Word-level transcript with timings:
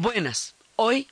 Buenas. 0.00 0.54
Hoy, 0.76 1.08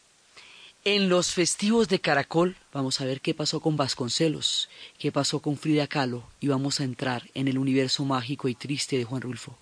en 0.85 1.09
los 1.09 1.33
festivos 1.35 1.89
de 1.89 2.01
Caracol, 2.01 2.55
vamos 2.73 3.01
a 3.01 3.05
ver 3.05 3.21
qué 3.21 3.35
pasó 3.35 3.59
con 3.59 3.77
Vasconcelos, 3.77 4.69
qué 4.97 5.11
pasó 5.11 5.43
con 5.43 5.57
Frida 5.57 5.89
Kahlo 5.89 6.23
y 6.39 6.47
vamos 6.47 6.79
a 6.79 6.85
entrar 6.85 7.29
en 7.35 7.49
el 7.49 7.59
universo 7.59 8.05
mágico 8.05 8.47
y 8.47 8.55
triste 8.55 8.97
de 8.97 9.03
Juan 9.03 9.23
Rulfo. 9.23 9.59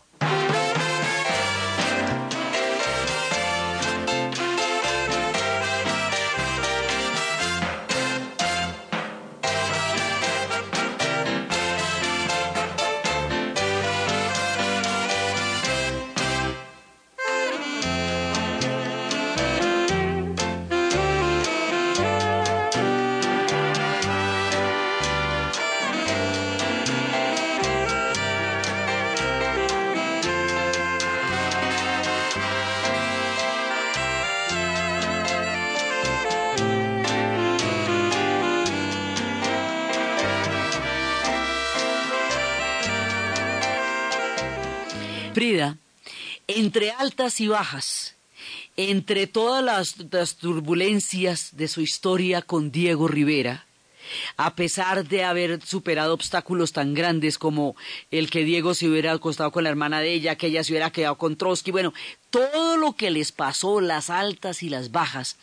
Altas 47.25 47.41
y 47.41 47.49
bajas, 47.49 48.17
entre 48.77 49.27
todas 49.27 49.65
las, 49.65 50.35
turbulencias 50.37 51.57
de 51.57 51.69
su 51.69 51.81
historia 51.81 52.43
con 52.43 52.71
Diego 52.71 53.09
Rivera, 53.09 53.65
a 54.37 54.55
pesar 54.55 55.09
de 55.09 55.25
haber 55.25 55.65
superado 55.65 56.13
obstáculos 56.13 56.75
tan 56.75 56.93
grandes 56.93 57.39
como 57.39 57.77
el 58.11 58.29
que 58.29 58.45
Diego 58.45 58.75
se 58.75 58.89
hubiera 58.89 59.13
acostado 59.13 59.53
con 59.53 59.65
la 59.65 59.71
hermana 59.71 60.01
de 60.01 60.13
ella, 60.13 60.37
que 60.37 60.49
ella 60.49 60.63
se 60.63 60.73
hubiera 60.73 60.91
quedado 60.91 61.17
con 61.17 61.37
Trotsky, 61.37 61.71
bueno, 61.71 61.95
todo 62.29 62.77
lo 62.77 62.93
que 62.93 63.11
les 63.11 63.33
pasó, 63.33 63.81
las 63.81 64.11
altas 64.11 64.63
y 64.63 64.69
las 64.69 64.91
bajas, 64.91 65.39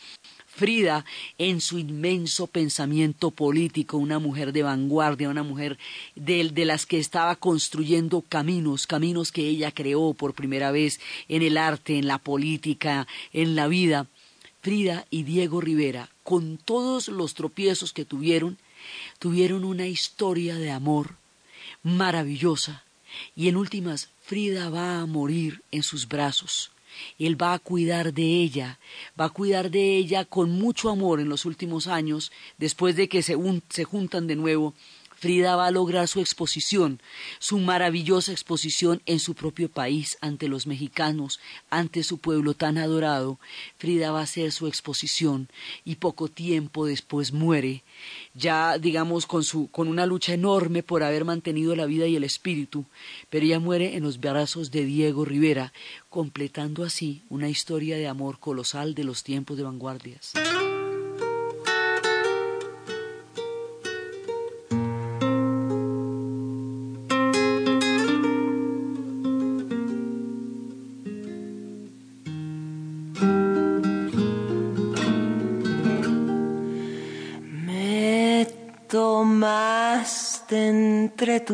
Frida, 0.54 1.06
en 1.38 1.62
su 1.62 1.78
inmenso 1.78 2.46
pensamiento 2.46 3.30
político, 3.30 3.96
una 3.96 4.18
mujer 4.18 4.52
de 4.52 4.62
vanguardia, 4.62 5.30
una 5.30 5.42
mujer 5.42 5.78
de, 6.14 6.50
de, 6.50 6.64
las 6.66 6.84
que 6.84 6.98
estaba 6.98 7.36
construyendo 7.36 8.20
caminos, 8.20 8.86
caminos 8.86 9.32
que 9.32 9.48
ella 9.48 9.72
creó 9.72 10.12
por 10.12 10.34
primera 10.34 10.70
vez 10.70 11.00
en 11.28 11.40
el 11.40 11.56
arte, 11.56 11.98
en 11.98 12.06
la 12.06 12.18
política, 12.18 13.06
en 13.32 13.56
la 13.56 13.66
vida. 13.66 14.06
Frida 14.60 15.06
y 15.08 15.22
Diego 15.22 15.62
Rivera, 15.62 16.10
con 16.22 16.58
todos 16.58 17.08
los 17.08 17.32
tropiezos 17.32 17.94
que 17.94 18.04
tuvieron, 18.04 18.58
tuvieron 19.18 19.64
una 19.64 19.86
historia 19.86 20.56
de 20.56 20.70
amor 20.70 21.16
maravillosa. 21.82 22.84
Y 23.34 23.48
en 23.48 23.56
últimas, 23.56 24.10
Frida 24.22 24.68
va 24.68 25.00
a 25.00 25.06
morir 25.06 25.62
en 25.70 25.82
sus 25.82 26.06
brazos 26.08 26.70
él 27.18 27.40
va 27.40 27.54
a 27.54 27.58
cuidar 27.58 28.12
de 28.12 28.22
ella, 28.22 28.78
va 29.18 29.26
a 29.26 29.30
cuidar 29.30 29.70
de 29.70 29.96
ella 29.96 30.24
con 30.24 30.50
mucho 30.50 30.90
amor 30.90 31.20
en 31.20 31.28
los 31.28 31.44
últimos 31.44 31.86
años, 31.86 32.32
después 32.58 32.96
de 32.96 33.08
que 33.08 33.22
se, 33.22 33.36
se 33.68 33.84
juntan 33.84 34.26
de 34.26 34.36
nuevo 34.36 34.74
Frida 35.22 35.54
va 35.54 35.68
a 35.68 35.70
lograr 35.70 36.08
su 36.08 36.18
exposición, 36.18 37.00
su 37.38 37.58
maravillosa 37.58 38.32
exposición 38.32 39.00
en 39.06 39.20
su 39.20 39.36
propio 39.36 39.68
país, 39.68 40.18
ante 40.20 40.48
los 40.48 40.66
mexicanos, 40.66 41.38
ante 41.70 42.02
su 42.02 42.18
pueblo 42.18 42.54
tan 42.54 42.76
adorado. 42.76 43.38
Frida 43.78 44.10
va 44.10 44.18
a 44.18 44.24
hacer 44.24 44.50
su 44.50 44.66
exposición 44.66 45.48
y 45.84 45.94
poco 45.94 46.26
tiempo 46.26 46.86
después 46.86 47.32
muere, 47.32 47.84
ya 48.34 48.78
digamos 48.78 49.26
con, 49.26 49.44
su, 49.44 49.70
con 49.70 49.86
una 49.86 50.06
lucha 50.06 50.34
enorme 50.34 50.82
por 50.82 51.04
haber 51.04 51.24
mantenido 51.24 51.76
la 51.76 51.86
vida 51.86 52.08
y 52.08 52.16
el 52.16 52.24
espíritu, 52.24 52.84
pero 53.30 53.46
ella 53.46 53.60
muere 53.60 53.94
en 53.94 54.02
los 54.02 54.18
brazos 54.18 54.72
de 54.72 54.84
Diego 54.84 55.24
Rivera, 55.24 55.72
completando 56.10 56.82
así 56.82 57.22
una 57.30 57.48
historia 57.48 57.96
de 57.96 58.08
amor 58.08 58.40
colosal 58.40 58.96
de 58.96 59.04
los 59.04 59.22
tiempos 59.22 59.56
de 59.56 59.62
vanguardias. 59.62 60.32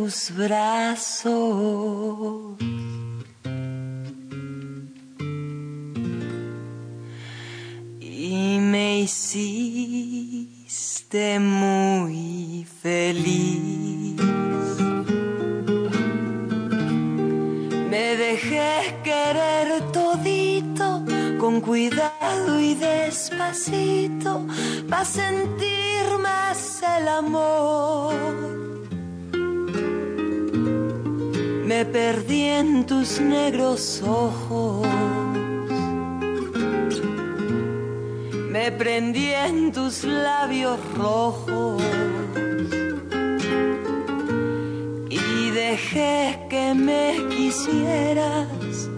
Tus 0.08 0.32
brazos. 0.34 1.32
Y 8.00 8.58
me 8.58 9.00
hiciste 9.00 9.78
muy 11.38 12.66
feliz. 12.82 14.16
Me 17.90 18.16
dejé 18.16 18.96
querer 19.04 19.92
todito, 19.92 21.04
con 21.38 21.60
cuidado 21.60 22.58
y 22.58 22.74
despacito, 22.74 24.46
para 24.88 25.04
sentir 25.04 26.18
más 26.18 26.82
el 26.96 27.08
amor 27.08 28.77
me 31.78 31.84
perdí 31.84 32.42
en 32.42 32.86
tus 32.86 33.20
negros 33.20 34.02
ojos. 34.02 34.84
Me 38.50 38.72
prendí 38.72 39.30
en 39.30 39.70
tus 39.70 40.02
labios 40.02 40.80
rojos. 40.96 41.80
Y 45.08 45.50
dejé 45.50 46.46
que 46.50 46.74
me 46.74 47.14
quisieras 47.30 48.90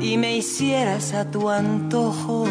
y 0.00 0.16
me 0.16 0.38
hicieras 0.38 1.14
a 1.14 1.30
tu 1.30 1.48
antojo. 1.48 2.46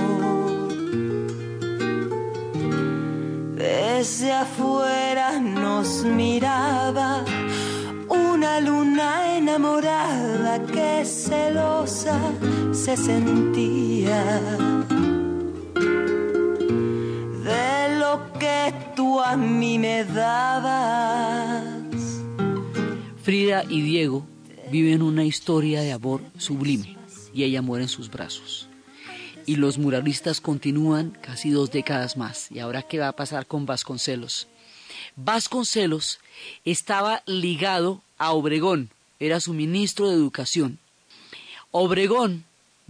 Desde 3.56 4.32
afuera 4.32 5.42
nos 5.42 6.06
miraba 6.06 7.26
una 8.52 8.60
luna 8.60 9.38
enamorada 9.38 10.66
que 10.66 11.06
celosa 11.06 12.20
se 12.74 12.98
sentía 12.98 14.42
de 17.46 17.98
lo 17.98 18.34
que 18.38 18.74
tú 18.94 19.22
a 19.22 19.38
mí 19.38 19.80
me 19.80 20.04
dabas. 20.04 21.64
Frida 23.24 23.64
y 23.70 23.82
Diego 23.84 24.28
viven 24.70 25.02
una 25.02 25.24
historia 25.24 25.80
de 25.80 25.94
amor 25.94 26.22
sublime 26.38 26.98
y 27.34 27.44
ella 27.44 27.62
muere 27.62 27.86
en 27.86 27.90
sus 27.90 28.12
brazos. 28.12 28.68
Y 29.46 29.56
los 29.56 29.78
muralistas 29.78 30.42
continúan 30.42 31.12
casi 31.22 31.52
dos 31.52 31.72
décadas 31.72 32.18
más. 32.18 32.52
¿Y 32.52 32.60
ahora 32.60 32.82
qué 32.82 33.00
va 33.00 33.08
a 33.08 33.16
pasar 33.16 33.48
con 33.48 33.66
Vasconcelos? 33.66 34.50
Vasconcelos 35.16 36.20
estaba 36.66 37.24
ligado 37.26 38.02
a 38.22 38.34
Obregón, 38.34 38.92
era 39.20 39.40
su 39.40 39.52
ministro 39.52 40.08
de 40.08 40.14
Educación. 40.14 40.78
Obregón 41.72 42.46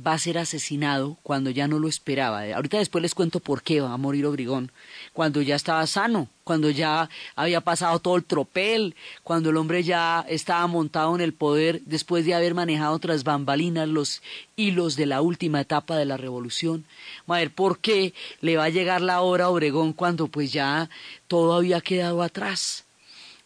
va 0.05 0.11
a 0.11 0.19
ser 0.19 0.37
asesinado 0.37 1.15
cuando 1.23 1.49
ya 1.51 1.69
no 1.69 1.79
lo 1.79 1.87
esperaba. 1.87 2.43
Ahorita 2.53 2.79
después 2.79 3.01
les 3.01 3.15
cuento 3.15 3.39
por 3.39 3.63
qué 3.63 3.79
va 3.79 3.93
a 3.93 3.97
morir 3.97 4.25
Obregón. 4.25 4.73
Cuando 5.13 5.41
ya 5.41 5.55
estaba 5.55 5.87
sano, 5.87 6.27
cuando 6.43 6.69
ya 6.69 7.09
había 7.37 7.61
pasado 7.61 7.99
todo 7.99 8.17
el 8.17 8.25
tropel, 8.25 8.93
cuando 9.23 9.51
el 9.51 9.55
hombre 9.55 9.83
ya 9.83 10.25
estaba 10.27 10.67
montado 10.67 11.15
en 11.15 11.21
el 11.21 11.31
poder 11.31 11.79
después 11.85 12.25
de 12.25 12.33
haber 12.33 12.53
manejado 12.53 12.99
tras 12.99 13.23
bambalinas 13.23 13.87
los 13.87 14.21
hilos 14.57 14.97
de 14.97 15.05
la 15.05 15.21
última 15.21 15.61
etapa 15.61 15.95
de 15.95 16.03
la 16.03 16.17
revolución. 16.17 16.83
A 17.25 17.35
ver 17.35 17.51
por 17.51 17.79
qué 17.79 18.13
le 18.41 18.57
va 18.57 18.65
a 18.65 18.69
llegar 18.69 18.99
la 18.99 19.21
hora 19.21 19.45
a 19.45 19.49
Obregón 19.49 19.93
cuando 19.93 20.27
pues 20.27 20.51
ya 20.51 20.89
todo 21.29 21.53
había 21.53 21.79
quedado 21.79 22.21
atrás. 22.21 22.83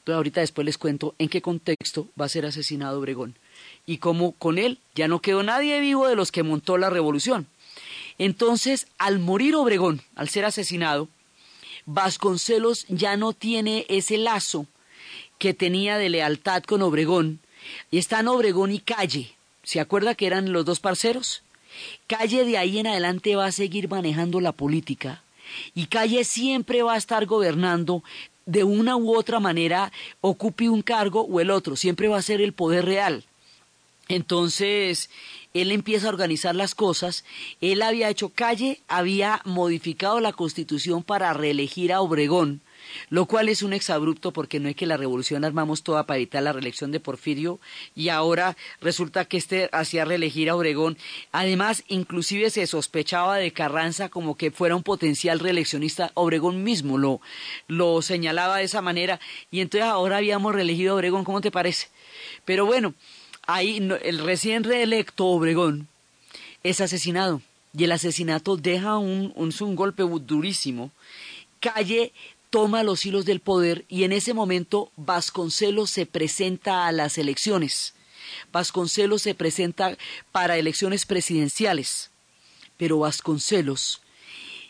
Entonces 0.05 0.17
ahorita 0.17 0.41
después 0.41 0.65
les 0.65 0.77
cuento 0.77 1.15
en 1.17 1.29
qué 1.29 1.41
contexto 1.41 2.07
va 2.19 2.25
a 2.25 2.29
ser 2.29 2.45
asesinado 2.45 2.99
Obregón 2.99 3.35
y 3.87 3.97
cómo 3.97 4.33
con 4.33 4.59
él 4.59 4.77
ya 4.93 5.07
no 5.07 5.19
quedó 5.19 5.41
nadie 5.41 5.79
vivo 5.79 6.07
de 6.07 6.15
los 6.15 6.31
que 6.31 6.43
montó 6.43 6.77
la 6.77 6.91
revolución. 6.91 7.47
Entonces, 8.19 8.85
al 8.99 9.17
morir 9.17 9.55
Obregón, 9.55 10.03
al 10.15 10.29
ser 10.29 10.45
asesinado, 10.45 11.09
Vasconcelos 11.87 12.85
ya 12.87 13.17
no 13.17 13.33
tiene 13.33 13.87
ese 13.89 14.19
lazo 14.19 14.67
que 15.39 15.55
tenía 15.55 15.97
de 15.97 16.09
lealtad 16.09 16.61
con 16.63 16.83
Obregón, 16.83 17.39
y 17.89 17.97
están 17.97 18.27
Obregón 18.27 18.71
y 18.71 18.79
Calle. 18.79 19.33
¿Se 19.63 19.79
acuerda 19.79 20.13
que 20.13 20.27
eran 20.27 20.53
los 20.53 20.65
dos 20.65 20.79
parceros? 20.79 21.41
Calle 22.05 22.45
de 22.45 22.59
ahí 22.59 22.77
en 22.77 22.85
adelante 22.85 23.35
va 23.35 23.47
a 23.47 23.51
seguir 23.51 23.89
manejando 23.89 24.39
la 24.39 24.51
política 24.51 25.23
y 25.73 25.87
Calle 25.87 26.23
siempre 26.23 26.83
va 26.83 26.93
a 26.93 26.97
estar 26.97 27.25
gobernando 27.25 28.03
de 28.45 28.63
una 28.63 28.95
u 28.95 29.15
otra 29.15 29.39
manera, 29.39 29.91
ocupe 30.21 30.69
un 30.69 30.81
cargo 30.81 31.21
o 31.21 31.39
el 31.39 31.49
otro, 31.49 31.75
siempre 31.75 32.07
va 32.07 32.17
a 32.17 32.21
ser 32.21 32.41
el 32.41 32.53
poder 32.53 32.85
real. 32.85 33.23
Entonces, 34.07 35.09
él 35.53 35.71
empieza 35.71 36.07
a 36.07 36.09
organizar 36.09 36.53
las 36.53 36.75
cosas, 36.75 37.23
él 37.61 37.81
había 37.81 38.09
hecho 38.09 38.29
calle, 38.29 38.81
había 38.87 39.41
modificado 39.45 40.19
la 40.19 40.33
constitución 40.33 41.01
para 41.01 41.33
reelegir 41.33 41.91
a 41.91 42.01
Obregón, 42.01 42.61
lo 43.09 43.25
cual 43.25 43.49
es 43.49 43.63
un 43.63 43.73
exabrupto 43.73 44.31
porque 44.31 44.59
no 44.59 44.69
es 44.69 44.75
que 44.75 44.85
la 44.85 44.97
revolución 44.97 45.45
armamos 45.45 45.83
toda 45.83 46.05
para 46.05 46.17
evitar 46.17 46.43
la 46.43 46.53
reelección 46.53 46.91
de 46.91 46.99
Porfirio 46.99 47.59
y 47.95 48.09
ahora 48.09 48.55
resulta 48.81 49.25
que 49.25 49.37
este 49.37 49.69
hacía 49.71 50.05
reelegir 50.05 50.49
a 50.49 50.55
Obregón. 50.55 50.97
Además, 51.31 51.83
inclusive 51.87 52.49
se 52.49 52.67
sospechaba 52.67 53.37
de 53.37 53.51
Carranza 53.51 54.09
como 54.09 54.37
que 54.37 54.51
fuera 54.51 54.75
un 54.75 54.83
potencial 54.83 55.39
reeleccionista. 55.39 56.11
Obregón 56.13 56.63
mismo 56.63 56.97
lo, 56.97 57.21
lo 57.67 58.01
señalaba 58.01 58.57
de 58.57 58.63
esa 58.63 58.81
manera 58.81 59.19
y 59.51 59.61
entonces 59.61 59.89
ahora 59.89 60.17
habíamos 60.17 60.53
reelegido 60.53 60.93
a 60.93 60.95
Obregón, 60.95 61.23
¿cómo 61.23 61.41
te 61.41 61.51
parece? 61.51 61.87
Pero 62.45 62.65
bueno, 62.65 62.93
ahí 63.47 63.77
el 64.03 64.19
recién 64.19 64.63
reelecto 64.63 65.25
Obregón 65.25 65.87
es 66.63 66.81
asesinado 66.81 67.41
y 67.77 67.83
el 67.83 67.91
asesinato 67.91 68.57
deja 68.57 68.97
un, 68.97 69.33
un, 69.35 69.53
un 69.59 69.75
golpe 69.75 70.03
durísimo. 70.03 70.91
Calle 71.59 72.13
toma 72.55 72.83
los 72.83 73.05
hilos 73.05 73.25
del 73.25 73.41
poder 73.41 73.83
y 73.89 74.05
en 74.05 74.13
ese 74.13 74.33
momento 74.33 74.89
Vasconcelos 74.95 75.89
se 75.89 76.05
presenta 76.05 76.87
a 76.87 76.93
las 76.93 77.17
elecciones. 77.17 77.95
Vasconcelos 78.53 79.23
se 79.23 79.35
presenta 79.35 79.97
para 80.31 80.57
elecciones 80.57 81.05
presidenciales. 81.05 82.11
Pero 82.77 82.99
Vasconcelos, 82.99 83.99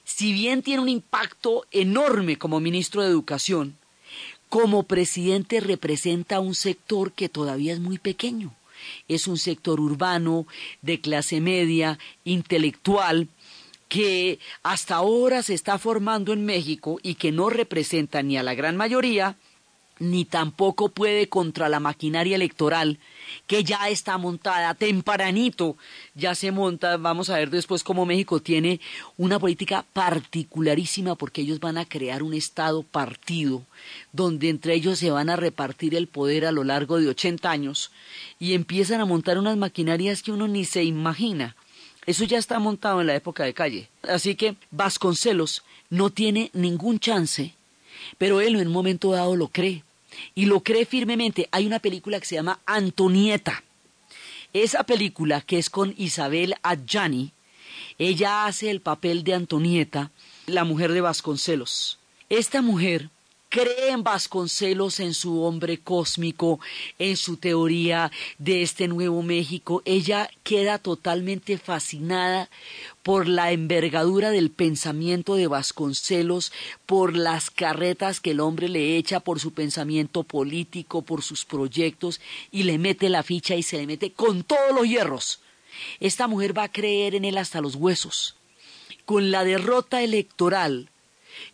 si 0.03 0.33
bien 0.33 0.63
tiene 0.63 0.81
un 0.81 0.89
impacto 0.89 1.67
enorme 1.69 2.37
como 2.39 2.59
ministro 2.59 3.03
de 3.03 3.09
Educación, 3.09 3.77
como 4.49 4.81
presidente 4.81 5.59
representa 5.59 6.39
un 6.39 6.55
sector 6.55 7.11
que 7.11 7.29
todavía 7.29 7.73
es 7.73 7.79
muy 7.79 7.99
pequeño. 7.99 8.55
Es 9.07 9.27
un 9.27 9.37
sector 9.37 9.79
urbano, 9.79 10.47
de 10.81 11.01
clase 11.01 11.39
media, 11.39 11.99
intelectual, 12.23 13.27
que 13.87 14.39
hasta 14.63 14.95
ahora 14.95 15.43
se 15.43 15.53
está 15.53 15.77
formando 15.77 16.33
en 16.33 16.45
México 16.45 16.99
y 17.03 17.15
que 17.15 17.31
no 17.31 17.49
representa 17.49 18.23
ni 18.23 18.37
a 18.37 18.43
la 18.43 18.55
gran 18.55 18.75
mayoría, 18.77 19.35
ni 19.99 20.25
tampoco 20.25 20.89
puede 20.89 21.29
contra 21.29 21.69
la 21.69 21.79
maquinaria 21.79 22.35
electoral 22.35 22.99
que 23.47 23.63
ya 23.63 23.87
está 23.89 24.17
montada 24.17 24.73
tempranito, 24.73 25.77
ya 26.15 26.35
se 26.35 26.51
monta, 26.51 26.97
vamos 26.97 27.29
a 27.29 27.37
ver 27.37 27.49
después 27.49 27.83
cómo 27.83 28.05
México 28.05 28.41
tiene 28.41 28.81
una 29.17 29.39
política 29.39 29.85
particularísima 29.93 31.15
porque 31.15 31.41
ellos 31.41 31.59
van 31.59 31.77
a 31.77 31.85
crear 31.85 32.23
un 32.23 32.33
estado 32.33 32.83
partido 32.83 33.63
donde 34.11 34.49
entre 34.49 34.73
ellos 34.73 34.99
se 34.99 35.11
van 35.11 35.29
a 35.29 35.37
repartir 35.37 35.95
el 35.95 36.07
poder 36.07 36.45
a 36.45 36.51
lo 36.51 36.63
largo 36.63 36.99
de 36.99 37.07
80 37.07 37.49
años 37.49 37.91
y 38.37 38.53
empiezan 38.53 39.01
a 39.01 39.05
montar 39.05 39.37
unas 39.37 39.57
maquinarias 39.57 40.21
que 40.21 40.31
uno 40.31 40.47
ni 40.47 40.65
se 40.65 40.83
imagina. 40.83 41.55
Eso 42.05 42.23
ya 42.23 42.37
está 42.37 42.59
montado 42.59 43.01
en 43.01 43.07
la 43.07 43.15
época 43.15 43.43
de 43.43 43.53
calle. 43.53 43.89
Así 44.03 44.35
que 44.35 44.55
Vasconcelos 44.71 45.63
no 45.89 46.09
tiene 46.09 46.51
ningún 46.53 46.99
chance, 46.99 47.53
pero 48.17 48.41
él 48.41 48.55
en 48.55 48.67
un 48.67 48.73
momento 48.73 49.11
dado 49.11 49.35
lo 49.35 49.47
cree. 49.47 49.83
Y 50.33 50.45
lo 50.45 50.61
cree 50.61 50.85
firmemente. 50.85 51.49
Hay 51.51 51.65
una 51.65 51.79
película 51.79 52.19
que 52.19 52.25
se 52.25 52.35
llama 52.35 52.59
Antonieta. 52.65 53.63
Esa 54.53 54.83
película, 54.83 55.41
que 55.41 55.57
es 55.57 55.69
con 55.69 55.93
Isabel 55.97 56.55
Adjani, 56.61 57.33
ella 57.97 58.45
hace 58.45 58.69
el 58.69 58.79
papel 58.81 59.23
de 59.23 59.33
Antonieta, 59.33 60.11
la 60.45 60.63
mujer 60.63 60.93
de 60.93 61.01
Vasconcelos. 61.01 61.99
Esta 62.29 62.61
mujer 62.61 63.09
cree 63.55 63.91
en 63.91 64.03
Vasconcelos, 64.03 64.99
en 64.99 65.13
su 65.13 65.41
hombre 65.43 65.77
cósmico, 65.77 66.59
en 66.99 67.15
su 67.15 67.37
teoría 67.37 68.11
de 68.37 68.61
este 68.61 68.89
nuevo 68.89 69.21
México. 69.23 69.81
Ella 69.85 70.29
queda 70.43 70.77
totalmente 70.77 71.57
fascinada 71.57 72.49
por 73.01 73.29
la 73.29 73.53
envergadura 73.53 74.31
del 74.31 74.51
pensamiento 74.51 75.35
de 75.35 75.47
Vasconcelos, 75.47 76.51
por 76.85 77.15
las 77.15 77.49
carretas 77.49 78.19
que 78.19 78.31
el 78.31 78.41
hombre 78.41 78.67
le 78.67 78.97
echa, 78.97 79.21
por 79.21 79.39
su 79.39 79.53
pensamiento 79.53 80.23
político, 80.23 81.03
por 81.03 81.23
sus 81.23 81.45
proyectos, 81.45 82.19
y 82.51 82.63
le 82.63 82.77
mete 82.77 83.07
la 83.07 83.23
ficha 83.23 83.55
y 83.55 83.63
se 83.63 83.77
le 83.77 83.87
mete 83.87 84.11
con 84.11 84.43
todos 84.43 84.75
los 84.75 84.85
hierros. 84.85 85.39
Esta 86.01 86.27
mujer 86.27 86.57
va 86.57 86.63
a 86.63 86.71
creer 86.73 87.15
en 87.15 87.23
él 87.23 87.37
hasta 87.37 87.61
los 87.61 87.75
huesos. 87.75 88.35
Con 89.05 89.31
la 89.31 89.45
derrota 89.45 90.03
electoral, 90.03 90.89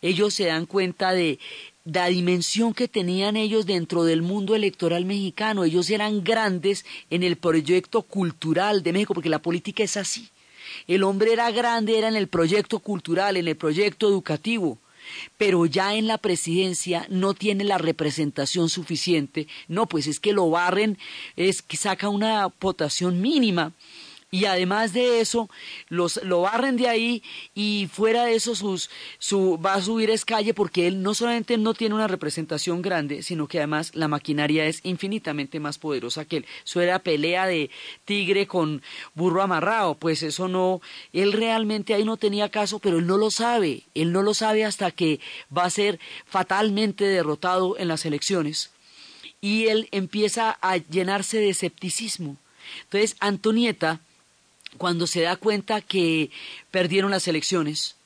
ellos 0.00 0.34
se 0.34 0.46
dan 0.46 0.66
cuenta 0.66 1.12
de 1.12 1.38
la 1.84 2.06
dimensión 2.06 2.74
que 2.74 2.88
tenían 2.88 3.36
ellos 3.36 3.66
dentro 3.66 4.04
del 4.04 4.22
mundo 4.22 4.54
electoral 4.54 5.04
mexicano. 5.04 5.64
Ellos 5.64 5.90
eran 5.90 6.22
grandes 6.22 6.84
en 7.10 7.22
el 7.22 7.36
proyecto 7.36 8.02
cultural 8.02 8.82
de 8.82 8.92
México, 8.92 9.14
porque 9.14 9.28
la 9.28 9.42
política 9.42 9.82
es 9.82 9.96
así. 9.96 10.28
El 10.86 11.02
hombre 11.02 11.32
era 11.32 11.50
grande, 11.50 11.98
era 11.98 12.08
en 12.08 12.16
el 12.16 12.28
proyecto 12.28 12.78
cultural, 12.78 13.36
en 13.36 13.48
el 13.48 13.56
proyecto 13.56 14.08
educativo, 14.08 14.78
pero 15.36 15.66
ya 15.66 15.94
en 15.94 16.06
la 16.06 16.18
presidencia 16.18 17.06
no 17.10 17.34
tiene 17.34 17.64
la 17.64 17.78
representación 17.78 18.68
suficiente. 18.68 19.48
No, 19.68 19.86
pues 19.86 20.06
es 20.06 20.20
que 20.20 20.32
lo 20.32 20.48
barren, 20.50 20.98
es 21.36 21.62
que 21.62 21.76
saca 21.76 22.08
una 22.08 22.46
votación 22.60 23.20
mínima 23.20 23.72
y 24.32 24.46
además 24.46 24.94
de 24.94 25.20
eso 25.20 25.50
los 25.90 26.18
lo 26.24 26.40
barren 26.40 26.78
de 26.78 26.88
ahí 26.88 27.22
y 27.54 27.86
fuera 27.92 28.24
de 28.24 28.34
eso 28.34 28.54
sus, 28.54 28.88
su, 29.18 29.60
va 29.64 29.74
a 29.74 29.82
subir 29.82 30.08
es 30.08 30.24
calle 30.24 30.54
porque 30.54 30.86
él 30.86 31.02
no 31.02 31.12
solamente 31.12 31.58
no 31.58 31.74
tiene 31.74 31.94
una 31.94 32.08
representación 32.08 32.80
grande, 32.80 33.22
sino 33.22 33.46
que 33.46 33.58
además 33.58 33.94
la 33.94 34.08
maquinaria 34.08 34.64
es 34.64 34.80
infinitamente 34.84 35.60
más 35.60 35.76
poderosa 35.76 36.24
que 36.24 36.38
él. 36.38 36.46
Eso 36.64 36.80
era 36.80 37.00
pelea 37.00 37.46
de 37.46 37.70
tigre 38.06 38.46
con 38.46 38.80
burro 39.14 39.42
amarrado, 39.42 39.96
pues 39.96 40.22
eso 40.22 40.48
no, 40.48 40.80
él 41.12 41.34
realmente 41.34 41.92
ahí 41.92 42.04
no 42.04 42.16
tenía 42.16 42.48
caso, 42.48 42.78
pero 42.78 43.00
él 43.00 43.06
no 43.06 43.18
lo 43.18 43.30
sabe, 43.30 43.82
él 43.94 44.12
no 44.12 44.22
lo 44.22 44.32
sabe 44.32 44.64
hasta 44.64 44.90
que 44.92 45.20
va 45.54 45.64
a 45.64 45.70
ser 45.70 46.00
fatalmente 46.24 47.04
derrotado 47.04 47.76
en 47.76 47.86
las 47.86 48.06
elecciones. 48.06 48.70
Y 49.42 49.66
él 49.66 49.88
empieza 49.90 50.56
a 50.62 50.78
llenarse 50.78 51.36
de 51.36 51.50
escepticismo. 51.50 52.38
Entonces, 52.84 53.16
Antonieta, 53.20 54.00
cuando 54.78 55.06
se 55.06 55.22
da 55.22 55.36
cuenta 55.36 55.80
que 55.80 56.30
perdieron 56.70 57.10
las 57.10 57.28
elecciones, 57.28 57.96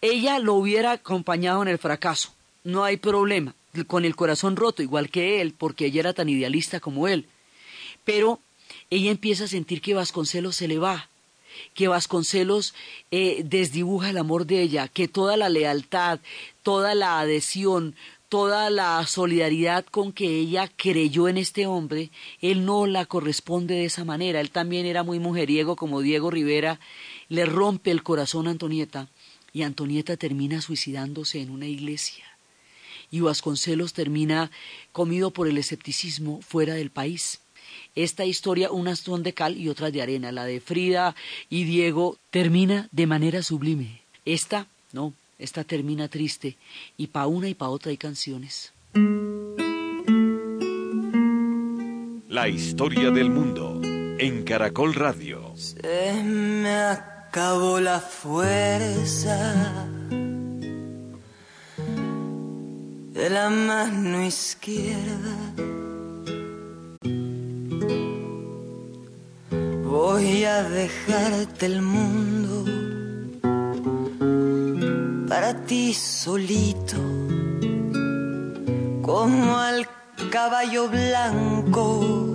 ella 0.00 0.38
lo 0.38 0.54
hubiera 0.54 0.92
acompañado 0.92 1.62
en 1.62 1.68
el 1.68 1.78
fracaso. 1.78 2.34
No 2.64 2.84
hay 2.84 2.96
problema, 2.96 3.54
con 3.86 4.04
el 4.04 4.16
corazón 4.16 4.56
roto, 4.56 4.82
igual 4.82 5.10
que 5.10 5.40
él, 5.40 5.54
porque 5.56 5.86
ella 5.86 6.00
era 6.00 6.12
tan 6.12 6.28
idealista 6.28 6.80
como 6.80 7.08
él. 7.08 7.26
Pero 8.04 8.40
ella 8.90 9.10
empieza 9.10 9.44
a 9.44 9.48
sentir 9.48 9.80
que 9.80 9.94
Vasconcelos 9.94 10.56
se 10.56 10.68
le 10.68 10.78
va, 10.78 11.08
que 11.74 11.88
Vasconcelos 11.88 12.74
eh, 13.10 13.42
desdibuja 13.44 14.10
el 14.10 14.18
amor 14.18 14.46
de 14.46 14.62
ella, 14.62 14.88
que 14.88 15.08
toda 15.08 15.36
la 15.36 15.48
lealtad, 15.48 16.20
toda 16.62 16.94
la 16.94 17.20
adhesión, 17.20 17.94
toda 18.32 18.70
la 18.70 19.06
solidaridad 19.06 19.84
con 19.84 20.10
que 20.10 20.38
ella 20.38 20.66
creyó 20.74 21.28
en 21.28 21.36
este 21.36 21.66
hombre, 21.66 22.08
él 22.40 22.64
no 22.64 22.86
la 22.86 23.04
corresponde 23.04 23.74
de 23.74 23.84
esa 23.84 24.06
manera. 24.06 24.40
Él 24.40 24.50
también 24.50 24.86
era 24.86 25.02
muy 25.02 25.18
mujeriego 25.18 25.76
como 25.76 26.00
Diego 26.00 26.30
Rivera, 26.30 26.80
le 27.28 27.44
rompe 27.44 27.90
el 27.90 28.02
corazón 28.02 28.48
a 28.48 28.52
Antonieta 28.52 29.08
y 29.52 29.64
Antonieta 29.64 30.16
termina 30.16 30.62
suicidándose 30.62 31.42
en 31.42 31.50
una 31.50 31.66
iglesia. 31.66 32.24
Y 33.10 33.20
Vasconcelos 33.20 33.92
termina 33.92 34.50
comido 34.92 35.30
por 35.30 35.46
el 35.46 35.58
escepticismo 35.58 36.40
fuera 36.40 36.72
del 36.72 36.88
país. 36.88 37.40
Esta 37.94 38.24
historia, 38.24 38.72
unas 38.72 39.00
son 39.00 39.22
de 39.22 39.34
cal 39.34 39.58
y 39.58 39.68
otras 39.68 39.92
de 39.92 40.00
arena. 40.00 40.32
La 40.32 40.46
de 40.46 40.62
Frida 40.62 41.14
y 41.50 41.64
Diego 41.64 42.16
termina 42.30 42.88
de 42.92 43.06
manera 43.06 43.42
sublime. 43.42 44.00
Esta, 44.24 44.68
no, 44.92 45.12
esta 45.42 45.64
termina 45.64 46.08
triste 46.08 46.56
y 46.96 47.08
pa' 47.08 47.26
una 47.26 47.48
y 47.48 47.54
pa' 47.54 47.68
otra 47.68 47.90
hay 47.90 47.96
canciones. 47.96 48.72
La 52.28 52.48
historia 52.48 53.10
del 53.10 53.28
mundo 53.28 53.80
en 54.18 54.44
Caracol 54.44 54.94
Radio. 54.94 55.52
Se 55.56 56.22
me 56.22 56.70
acabó 56.70 57.80
la 57.80 57.98
fuerza 57.98 59.88
de 63.12 63.30
la 63.30 63.50
mano 63.50 64.24
izquierda. 64.24 65.36
Voy 69.84 70.44
a 70.44 70.62
dejarte 70.62 71.66
el 71.66 71.82
mundo 71.82 72.31
para 75.32 75.54
ti 75.64 75.94
solito, 75.94 76.98
como 79.00 79.56
al 79.56 79.88
caballo 80.30 80.90
blanco, 80.90 82.34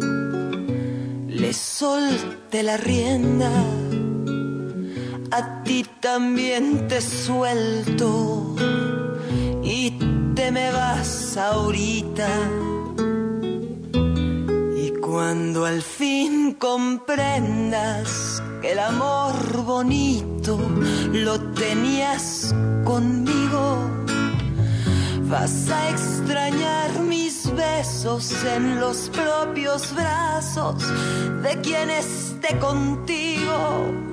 le 1.27 1.53
solté 1.53 2.63
la 2.63 2.75
rienda 2.77 3.51
a 5.29 5.61
ti 5.63 5.85
también 5.99 6.87
te 6.87 6.99
suelto 6.99 8.55
y 9.61 9.91
te 10.33 10.51
me 10.51 10.71
vas 10.71 11.37
ahorita. 11.37 12.29
Y 14.75 14.89
cuando 15.05 15.67
al 15.67 15.83
fin 15.83 16.55
comprendas 16.55 18.41
el 18.71 18.79
amor 18.79 19.63
bonito 19.63 20.59
lo 21.11 21.39
tenías 21.53 22.53
conmigo, 22.83 23.79
vas 25.29 25.69
a 25.69 25.89
extrañar 25.89 26.99
mis 27.01 27.51
besos 27.55 28.31
en 28.43 28.79
los 28.79 29.09
propios 29.09 29.93
brazos 29.95 30.83
de 31.43 31.61
quien 31.61 31.89
esté 31.89 32.57
contigo 32.59 34.07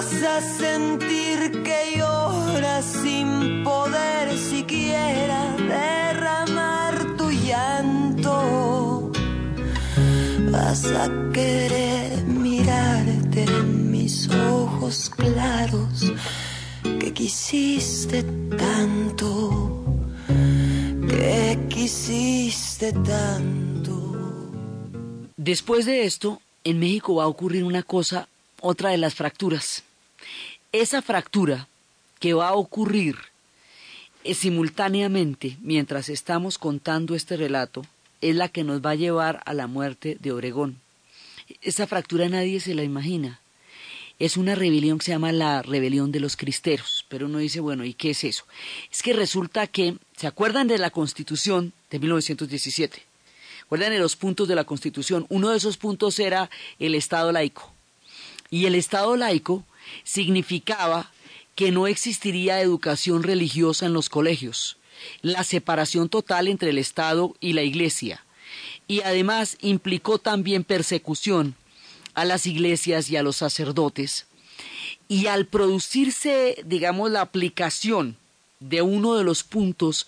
vas 0.00 0.22
a 0.22 0.40
sentir 0.40 1.62
que 1.62 1.98
lloras 1.98 2.84
sin 3.02 3.62
poder 3.64 4.26
siquiera 4.36 5.40
derramar 5.56 6.94
tu 7.18 7.30
llanto. 7.30 9.10
Vas 10.50 10.84
a 10.86 11.06
querer 11.32 12.09
claros 15.08 16.12
que 16.82 17.12
quisiste 17.12 18.24
tanto, 18.56 19.84
que 21.08 21.58
quisiste 21.68 22.92
tanto. 22.92 24.50
Después 25.36 25.86
de 25.86 26.04
esto, 26.04 26.40
en 26.64 26.80
México 26.80 27.14
va 27.16 27.24
a 27.24 27.28
ocurrir 27.28 27.62
una 27.64 27.82
cosa 27.82 28.28
otra 28.60 28.90
de 28.90 28.98
las 28.98 29.14
fracturas. 29.14 29.84
Esa 30.72 31.02
fractura 31.02 31.68
que 32.18 32.34
va 32.34 32.48
a 32.48 32.54
ocurrir 32.54 33.16
eh, 34.24 34.34
simultáneamente 34.34 35.56
mientras 35.62 36.08
estamos 36.08 36.58
contando 36.58 37.14
este 37.14 37.36
relato 37.36 37.86
es 38.20 38.34
la 38.34 38.48
que 38.48 38.64
nos 38.64 38.84
va 38.84 38.90
a 38.90 38.96
llevar 38.96 39.40
a 39.46 39.54
la 39.54 39.66
muerte 39.66 40.18
de 40.20 40.32
Obregón. 40.32 40.80
Esa 41.62 41.86
fractura 41.86 42.28
nadie 42.28 42.60
se 42.60 42.74
la 42.74 42.82
imagina. 42.82 43.40
Es 44.20 44.36
una 44.36 44.54
rebelión 44.54 44.98
que 44.98 45.06
se 45.06 45.12
llama 45.12 45.32
la 45.32 45.62
rebelión 45.62 46.12
de 46.12 46.20
los 46.20 46.36
cristeros, 46.36 47.06
pero 47.08 47.24
uno 47.24 47.38
dice, 47.38 47.58
bueno, 47.58 47.86
¿y 47.86 47.94
qué 47.94 48.10
es 48.10 48.22
eso? 48.22 48.44
Es 48.92 49.02
que 49.02 49.14
resulta 49.14 49.66
que, 49.66 49.96
¿se 50.14 50.26
acuerdan 50.26 50.68
de 50.68 50.76
la 50.76 50.90
Constitución 50.90 51.72
de 51.90 51.98
1917? 51.98 53.02
¿Acuerdan 53.62 53.92
de 53.92 53.98
los 53.98 54.16
puntos 54.16 54.46
de 54.46 54.54
la 54.54 54.64
Constitución? 54.64 55.24
Uno 55.30 55.48
de 55.48 55.56
esos 55.56 55.78
puntos 55.78 56.18
era 56.18 56.50
el 56.78 56.94
Estado 56.94 57.32
laico. 57.32 57.72
Y 58.50 58.66
el 58.66 58.74
Estado 58.74 59.16
laico 59.16 59.64
significaba 60.04 61.10
que 61.54 61.70
no 61.70 61.86
existiría 61.86 62.60
educación 62.60 63.22
religiosa 63.22 63.86
en 63.86 63.94
los 63.94 64.10
colegios, 64.10 64.76
la 65.22 65.44
separación 65.44 66.10
total 66.10 66.46
entre 66.46 66.70
el 66.70 66.78
Estado 66.78 67.34
y 67.40 67.54
la 67.54 67.62
Iglesia, 67.62 68.22
y 68.86 69.00
además 69.00 69.56
implicó 69.60 70.18
también 70.18 70.64
persecución 70.64 71.54
a 72.14 72.24
las 72.24 72.46
iglesias 72.46 73.10
y 73.10 73.16
a 73.16 73.22
los 73.22 73.36
sacerdotes. 73.36 74.26
Y 75.08 75.26
al 75.26 75.46
producirse, 75.46 76.62
digamos, 76.64 77.10
la 77.10 77.20
aplicación 77.20 78.16
de 78.60 78.82
uno 78.82 79.14
de 79.14 79.24
los 79.24 79.42
puntos 79.42 80.06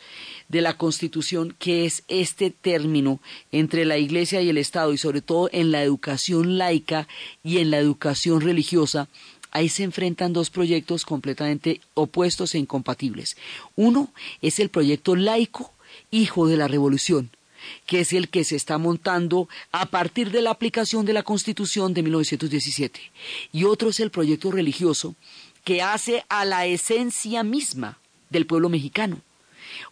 de 0.49 0.61
la 0.61 0.77
Constitución, 0.77 1.57
que 1.59 1.87
es 1.87 2.05
este 2.09 2.51
término 2.51 3.21
entre 3.51 3.85
la 3.85 3.97
Iglesia 3.97 4.43
y 4.43 4.51
el 4.51 4.59
Estado, 4.59 4.93
y 4.93 4.99
sobre 4.99 5.23
todo 5.23 5.49
en 5.53 5.73
la 5.73 5.83
educación 5.83 6.59
laica 6.59 7.09
y 7.43 7.59
en 7.59 7.71
la 7.71 7.79
educación 7.79 8.43
religiosa, 8.43 9.09
ahí 9.51 9.69
se 9.69 9.85
enfrentan 9.85 10.33
dos 10.33 10.51
proyectos 10.51 11.05
completamente 11.05 11.81
opuestos 11.95 12.55
e 12.55 12.59
incompatibles. 12.59 13.37
Uno 13.75 14.13
es 14.43 14.61
el 14.61 14.69
proyecto 14.69 15.17
laico, 15.17 15.73
hijo 16.11 16.47
de 16.47 16.57
la 16.59 16.69
revolución, 16.69 17.31
que 17.87 18.01
es 18.01 18.13
el 18.13 18.29
que 18.29 18.45
se 18.45 18.57
está 18.57 18.79
montando 18.79 19.49
a 19.71 19.87
partir 19.87 20.31
de 20.31 20.43
la 20.43 20.51
aplicación 20.51 21.05
de 21.05 21.13
la 21.13 21.23
Constitución 21.23 21.95
de 21.95 22.03
1917. 22.03 23.01
Y 23.53 23.65
otro 23.65 23.91
es 23.91 24.01
el 24.01 24.11
proyecto 24.11 24.51
religioso, 24.51 25.15
que 25.65 25.83
hace 25.83 26.25
a 26.29 26.45
la 26.45 26.67
esencia 26.67 27.43
misma 27.43 27.99
del 28.31 28.47
pueblo 28.47 28.69
mexicano. 28.69 29.21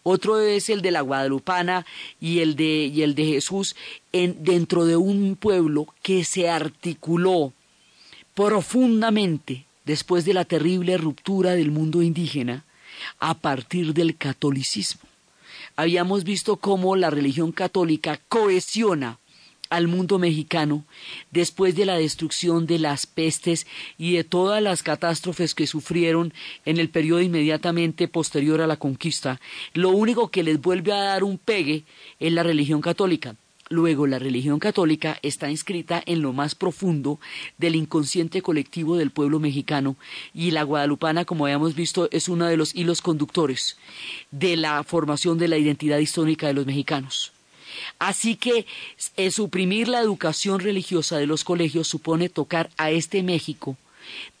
Otro 0.03 0.39
es 0.39 0.69
el 0.69 0.81
de 0.81 0.91
la 0.91 1.01
Guadalupana 1.01 1.85
y 2.19 2.39
el 2.39 2.55
de, 2.55 2.91
y 2.93 3.01
el 3.01 3.15
de 3.15 3.25
Jesús 3.25 3.75
en, 4.11 4.43
dentro 4.43 4.85
de 4.85 4.95
un 4.95 5.35
pueblo 5.35 5.87
que 6.01 6.23
se 6.23 6.49
articuló 6.49 7.53
profundamente 8.33 9.65
después 9.85 10.25
de 10.25 10.33
la 10.33 10.45
terrible 10.45 10.97
ruptura 10.97 11.51
del 11.51 11.71
mundo 11.71 12.01
indígena 12.01 12.65
a 13.19 13.33
partir 13.35 13.93
del 13.93 14.15
catolicismo. 14.15 15.10
Habíamos 15.81 16.23
visto 16.23 16.57
cómo 16.57 16.95
la 16.95 17.09
religión 17.09 17.51
católica 17.51 18.19
cohesiona 18.29 19.17
al 19.71 19.87
mundo 19.87 20.19
mexicano 20.19 20.85
después 21.31 21.75
de 21.75 21.85
la 21.85 21.97
destrucción 21.97 22.67
de 22.67 22.77
las 22.77 23.07
pestes 23.07 23.65
y 23.97 24.13
de 24.13 24.23
todas 24.23 24.61
las 24.61 24.83
catástrofes 24.83 25.55
que 25.55 25.65
sufrieron 25.65 26.35
en 26.65 26.77
el 26.77 26.91
periodo 26.91 27.21
inmediatamente 27.21 28.07
posterior 28.07 28.61
a 28.61 28.67
la 28.67 28.77
conquista, 28.77 29.41
lo 29.73 29.89
único 29.89 30.29
que 30.29 30.43
les 30.43 30.61
vuelve 30.61 30.93
a 30.93 31.01
dar 31.01 31.23
un 31.23 31.39
pegue 31.39 31.83
es 32.19 32.31
la 32.31 32.43
religión 32.43 32.81
católica. 32.81 33.35
Luego, 33.71 34.05
la 34.05 34.19
religión 34.19 34.59
católica 34.59 35.17
está 35.21 35.49
inscrita 35.49 36.03
en 36.05 36.21
lo 36.21 36.33
más 36.33 36.55
profundo 36.55 37.21
del 37.57 37.77
inconsciente 37.77 38.41
colectivo 38.41 38.97
del 38.97 39.11
pueblo 39.11 39.39
mexicano 39.39 39.95
y 40.33 40.51
la 40.51 40.63
guadalupana, 40.63 41.23
como 41.23 41.45
habíamos 41.45 41.73
visto, 41.73 42.09
es 42.11 42.27
uno 42.27 42.47
de 42.47 42.57
los 42.57 42.75
hilos 42.75 43.01
conductores 43.01 43.77
de 44.29 44.57
la 44.57 44.83
formación 44.83 45.37
de 45.37 45.47
la 45.47 45.57
identidad 45.57 45.99
histórica 45.99 46.47
de 46.47 46.53
los 46.53 46.65
mexicanos. 46.65 47.31
Así 47.97 48.35
que 48.35 48.65
eh, 49.15 49.31
suprimir 49.31 49.87
la 49.87 50.01
educación 50.01 50.59
religiosa 50.59 51.17
de 51.17 51.27
los 51.27 51.45
colegios 51.45 51.87
supone 51.87 52.27
tocar 52.27 52.69
a 52.75 52.91
este 52.91 53.23
México 53.23 53.77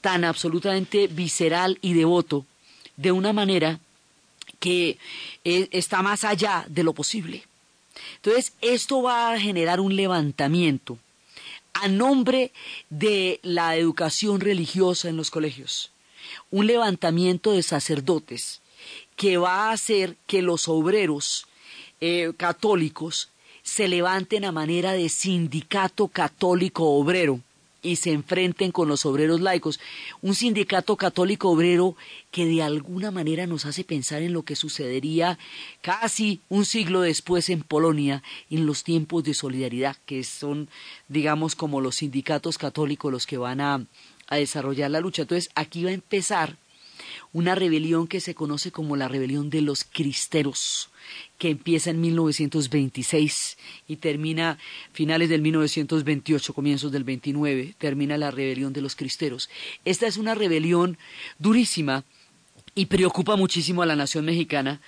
tan 0.01 0.25
absolutamente 0.25 1.07
visceral 1.07 1.79
y 1.81 1.93
devoto 1.93 2.45
de 2.97 3.13
una 3.13 3.31
manera 3.31 3.79
que 4.59 4.97
eh, 5.45 5.69
está 5.71 6.01
más 6.01 6.25
allá 6.25 6.65
de 6.67 6.83
lo 6.83 6.91
posible. 6.91 7.45
Entonces, 8.17 8.53
esto 8.61 9.01
va 9.01 9.31
a 9.31 9.39
generar 9.39 9.79
un 9.79 9.95
levantamiento 9.95 10.97
a 11.73 11.87
nombre 11.87 12.51
de 12.89 13.39
la 13.43 13.75
educación 13.75 14.39
religiosa 14.41 15.09
en 15.09 15.17
los 15.17 15.31
colegios, 15.31 15.91
un 16.49 16.67
levantamiento 16.67 17.51
de 17.53 17.63
sacerdotes 17.63 18.61
que 19.15 19.37
va 19.37 19.69
a 19.69 19.71
hacer 19.71 20.17
que 20.27 20.41
los 20.41 20.67
obreros 20.67 21.45
eh, 21.99 22.33
católicos 22.37 23.29
se 23.63 23.87
levanten 23.87 24.45
a 24.45 24.51
manera 24.51 24.93
de 24.93 25.07
sindicato 25.09 26.07
católico 26.07 26.89
obrero 26.89 27.39
y 27.81 27.95
se 27.95 28.11
enfrenten 28.11 28.71
con 28.71 28.87
los 28.87 29.05
obreros 29.05 29.41
laicos. 29.41 29.79
Un 30.21 30.35
sindicato 30.35 30.95
católico 30.97 31.49
obrero 31.49 31.95
que 32.31 32.45
de 32.45 32.61
alguna 32.61 33.11
manera 33.11 33.47
nos 33.47 33.65
hace 33.65 33.83
pensar 33.83 34.21
en 34.21 34.33
lo 34.33 34.43
que 34.43 34.55
sucedería 34.55 35.39
casi 35.81 36.41
un 36.49 36.65
siglo 36.65 37.01
después 37.01 37.49
en 37.49 37.61
Polonia, 37.63 38.23
en 38.49 38.65
los 38.65 38.83
tiempos 38.83 39.23
de 39.23 39.33
solidaridad, 39.33 39.97
que 40.05 40.23
son, 40.23 40.69
digamos, 41.07 41.55
como 41.55 41.81
los 41.81 41.95
sindicatos 41.95 42.57
católicos 42.57 43.11
los 43.11 43.25
que 43.25 43.37
van 43.37 43.61
a, 43.61 43.85
a 44.27 44.35
desarrollar 44.35 44.91
la 44.91 45.01
lucha. 45.01 45.23
Entonces, 45.23 45.51
aquí 45.55 45.83
va 45.83 45.89
a 45.89 45.93
empezar 45.93 46.57
una 47.33 47.55
rebelión 47.55 48.07
que 48.07 48.19
se 48.19 48.35
conoce 48.35 48.71
como 48.71 48.95
la 48.95 49.07
rebelión 49.07 49.49
de 49.49 49.61
los 49.61 49.83
cristeros, 49.83 50.89
que 51.37 51.49
empieza 51.49 51.89
en 51.89 52.01
1926 52.01 53.57
y 53.87 53.95
termina 53.97 54.57
finales 54.91 55.29
del 55.29 55.41
1928, 55.41 56.53
comienzos 56.53 56.91
del 56.91 57.03
29, 57.03 57.75
termina 57.77 58.17
la 58.17 58.31
rebelión 58.31 58.73
de 58.73 58.81
los 58.81 58.95
cristeros. 58.95 59.49
Esta 59.85 60.07
es 60.07 60.17
una 60.17 60.35
rebelión 60.35 60.97
durísima 61.39 62.03
y 62.75 62.87
preocupa 62.87 63.35
muchísimo 63.35 63.81
a 63.81 63.85
la 63.85 63.95
nación 63.95 64.25
mexicana 64.25 64.81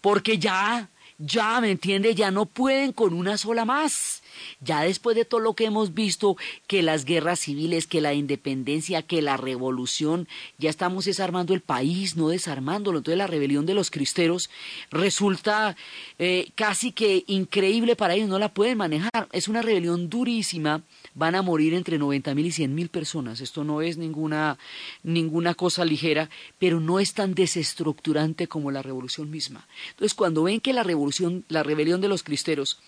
porque 0.00 0.38
ya, 0.38 0.88
ya, 1.18 1.60
¿me 1.60 1.70
entiende? 1.70 2.14
Ya 2.14 2.30
no 2.30 2.46
pueden 2.46 2.92
con 2.92 3.12
una 3.12 3.36
sola 3.36 3.64
más 3.64 4.19
ya 4.60 4.82
después 4.82 5.16
de 5.16 5.24
todo 5.24 5.40
lo 5.40 5.54
que 5.54 5.64
hemos 5.64 5.94
visto, 5.94 6.36
que 6.66 6.82
las 6.82 7.04
guerras 7.04 7.40
civiles, 7.40 7.86
que 7.86 8.00
la 8.00 8.14
independencia, 8.14 9.02
que 9.02 9.22
la 9.22 9.36
revolución, 9.36 10.28
ya 10.58 10.70
estamos 10.70 11.04
desarmando 11.04 11.54
el 11.54 11.60
país, 11.60 12.16
no 12.16 12.28
desarmándolo. 12.28 12.98
Entonces 12.98 13.18
la 13.18 13.26
rebelión 13.26 13.66
de 13.66 13.74
los 13.74 13.90
cristeros 13.90 14.50
resulta 14.90 15.76
eh, 16.18 16.50
casi 16.54 16.92
que 16.92 17.24
increíble 17.26 17.96
para 17.96 18.14
ellos, 18.14 18.28
no 18.28 18.38
la 18.38 18.52
pueden 18.52 18.78
manejar. 18.78 19.28
Es 19.32 19.48
una 19.48 19.62
rebelión 19.62 20.08
durísima, 20.08 20.82
van 21.14 21.34
a 21.34 21.42
morir 21.42 21.74
entre 21.74 21.98
90 21.98 22.34
mil 22.34 22.46
y 22.46 22.52
100 22.52 22.74
mil 22.74 22.88
personas. 22.88 23.40
Esto 23.40 23.64
no 23.64 23.82
es 23.82 23.96
ninguna, 23.96 24.58
ninguna 25.02 25.54
cosa 25.54 25.84
ligera, 25.84 26.30
pero 26.58 26.80
no 26.80 27.00
es 27.00 27.14
tan 27.14 27.34
desestructurante 27.34 28.48
como 28.48 28.70
la 28.70 28.82
revolución 28.82 29.30
misma. 29.30 29.66
Entonces 29.90 30.14
cuando 30.14 30.44
ven 30.44 30.60
que 30.60 30.72
la 30.72 30.82
revolución, 30.82 31.44
la 31.48 31.62
rebelión 31.62 32.00
de 32.00 32.08
los 32.08 32.22
cristeros, 32.22 32.78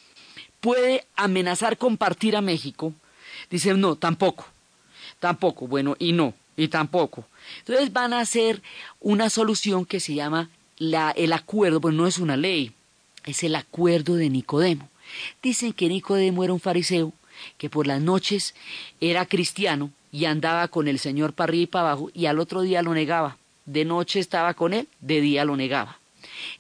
puede 0.62 1.04
amenazar 1.16 1.76
con 1.76 1.96
partir 1.96 2.36
a 2.36 2.40
México, 2.40 2.94
dicen 3.50 3.80
no, 3.80 3.96
tampoco, 3.96 4.46
tampoco, 5.18 5.66
bueno, 5.66 5.96
y 5.98 6.12
no. 6.12 6.34
y 6.56 6.68
tampoco. 6.68 7.26
Entonces 7.58 7.92
van 7.92 8.12
a 8.12 8.20
hacer 8.20 8.62
una 9.00 9.28
solución 9.28 9.84
que 9.84 9.98
se 9.98 10.14
llama 10.14 10.48
la, 10.78 11.10
el 11.10 11.32
acuerdo, 11.32 11.80
pues 11.80 11.94
no 11.94 12.06
es 12.06 12.18
una 12.18 12.36
ley, 12.36 12.72
es 13.24 13.42
el 13.42 13.56
acuerdo 13.56 14.14
de 14.14 14.30
Nicodemo. 14.30 14.88
Dicen 15.42 15.72
que 15.72 15.88
Nicodemo 15.88 16.44
era 16.44 16.52
un 16.52 16.60
fariseo 16.60 17.12
que 17.58 17.68
por 17.68 17.88
las 17.88 18.00
noches 18.00 18.54
era 19.00 19.26
cristiano 19.26 19.90
y 20.12 20.26
andaba 20.26 20.68
con 20.68 20.86
el 20.86 21.00
Señor 21.00 21.32
para 21.32 21.50
arriba 21.50 21.62
y 21.64 21.66
para 21.66 21.90
abajo 21.90 22.10
y 22.14 22.26
al 22.26 22.38
otro 22.38 22.62
día 22.62 22.82
lo 22.82 22.94
negaba. 22.94 23.36
De 23.64 23.84
noche 23.84 24.20
estaba 24.20 24.54
con 24.54 24.74
él, 24.74 24.86
de 25.00 25.20
día 25.20 25.44
lo 25.44 25.56
negaba. 25.56 25.98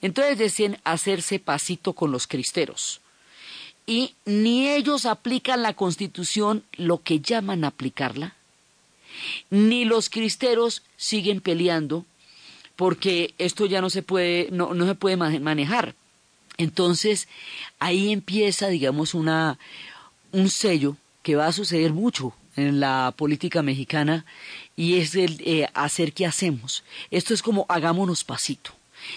Entonces 0.00 0.38
decían 0.38 0.78
hacerse 0.82 1.38
pasito 1.38 1.92
con 1.92 2.10
los 2.10 2.26
cristeros. 2.26 3.00
Y 3.86 4.14
ni 4.24 4.68
ellos 4.68 5.06
aplican 5.06 5.62
la 5.62 5.74
constitución 5.74 6.64
lo 6.74 7.02
que 7.02 7.20
llaman 7.20 7.64
aplicarla, 7.64 8.34
ni 9.50 9.84
los 9.84 10.08
cristeros 10.08 10.82
siguen 10.96 11.40
peleando 11.40 12.04
porque 12.76 13.34
esto 13.38 13.66
ya 13.66 13.80
no 13.80 13.90
se 13.90 14.02
puede, 14.02 14.48
no, 14.50 14.74
no 14.74 14.86
se 14.86 14.94
puede 14.94 15.16
manejar. 15.16 15.94
Entonces, 16.58 17.28
ahí 17.78 18.12
empieza, 18.12 18.68
digamos, 18.68 19.14
una, 19.14 19.58
un 20.32 20.48
sello 20.50 20.96
que 21.22 21.36
va 21.36 21.46
a 21.46 21.52
suceder 21.52 21.92
mucho 21.92 22.34
en 22.56 22.80
la 22.80 23.14
política 23.16 23.62
mexicana 23.62 24.24
y 24.76 24.98
es 24.98 25.14
el 25.14 25.40
eh, 25.44 25.68
hacer 25.74 26.12
qué 26.12 26.26
hacemos. 26.26 26.84
Esto 27.10 27.34
es 27.34 27.42
como 27.42 27.66
hagámonos 27.68 28.24
pasito. 28.24 28.72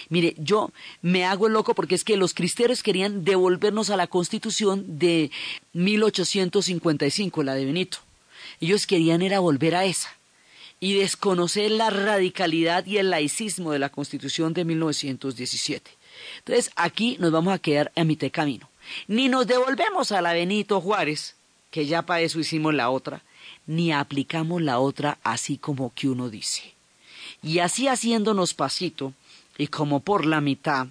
Mire, 0.08 0.34
yo 0.38 0.70
me 1.02 1.24
hago 1.24 1.46
el 1.46 1.52
loco 1.52 1.74
porque 1.74 1.94
es 1.94 2.04
que 2.04 2.16
los 2.16 2.34
cristeros 2.34 2.82
querían 2.82 3.24
devolvernos 3.24 3.90
a 3.90 3.96
la 3.96 4.06
constitución 4.06 4.98
de 4.98 5.30
1855, 5.72 7.42
la 7.42 7.54
de 7.54 7.64
Benito. 7.64 7.98
Ellos 8.60 8.86
querían 8.86 9.22
era 9.22 9.40
volver 9.40 9.74
a 9.74 9.84
esa 9.84 10.10
y 10.80 10.94
desconocer 10.94 11.70
la 11.70 11.90
radicalidad 11.90 12.84
y 12.86 12.98
el 12.98 13.10
laicismo 13.10 13.72
de 13.72 13.78
la 13.78 13.88
constitución 13.88 14.52
de 14.52 14.64
1917. 14.64 15.90
Entonces 16.38 16.70
aquí 16.76 17.16
nos 17.18 17.32
vamos 17.32 17.54
a 17.54 17.58
quedar 17.58 17.92
a 17.96 18.04
mitad 18.04 18.26
de 18.26 18.30
camino. 18.30 18.68
Ni 19.08 19.28
nos 19.28 19.46
devolvemos 19.46 20.12
a 20.12 20.20
la 20.20 20.32
Benito 20.32 20.80
Juárez, 20.80 21.34
que 21.70 21.86
ya 21.86 22.02
para 22.02 22.20
eso 22.20 22.38
hicimos 22.38 22.74
la 22.74 22.90
otra, 22.90 23.22
ni 23.66 23.92
aplicamos 23.92 24.62
la 24.62 24.78
otra 24.78 25.18
así 25.22 25.58
como 25.58 25.92
que 25.94 26.08
uno 26.08 26.30
dice. 26.30 26.74
Y 27.42 27.58
así 27.58 27.88
haciéndonos 27.88 28.54
pasito, 28.54 29.12
y 29.58 29.68
como 29.68 30.00
por 30.00 30.26
la 30.26 30.40
mitad, 30.40 30.88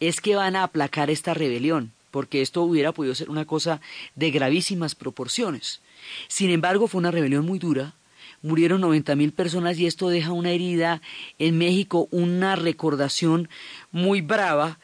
es 0.00 0.20
que 0.20 0.36
van 0.36 0.56
a 0.56 0.64
aplacar 0.64 1.10
esta 1.10 1.34
rebelión, 1.34 1.92
porque 2.10 2.42
esto 2.42 2.62
hubiera 2.62 2.92
podido 2.92 3.14
ser 3.14 3.30
una 3.30 3.44
cosa 3.44 3.80
de 4.14 4.30
gravísimas 4.30 4.94
proporciones. 4.94 5.80
Sin 6.28 6.50
embargo, 6.50 6.88
fue 6.88 6.98
una 6.98 7.10
rebelión 7.10 7.46
muy 7.46 7.58
dura, 7.58 7.94
murieron 8.42 8.80
noventa 8.80 9.16
mil 9.16 9.32
personas 9.32 9.78
y 9.78 9.86
esto 9.86 10.08
deja 10.08 10.32
una 10.32 10.50
herida 10.50 11.00
en 11.38 11.58
México, 11.58 12.08
una 12.10 12.56
recordación 12.56 13.48
muy 13.90 14.20
brava. 14.20 14.78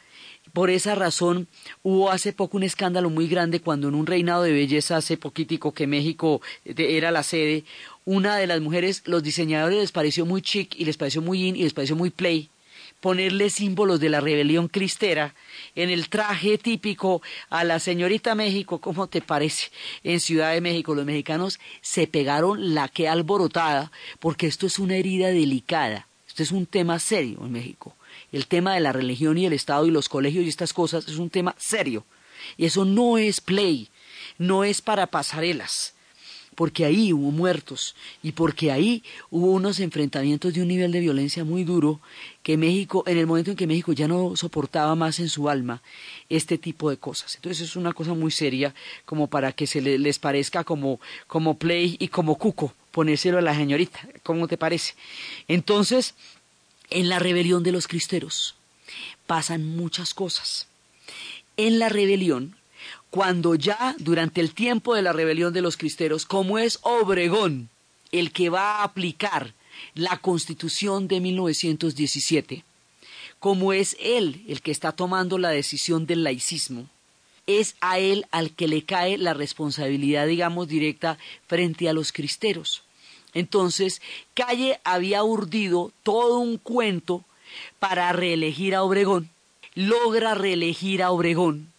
Por 0.51 0.69
esa 0.69 0.95
razón 0.95 1.47
hubo 1.81 2.11
hace 2.11 2.33
poco 2.33 2.57
un 2.57 2.63
escándalo 2.63 3.09
muy 3.09 3.27
grande 3.29 3.61
cuando 3.61 3.87
en 3.87 3.95
un 3.95 4.05
reinado 4.05 4.43
de 4.43 4.51
belleza 4.51 4.97
hace 4.97 5.15
poquitico 5.15 5.73
que 5.73 5.87
México 5.87 6.41
era 6.65 7.11
la 7.11 7.23
sede, 7.23 7.63
una 8.03 8.35
de 8.35 8.47
las 8.47 8.59
mujeres, 8.59 9.03
los 9.05 9.23
diseñadores 9.23 9.79
les 9.79 9.91
pareció 9.93 10.25
muy 10.25 10.41
chic 10.41 10.75
y 10.75 10.83
les 10.83 10.97
pareció 10.97 11.21
muy 11.21 11.47
in 11.47 11.55
y 11.55 11.63
les 11.63 11.73
pareció 11.73 11.95
muy 11.95 12.09
play 12.09 12.49
ponerle 13.01 13.49
símbolos 13.49 13.99
de 13.99 14.09
la 14.09 14.21
rebelión 14.21 14.67
cristera 14.67 15.35
en 15.75 15.89
el 15.89 16.07
traje 16.07 16.57
típico 16.57 17.21
a 17.49 17.63
la 17.63 17.79
señorita 17.79 18.35
México, 18.35 18.79
¿cómo 18.79 19.07
te 19.07 19.21
parece? 19.21 19.71
En 20.03 20.19
Ciudad 20.19 20.53
de 20.53 20.61
México 20.61 20.95
los 20.95 21.05
mexicanos 21.05 21.59
se 21.81 22.07
pegaron 22.07 22.73
la 22.73 22.87
que 22.87 23.09
alborotada 23.09 23.91
porque 24.19 24.47
esto 24.47 24.67
es 24.67 24.79
una 24.79 24.95
herida 24.95 25.27
delicada, 25.27 26.07
esto 26.27 26.43
es 26.43 26.51
un 26.51 26.65
tema 26.65 26.99
serio 26.99 27.39
en 27.41 27.51
México. 27.51 27.95
El 28.31 28.47
tema 28.47 28.75
de 28.75 28.79
la 28.79 28.93
religión 28.93 29.37
y 29.37 29.45
el 29.45 29.53
Estado 29.53 29.85
y 29.85 29.91
los 29.91 30.07
colegios 30.07 30.45
y 30.45 30.49
estas 30.49 30.71
cosas 30.71 31.07
es 31.07 31.17
un 31.17 31.29
tema 31.29 31.55
serio. 31.57 32.05
Y 32.55 32.65
eso 32.65 32.85
no 32.85 33.17
es 33.17 33.41
play, 33.41 33.89
no 34.37 34.63
es 34.63 34.81
para 34.81 35.07
pasarelas 35.07 35.95
porque 36.55 36.85
ahí 36.85 37.13
hubo 37.13 37.31
muertos 37.31 37.95
y 38.21 38.33
porque 38.33 38.71
ahí 38.71 39.03
hubo 39.29 39.51
unos 39.51 39.79
enfrentamientos 39.79 40.53
de 40.53 40.61
un 40.61 40.67
nivel 40.67 40.91
de 40.91 40.99
violencia 40.99 41.43
muy 41.43 41.63
duro 41.63 42.01
que 42.43 42.57
México, 42.57 43.03
en 43.07 43.17
el 43.17 43.27
momento 43.27 43.51
en 43.51 43.57
que 43.57 43.67
México 43.67 43.93
ya 43.93 44.07
no 44.07 44.35
soportaba 44.35 44.95
más 44.95 45.19
en 45.19 45.29
su 45.29 45.49
alma 45.49 45.81
este 46.29 46.57
tipo 46.57 46.89
de 46.89 46.97
cosas. 46.97 47.35
Entonces 47.35 47.61
es 47.69 47.75
una 47.75 47.93
cosa 47.93 48.13
muy 48.13 48.31
seria 48.31 48.73
como 49.05 49.27
para 49.27 49.53
que 49.53 49.67
se 49.67 49.81
les 49.81 50.19
parezca 50.19 50.63
como, 50.63 50.99
como 51.27 51.57
play 51.57 51.95
y 51.99 52.09
como 52.09 52.37
cuco 52.37 52.73
ponérselo 52.91 53.37
a 53.37 53.41
la 53.41 53.55
señorita. 53.55 54.07
¿Cómo 54.23 54.47
te 54.47 54.57
parece? 54.57 54.95
Entonces, 55.47 56.15
en 56.89 57.09
la 57.09 57.19
rebelión 57.19 57.63
de 57.63 57.71
los 57.71 57.87
cristeros 57.87 58.55
pasan 59.25 59.65
muchas 59.65 60.13
cosas. 60.13 60.67
En 61.57 61.79
la 61.79 61.89
rebelión 61.89 62.55
cuando 63.11 63.55
ya 63.55 63.93
durante 63.99 64.41
el 64.41 64.53
tiempo 64.53 64.95
de 64.95 65.01
la 65.01 65.13
rebelión 65.13 65.53
de 65.53 65.61
los 65.61 65.77
cristeros, 65.77 66.25
como 66.25 66.57
es 66.57 66.79
Obregón 66.81 67.69
el 68.11 68.31
que 68.31 68.49
va 68.49 68.77
a 68.77 68.83
aplicar 68.83 69.53
la 69.93 70.17
constitución 70.17 71.07
de 71.07 71.19
1917, 71.19 72.63
como 73.39 73.73
es 73.73 73.97
él 73.99 74.43
el 74.47 74.61
que 74.61 74.71
está 74.71 74.93
tomando 74.93 75.37
la 75.37 75.49
decisión 75.49 76.05
del 76.05 76.23
laicismo, 76.23 76.87
es 77.47 77.75
a 77.81 77.99
él 77.99 78.25
al 78.31 78.51
que 78.51 78.67
le 78.67 78.83
cae 78.83 79.17
la 79.17 79.33
responsabilidad, 79.33 80.27
digamos, 80.27 80.69
directa 80.69 81.17
frente 81.47 81.89
a 81.89 81.93
los 81.93 82.13
cristeros. 82.13 82.83
Entonces, 83.33 84.01
Calle 84.33 84.79
había 84.83 85.23
urdido 85.23 85.91
todo 86.03 86.39
un 86.39 86.57
cuento 86.57 87.25
para 87.79 88.13
reelegir 88.13 88.73
a 88.73 88.83
Obregón, 88.83 89.29
logra 89.75 90.33
reelegir 90.33 91.03
a 91.03 91.11
Obregón, 91.11 91.70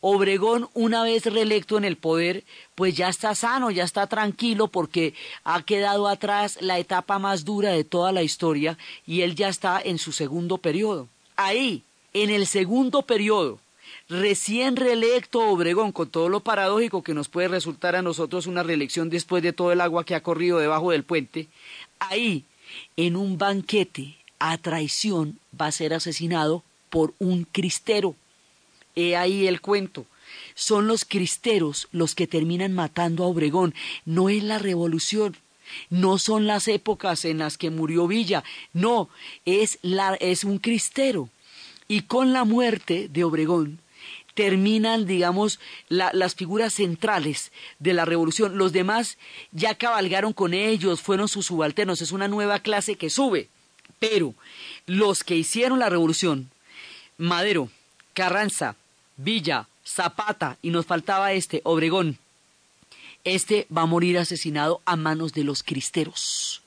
Obregón, 0.00 0.68
una 0.74 1.02
vez 1.02 1.24
reelecto 1.26 1.78
en 1.78 1.84
el 1.84 1.96
poder, 1.96 2.44
pues 2.74 2.96
ya 2.96 3.08
está 3.08 3.34
sano, 3.34 3.70
ya 3.70 3.84
está 3.84 4.06
tranquilo 4.06 4.68
porque 4.68 5.14
ha 5.44 5.62
quedado 5.62 6.08
atrás 6.08 6.58
la 6.60 6.78
etapa 6.78 7.18
más 7.18 7.44
dura 7.44 7.70
de 7.70 7.84
toda 7.84 8.12
la 8.12 8.22
historia 8.22 8.78
y 9.06 9.22
él 9.22 9.34
ya 9.34 9.48
está 9.48 9.80
en 9.82 9.98
su 9.98 10.12
segundo 10.12 10.58
periodo. 10.58 11.08
Ahí, 11.36 11.82
en 12.12 12.30
el 12.30 12.46
segundo 12.46 13.02
periodo, 13.02 13.60
recién 14.08 14.76
reelecto 14.76 15.40
Obregón, 15.40 15.92
con 15.92 16.08
todo 16.08 16.28
lo 16.28 16.40
paradójico 16.40 17.02
que 17.02 17.14
nos 17.14 17.28
puede 17.28 17.48
resultar 17.48 17.96
a 17.96 18.02
nosotros 18.02 18.46
una 18.46 18.62
reelección 18.62 19.10
después 19.10 19.42
de 19.42 19.52
todo 19.52 19.72
el 19.72 19.80
agua 19.80 20.04
que 20.04 20.14
ha 20.14 20.22
corrido 20.22 20.58
debajo 20.58 20.90
del 20.90 21.04
puente, 21.04 21.48
ahí, 21.98 22.44
en 22.96 23.16
un 23.16 23.38
banquete 23.38 24.16
a 24.38 24.56
traición, 24.58 25.38
va 25.58 25.66
a 25.66 25.72
ser 25.72 25.94
asesinado 25.94 26.62
por 26.90 27.14
un 27.18 27.44
cristero. 27.44 28.14
He 28.98 29.14
ahí 29.14 29.46
el 29.46 29.60
cuento. 29.60 30.06
Son 30.56 30.88
los 30.88 31.04
cristeros 31.04 31.86
los 31.92 32.16
que 32.16 32.26
terminan 32.26 32.74
matando 32.74 33.22
a 33.22 33.28
Obregón. 33.28 33.72
No 34.04 34.28
es 34.28 34.42
la 34.42 34.58
revolución. 34.58 35.36
No 35.88 36.18
son 36.18 36.48
las 36.48 36.66
épocas 36.66 37.24
en 37.24 37.38
las 37.38 37.58
que 37.58 37.70
murió 37.70 38.08
Villa. 38.08 38.42
No, 38.72 39.08
es, 39.44 39.78
la, 39.82 40.16
es 40.16 40.42
un 40.42 40.58
cristero. 40.58 41.28
Y 41.86 42.02
con 42.02 42.32
la 42.32 42.42
muerte 42.42 43.08
de 43.08 43.22
Obregón 43.22 43.78
terminan, 44.34 45.06
digamos, 45.06 45.60
las 45.88 46.34
figuras 46.34 46.74
centrales 46.74 47.52
de 47.78 47.92
la 47.92 48.04
revolución. 48.04 48.58
Los 48.58 48.72
demás 48.72 49.16
ya 49.52 49.76
cabalgaron 49.76 50.32
con 50.32 50.54
ellos, 50.54 51.02
fueron 51.02 51.28
sus 51.28 51.46
subalternos. 51.46 52.02
Es 52.02 52.10
una 52.10 52.26
nueva 52.26 52.58
clase 52.58 52.96
que 52.96 53.10
sube. 53.10 53.48
Pero 54.00 54.34
los 54.86 55.22
que 55.22 55.36
hicieron 55.36 55.78
la 55.78 55.88
revolución, 55.88 56.50
Madero, 57.16 57.70
Carranza, 58.12 58.74
Villa, 59.18 59.68
Zapata 59.84 60.56
y 60.62 60.70
nos 60.70 60.86
faltaba 60.86 61.32
este, 61.32 61.60
Obregón. 61.64 62.18
Este 63.24 63.66
va 63.76 63.82
a 63.82 63.86
morir 63.86 64.16
asesinado 64.16 64.80
a 64.86 64.96
manos 64.96 65.32
de 65.32 65.44
los 65.44 65.62
cristeros. 65.62 66.62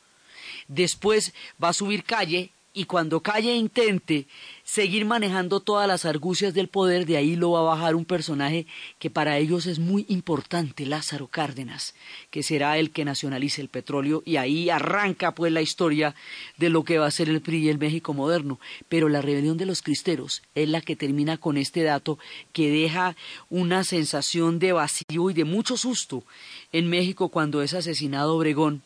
Después 0.68 1.34
va 1.62 1.70
a 1.70 1.74
subir 1.74 2.04
calle 2.04 2.52
y 2.74 2.86
cuando 2.86 3.22
Calle 3.22 3.54
intente 3.56 4.28
seguir 4.64 5.04
manejando 5.04 5.60
todas 5.60 5.88
las 5.88 6.06
argucias 6.06 6.54
del 6.54 6.70
poder, 6.70 7.06
de 7.06 7.18
ahí 7.18 7.36
lo 7.36 7.52
va 7.52 7.60
a 7.60 7.76
bajar 7.76 7.96
un 7.96 8.06
personaje 8.06 8.66
que 8.98 9.10
para 9.10 9.38
ellos 9.38 9.66
es 9.66 9.80
muy 9.80 10.06
importante, 10.08 10.86
Lázaro 10.86 11.28
Cárdenas, 11.28 11.94
que 12.30 12.44
será 12.44 12.78
el 12.78 12.92
que 12.92 13.04
nacionalice 13.04 13.62
el 13.62 13.68
petróleo 13.68 14.24
y 14.26 14.38
ahí 14.38 14.70
arranca 14.70 15.36
pues 15.36 15.52
la 15.52 15.62
historia 15.62 16.16
de 16.58 16.70
lo 16.70 16.86
que 16.86 16.98
va 16.98 17.08
a 17.08 17.12
ser 17.12 17.28
el 17.28 17.42
PRI 17.42 17.66
y 17.66 17.70
el 17.70 17.78
México 17.78 18.14
moderno. 18.14 18.60
Pero 18.88 19.10
la 19.10 19.22
rebelión 19.22 19.58
de 19.58 19.66
los 19.66 19.82
cristeros 19.82 20.42
es 20.56 20.70
la 20.70 20.80
que 20.80 20.96
termina 20.96 21.38
con 21.38 21.58
este 21.58 21.84
dato 21.84 22.20
que 22.54 22.70
deja 22.70 23.18
una 23.50 23.84
sensación 23.84 24.60
de 24.60 24.72
vacío 24.72 25.30
y 25.30 25.34
de 25.34 25.44
mucho 25.44 25.76
susto 25.76 26.24
en 26.72 26.90
México 26.90 27.30
cuando 27.30 27.62
es 27.62 27.74
asesinado 27.74 28.36
Obregón 28.36 28.82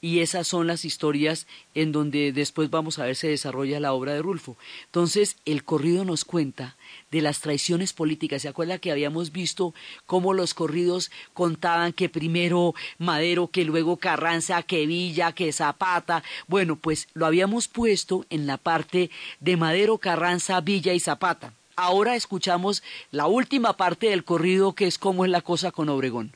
y 0.00 0.20
esas 0.20 0.46
son 0.46 0.66
las 0.66 0.84
historias 0.84 1.46
en 1.74 1.92
donde 1.92 2.32
después 2.32 2.70
vamos 2.70 2.98
a 2.98 3.04
ver 3.04 3.16
se 3.16 3.28
desarrolla 3.28 3.80
la 3.80 3.92
obra 3.92 4.14
de 4.14 4.22
Rulfo. 4.22 4.56
Entonces, 4.86 5.36
el 5.44 5.64
corrido 5.64 6.04
nos 6.04 6.24
cuenta 6.24 6.76
de 7.10 7.20
las 7.20 7.40
traiciones 7.40 7.92
políticas. 7.92 8.42
¿Se 8.42 8.48
acuerda 8.48 8.78
que 8.78 8.90
habíamos 8.90 9.32
visto 9.32 9.74
cómo 10.06 10.32
los 10.32 10.54
corridos 10.54 11.10
contaban 11.34 11.92
que 11.92 12.08
primero 12.08 12.74
Madero, 12.98 13.48
que 13.48 13.64
luego 13.64 13.98
Carranza, 13.98 14.62
que 14.62 14.86
Villa, 14.86 15.32
que 15.32 15.52
Zapata? 15.52 16.22
Bueno, 16.46 16.76
pues 16.76 17.08
lo 17.14 17.26
habíamos 17.26 17.68
puesto 17.68 18.24
en 18.30 18.46
la 18.46 18.56
parte 18.56 19.10
de 19.40 19.56
Madero, 19.56 19.98
Carranza, 19.98 20.60
Villa 20.60 20.94
y 20.94 21.00
Zapata. 21.00 21.52
Ahora 21.76 22.14
escuchamos 22.14 22.82
la 23.10 23.26
última 23.26 23.76
parte 23.76 24.10
del 24.10 24.24
corrido 24.24 24.74
que 24.74 24.86
es 24.86 24.98
cómo 24.98 25.24
es 25.24 25.30
la 25.30 25.40
cosa 25.40 25.70
con 25.70 25.88
Obregón. 25.88 26.32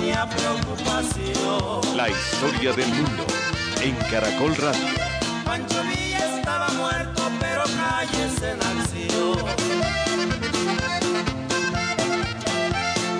Tenía 0.00 0.26
preocupación. 0.28 1.96
La 1.96 2.08
historia 2.08 2.72
del 2.72 2.88
mundo 2.88 3.26
en 3.82 3.94
Caracol 4.10 4.56
Radio. 4.56 4.80
Pancho 5.44 5.82
Villa 5.82 6.36
estaba 6.36 6.68
muerto, 6.70 7.22
pero 7.38 7.64
calles 7.64 8.42
en 8.42 8.62
acción. 8.62 9.38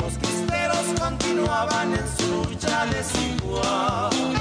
Los 0.01 0.15
cristeros 0.19 1.01
continuaban 1.01 1.93
en 1.95 2.07
su 2.19 2.45
lucha 2.49 2.87
desigual. 2.87 4.40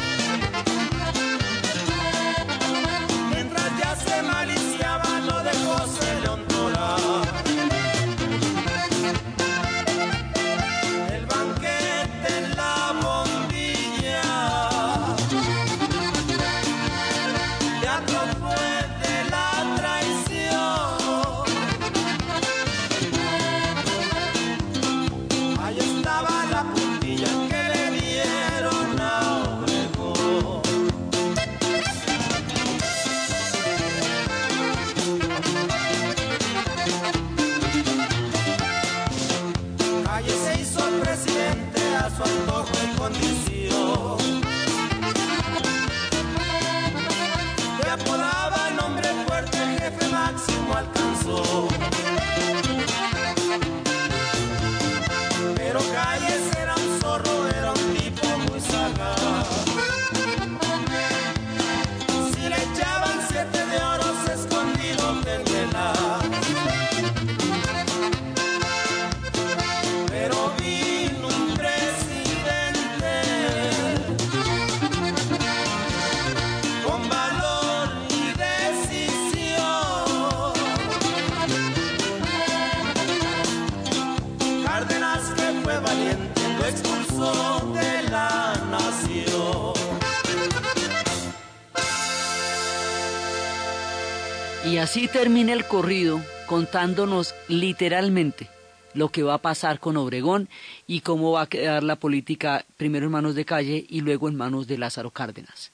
Termina 95.11 95.53
el 95.53 95.65
corrido 95.65 96.21
contándonos 96.45 97.33
literalmente 97.47 98.47
lo 98.93 99.09
que 99.09 99.23
va 99.23 99.35
a 99.35 99.41
pasar 99.41 99.79
con 99.79 99.97
Obregón 99.97 100.49
y 100.87 101.01
cómo 101.01 101.31
va 101.31 101.43
a 101.43 101.49
quedar 101.49 101.83
la 101.83 101.95
política 101.95 102.65
primero 102.77 103.05
en 103.05 103.11
manos 103.11 103.35
de 103.35 103.45
Calle 103.45 103.85
y 103.89 104.01
luego 104.01 104.29
en 104.29 104.35
manos 104.35 104.67
de 104.67 104.77
Lázaro 104.77 105.11
Cárdenas. 105.11 105.71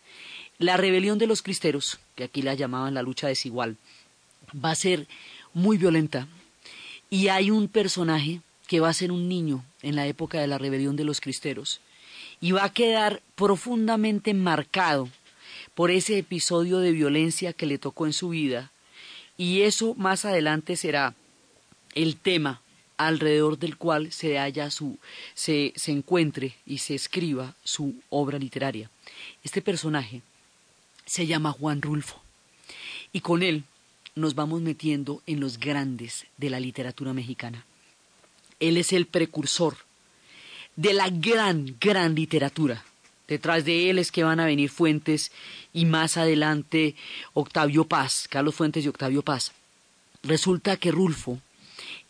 La 0.58 0.78
rebelión 0.78 1.18
de 1.18 1.28
los 1.28 1.42
cristeros, 1.42 2.00
que 2.16 2.24
aquí 2.24 2.42
la 2.42 2.54
llamaban 2.54 2.94
la 2.94 3.02
lucha 3.02 3.28
desigual, 3.28 3.78
va 4.54 4.72
a 4.72 4.76
ser 4.76 5.08
muy 5.54 5.78
violenta 5.78 6.28
y 7.10 7.28
hay 7.28 7.52
un 7.52 7.68
personaje 7.68 8.42
que 8.68 8.80
va 8.80 8.90
a 8.90 8.94
ser 8.94 9.12
un 9.12 9.28
niño 9.28 9.66
en 9.82 9.96
la 9.96 10.08
época 10.08 10.40
de 10.40 10.48
la 10.48 10.58
rebelión 10.58 10.96
de 10.96 11.04
los 11.04 11.20
cristeros 11.20 11.82
y 12.40 12.52
va 12.54 12.64
a 12.64 12.74
quedar 12.74 13.22
profundamente 13.36 14.34
marcado 14.34 15.10
por 15.74 15.92
ese 15.92 16.18
episodio 16.18 16.80
de 16.80 16.92
violencia 16.92 17.52
que 17.54 17.66
le 17.66 17.78
tocó 17.78 18.06
en 18.06 18.14
su 18.14 18.30
vida 18.30 18.72
y 19.38 19.62
eso 19.62 19.94
más 19.96 20.26
adelante 20.26 20.76
será 20.76 21.16
el 21.94 22.18
tema 22.18 22.62
alrededor 22.98 23.58
del 23.60 23.78
cual 23.78 24.12
se 24.12 24.40
haya 24.40 24.72
su 24.72 24.98
se, 25.34 25.74
se 25.76 25.92
encuentre 25.92 26.56
y 26.66 26.78
se 26.80 26.96
escriba 26.96 27.56
su 27.64 27.96
obra 28.10 28.40
literaria. 28.40 28.90
Este 29.44 29.62
personaje 29.62 30.22
se 31.06 31.28
llama 31.28 31.52
Juan 31.52 31.82
Rulfo 31.82 32.22
y 33.12 33.22
con 33.22 33.44
él 33.44 33.64
nos 34.16 34.34
vamos 34.36 34.62
metiendo 34.62 35.22
en 35.26 35.40
los 35.40 35.60
grandes 35.60 36.26
de 36.38 36.50
la 36.50 36.60
literatura 36.60 37.14
mexicana. 37.14 37.66
Él 38.60 38.78
es 38.78 38.94
el 38.94 39.06
precursor 39.06 39.76
de 40.76 40.94
la 40.94 41.10
gran, 41.10 41.76
gran 41.80 42.16
literatura. 42.16 42.84
Detrás 43.28 43.66
de 43.66 43.90
él 43.90 43.98
es 43.98 44.12
que 44.12 44.24
van 44.24 44.40
a 44.40 44.46
venir 44.46 44.70
Fuentes 44.70 45.32
y 45.74 45.86
más 45.86 46.18
adelante 46.18 46.96
Octavio 47.34 47.86
Paz, 47.86 48.28
Carlos 48.30 48.56
Fuentes 48.56 48.86
y 48.86 48.88
Octavio 48.88 49.24
Paz. 49.24 49.52
Resulta 50.24 50.78
que 50.78 50.92
Rulfo 50.92 51.40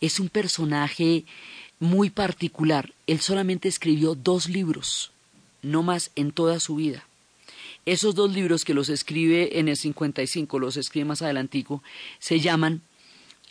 es 0.00 0.20
un 0.20 0.28
personaje 0.28 1.24
muy 1.78 2.10
particular. 2.10 2.92
Él 3.06 3.20
solamente 3.20 3.68
escribió 3.68 4.14
dos 4.14 4.48
libros, 4.48 5.10
no 5.62 5.82
más 5.82 6.10
en 6.16 6.32
toda 6.32 6.60
su 6.60 6.76
vida. 6.76 7.06
Esos 7.86 8.14
dos 8.14 8.32
libros 8.32 8.64
que 8.64 8.74
los 8.74 8.88
escribe 8.88 9.58
en 9.58 9.68
el 9.68 9.76
55, 9.76 10.58
los 10.58 10.76
escribe 10.76 11.04
más 11.06 11.22
adelantico, 11.22 11.82
se 12.18 12.40
llaman 12.40 12.82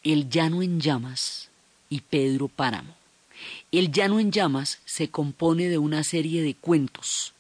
El 0.04 0.30
llano 0.30 0.62
en 0.62 0.82
llamas 0.82 1.49
y 1.89 2.01
Pedro 2.01 2.47
Páramo. 2.47 2.95
El 3.71 3.91
llano 3.91 4.19
en 4.19 4.32
llamas 4.32 4.80
se 4.86 5.10
compone 5.10 5.69
de 5.69 5.78
una 5.78 6.04
serie 6.04 6.41
de 6.41 6.54
cuentos 6.54 7.35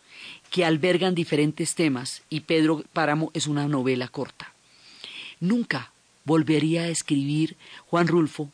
que 0.49 0.65
albergan 0.65 1.15
diferentes 1.15 1.75
temas 1.75 2.21
y 2.29 2.41
Pedro 2.41 2.83
Páramo 2.93 3.31
es 3.33 3.47
una 3.47 3.67
novela 3.67 4.07
corta. 4.07 4.53
Nunca 5.39 5.91
volvería 6.23 6.83
a 6.83 6.87
escribir 6.87 7.55
Juan 7.87 8.07
Rulfo, 8.07 8.49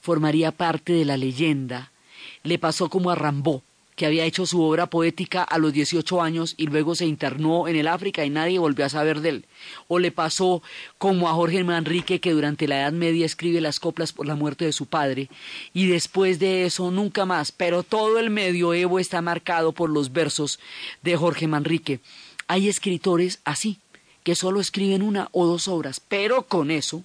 formaría 0.00 0.52
parte 0.52 0.92
de 0.92 1.04
la 1.04 1.16
leyenda. 1.16 1.90
Le 2.42 2.58
pasó 2.58 2.88
como 2.88 3.10
a 3.10 3.14
Rambó, 3.14 3.62
que 3.96 4.06
había 4.06 4.24
hecho 4.24 4.46
su 4.46 4.62
obra 4.62 4.86
poética 4.86 5.42
a 5.42 5.58
los 5.58 5.72
18 5.72 6.22
años 6.22 6.54
y 6.58 6.66
luego 6.66 6.94
se 6.94 7.06
internó 7.06 7.66
en 7.66 7.76
el 7.76 7.88
África 7.88 8.24
y 8.24 8.30
nadie 8.30 8.58
volvió 8.58 8.84
a 8.84 8.90
saber 8.90 9.22
de 9.22 9.30
él. 9.30 9.46
O 9.88 9.98
le 9.98 10.12
pasó 10.12 10.62
como 10.98 11.28
a 11.28 11.32
Jorge 11.32 11.64
Manrique, 11.64 12.20
que 12.20 12.32
durante 12.32 12.68
la 12.68 12.82
Edad 12.82 12.92
Media 12.92 13.24
escribe 13.24 13.60
las 13.62 13.80
coplas 13.80 14.12
por 14.12 14.26
la 14.26 14.36
muerte 14.36 14.66
de 14.66 14.72
su 14.72 14.86
padre 14.86 15.30
y 15.72 15.86
después 15.86 16.38
de 16.38 16.66
eso 16.66 16.90
nunca 16.90 17.24
más. 17.24 17.52
Pero 17.52 17.82
todo 17.82 18.18
el 18.18 18.28
medioevo 18.28 18.98
está 18.98 19.22
marcado 19.22 19.72
por 19.72 19.88
los 19.88 20.12
versos 20.12 20.60
de 21.02 21.16
Jorge 21.16 21.48
Manrique. 21.48 22.00
Hay 22.48 22.68
escritores 22.68 23.40
así, 23.44 23.78
que 24.22 24.34
solo 24.34 24.60
escriben 24.60 25.02
una 25.02 25.28
o 25.32 25.46
dos 25.46 25.68
obras, 25.68 26.00
pero 26.00 26.42
con 26.42 26.70
eso 26.70 27.02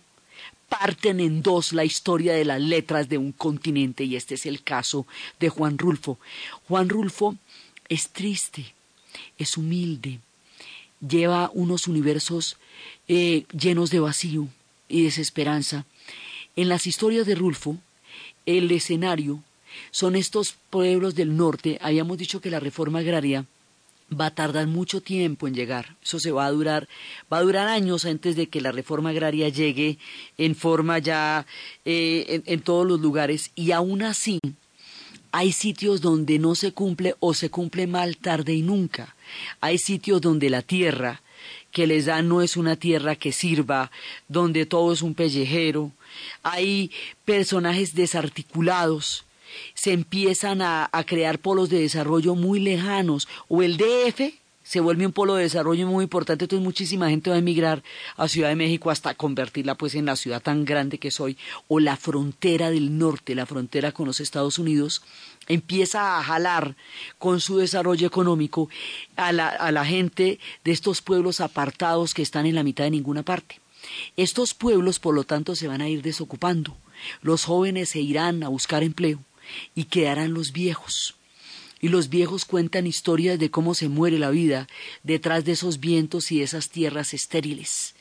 parten 0.71 1.19
en 1.19 1.43
dos 1.43 1.73
la 1.73 1.83
historia 1.83 2.33
de 2.33 2.45
las 2.45 2.61
letras 2.61 3.09
de 3.09 3.17
un 3.17 3.33
continente 3.33 4.05
y 4.05 4.15
este 4.15 4.35
es 4.35 4.45
el 4.45 4.63
caso 4.63 5.05
de 5.37 5.49
Juan 5.49 5.77
Rulfo. 5.77 6.17
Juan 6.69 6.87
Rulfo 6.87 7.35
es 7.89 8.07
triste, 8.07 8.73
es 9.37 9.57
humilde, 9.57 10.21
lleva 11.05 11.51
unos 11.53 11.89
universos 11.89 12.55
eh, 13.09 13.43
llenos 13.51 13.89
de 13.89 13.99
vacío 13.99 14.47
y 14.87 15.03
desesperanza. 15.03 15.85
En 16.55 16.69
las 16.69 16.87
historias 16.87 17.25
de 17.25 17.35
Rulfo, 17.35 17.77
el 18.45 18.71
escenario 18.71 19.43
son 19.91 20.15
estos 20.15 20.55
pueblos 20.69 21.15
del 21.15 21.35
norte. 21.35 21.79
Habíamos 21.81 22.17
dicho 22.17 22.39
que 22.39 22.49
la 22.49 22.61
reforma 22.61 22.99
agraria 22.99 23.45
va 24.19 24.27
a 24.27 24.35
tardar 24.35 24.67
mucho 24.67 25.01
tiempo 25.01 25.47
en 25.47 25.53
llegar. 25.53 25.95
Eso 26.03 26.19
se 26.19 26.31
va 26.31 26.45
a 26.45 26.51
durar, 26.51 26.87
va 27.31 27.37
a 27.37 27.41
durar 27.43 27.67
años 27.67 28.05
antes 28.05 28.35
de 28.35 28.47
que 28.47 28.61
la 28.61 28.71
reforma 28.71 29.09
agraria 29.09 29.49
llegue 29.49 29.97
en 30.37 30.55
forma 30.55 30.99
ya 30.99 31.45
eh, 31.85 32.25
en, 32.27 32.43
en 32.45 32.61
todos 32.61 32.85
los 32.87 32.99
lugares. 32.99 33.51
Y 33.55 33.71
aún 33.71 34.01
así, 34.03 34.39
Hay 35.33 35.53
sitios 35.53 36.01
donde 36.01 36.39
no 36.39 36.55
se 36.55 36.73
cumple 36.73 37.15
o 37.19 37.33
se 37.33 37.49
cumple 37.49 37.87
mal 37.87 38.17
tarde 38.17 38.53
y 38.53 38.61
nunca. 38.61 39.15
Hay 39.61 39.77
sitios 39.77 40.19
donde 40.19 40.49
la 40.49 40.61
tierra 40.61 41.21
que 41.71 41.87
les 41.87 42.05
dan 42.05 42.27
no 42.27 42.41
es 42.41 42.57
una 42.57 42.75
tierra 42.75 43.15
que 43.15 43.31
sirva, 43.31 43.91
donde 44.27 44.65
todo 44.65 44.91
es 44.91 45.01
un 45.01 45.13
pellejero. 45.15 45.91
Hay 46.43 46.91
personajes 47.23 47.95
desarticulados, 47.95 49.23
se 49.73 49.93
empiezan 49.93 50.61
a, 50.61 50.89
crear 51.05 51.39
polos 51.39 51.69
de 51.69 51.79
desarrollo 51.79 52.35
muy 52.35 52.59
lejanos, 52.59 53.27
o 53.47 53.61
el 53.61 53.77
DF 53.77 54.33
se 54.63 54.79
vuelve 54.79 55.05
un 55.05 55.11
polo 55.11 55.35
de 55.35 55.43
desarrollo 55.43 55.87
muy 55.87 56.03
importante, 56.03 56.45
entonces 56.45 56.63
muchísima 56.63 57.09
gente 57.09 57.29
va 57.29 57.35
a 57.35 57.39
emigrar 57.39 57.83
a 58.15 58.27
Ciudad 58.27 58.49
de 58.49 58.55
México 58.55 58.89
hasta 58.91 59.15
convertirla 59.15 59.75
pues 59.75 59.95
en 59.95 60.05
la 60.05 60.15
ciudad 60.15 60.41
tan 60.41 60.63
grande 60.65 60.97
que 60.99 61.11
soy, 61.11 61.37
o 61.67 61.79
la 61.79 61.97
frontera 61.97 62.69
del 62.69 62.97
norte, 62.97 63.35
la 63.35 63.45
frontera 63.45 63.91
con 63.91 64.05
los 64.05 64.19
Estados 64.19 64.59
Unidos, 64.59 65.01
empieza 65.47 66.17
a 66.17 66.23
jalar 66.23 66.75
con 67.17 67.41
su 67.41 67.57
desarrollo 67.57 68.07
económico 68.07 68.69
a 69.15 69.31
la, 69.31 69.49
a 69.49 69.71
la 69.71 69.85
gente 69.85 70.39
de 70.63 70.71
estos 70.71 71.01
pueblos 71.01 71.41
apartados 71.41 72.13
que 72.13 72.21
están 72.21 72.45
en 72.45 72.55
la 72.55 72.63
mitad 72.63 72.83
de 72.83 72.91
ninguna 72.91 73.23
parte. 73.23 73.59
Estos 74.15 74.53
pueblos, 74.53 74.99
por 74.99 75.15
lo 75.15 75.23
tanto, 75.23 75.55
se 75.55 75.67
van 75.67 75.81
a 75.81 75.89
ir 75.89 76.01
desocupando. 76.01 76.77
Los 77.21 77.45
jóvenes 77.45 77.89
se 77.89 77.99
irán 77.99 78.43
a 78.43 78.47
buscar 78.47 78.83
empleo 78.83 79.19
y 79.75 79.85
quedarán 79.85 80.33
los 80.33 80.51
viejos 80.51 81.15
y 81.81 81.89
los 81.89 82.09
viejos 82.09 82.45
cuentan 82.45 82.85
historias 82.85 83.39
de 83.39 83.49
cómo 83.49 83.73
se 83.73 83.89
muere 83.89 84.19
la 84.19 84.29
vida 84.29 84.67
detrás 85.03 85.43
de 85.43 85.53
esos 85.53 85.79
vientos 85.79 86.31
y 86.31 86.41
esas 86.43 86.69
tierras 86.69 87.13
estériles. 87.13 87.95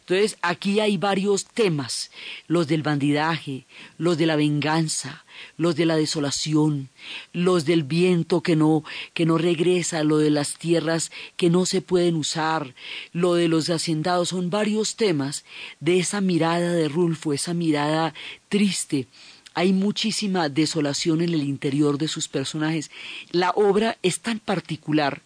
Entonces, 0.00 0.36
aquí 0.42 0.80
hay 0.80 0.96
varios 0.96 1.44
temas, 1.44 2.10
los 2.48 2.66
del 2.66 2.82
bandidaje, 2.82 3.66
los 3.98 4.18
de 4.18 4.26
la 4.26 4.34
venganza, 4.34 5.24
los 5.56 5.76
de 5.76 5.86
la 5.86 5.96
desolación, 5.96 6.88
los 7.32 7.64
del 7.64 7.84
viento 7.84 8.42
que 8.42 8.56
no, 8.56 8.82
que 9.14 9.26
no 9.26 9.38
regresa, 9.38 10.02
lo 10.02 10.18
de 10.18 10.30
las 10.30 10.58
tierras 10.58 11.12
que 11.36 11.50
no 11.50 11.66
se 11.66 11.82
pueden 11.82 12.16
usar, 12.16 12.74
lo 13.12 13.34
de 13.34 13.46
los 13.46 13.70
hacendados, 13.70 14.30
son 14.30 14.50
varios 14.50 14.96
temas 14.96 15.44
de 15.78 16.00
esa 16.00 16.20
mirada 16.20 16.72
de 16.72 16.88
Rulfo, 16.88 17.32
esa 17.32 17.54
mirada 17.54 18.12
triste, 18.48 19.06
hay 19.54 19.72
muchísima 19.72 20.48
desolación 20.48 21.20
en 21.20 21.34
el 21.34 21.42
interior 21.42 21.98
de 21.98 22.08
sus 22.08 22.28
personajes. 22.28 22.90
La 23.30 23.50
obra 23.50 23.98
es 24.02 24.20
tan 24.20 24.38
particular 24.38 25.22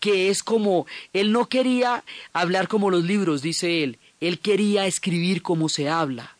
que 0.00 0.28
es 0.30 0.42
como, 0.42 0.86
él 1.12 1.32
no 1.32 1.48
quería 1.48 2.04
hablar 2.32 2.68
como 2.68 2.90
los 2.90 3.04
libros, 3.04 3.42
dice 3.42 3.82
él, 3.82 3.98
él 4.20 4.38
quería 4.38 4.86
escribir 4.86 5.42
como 5.42 5.68
se 5.68 5.88
habla. 5.88 6.36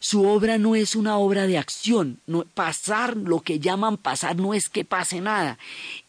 Su 0.00 0.26
obra 0.26 0.58
no 0.58 0.74
es 0.74 0.96
una 0.96 1.16
obra 1.16 1.46
de 1.46 1.56
acción, 1.56 2.20
no, 2.26 2.44
pasar, 2.44 3.16
lo 3.16 3.40
que 3.40 3.58
llaman 3.58 3.96
pasar, 3.96 4.36
no 4.36 4.52
es 4.52 4.68
que 4.68 4.84
pase 4.84 5.22
nada, 5.22 5.58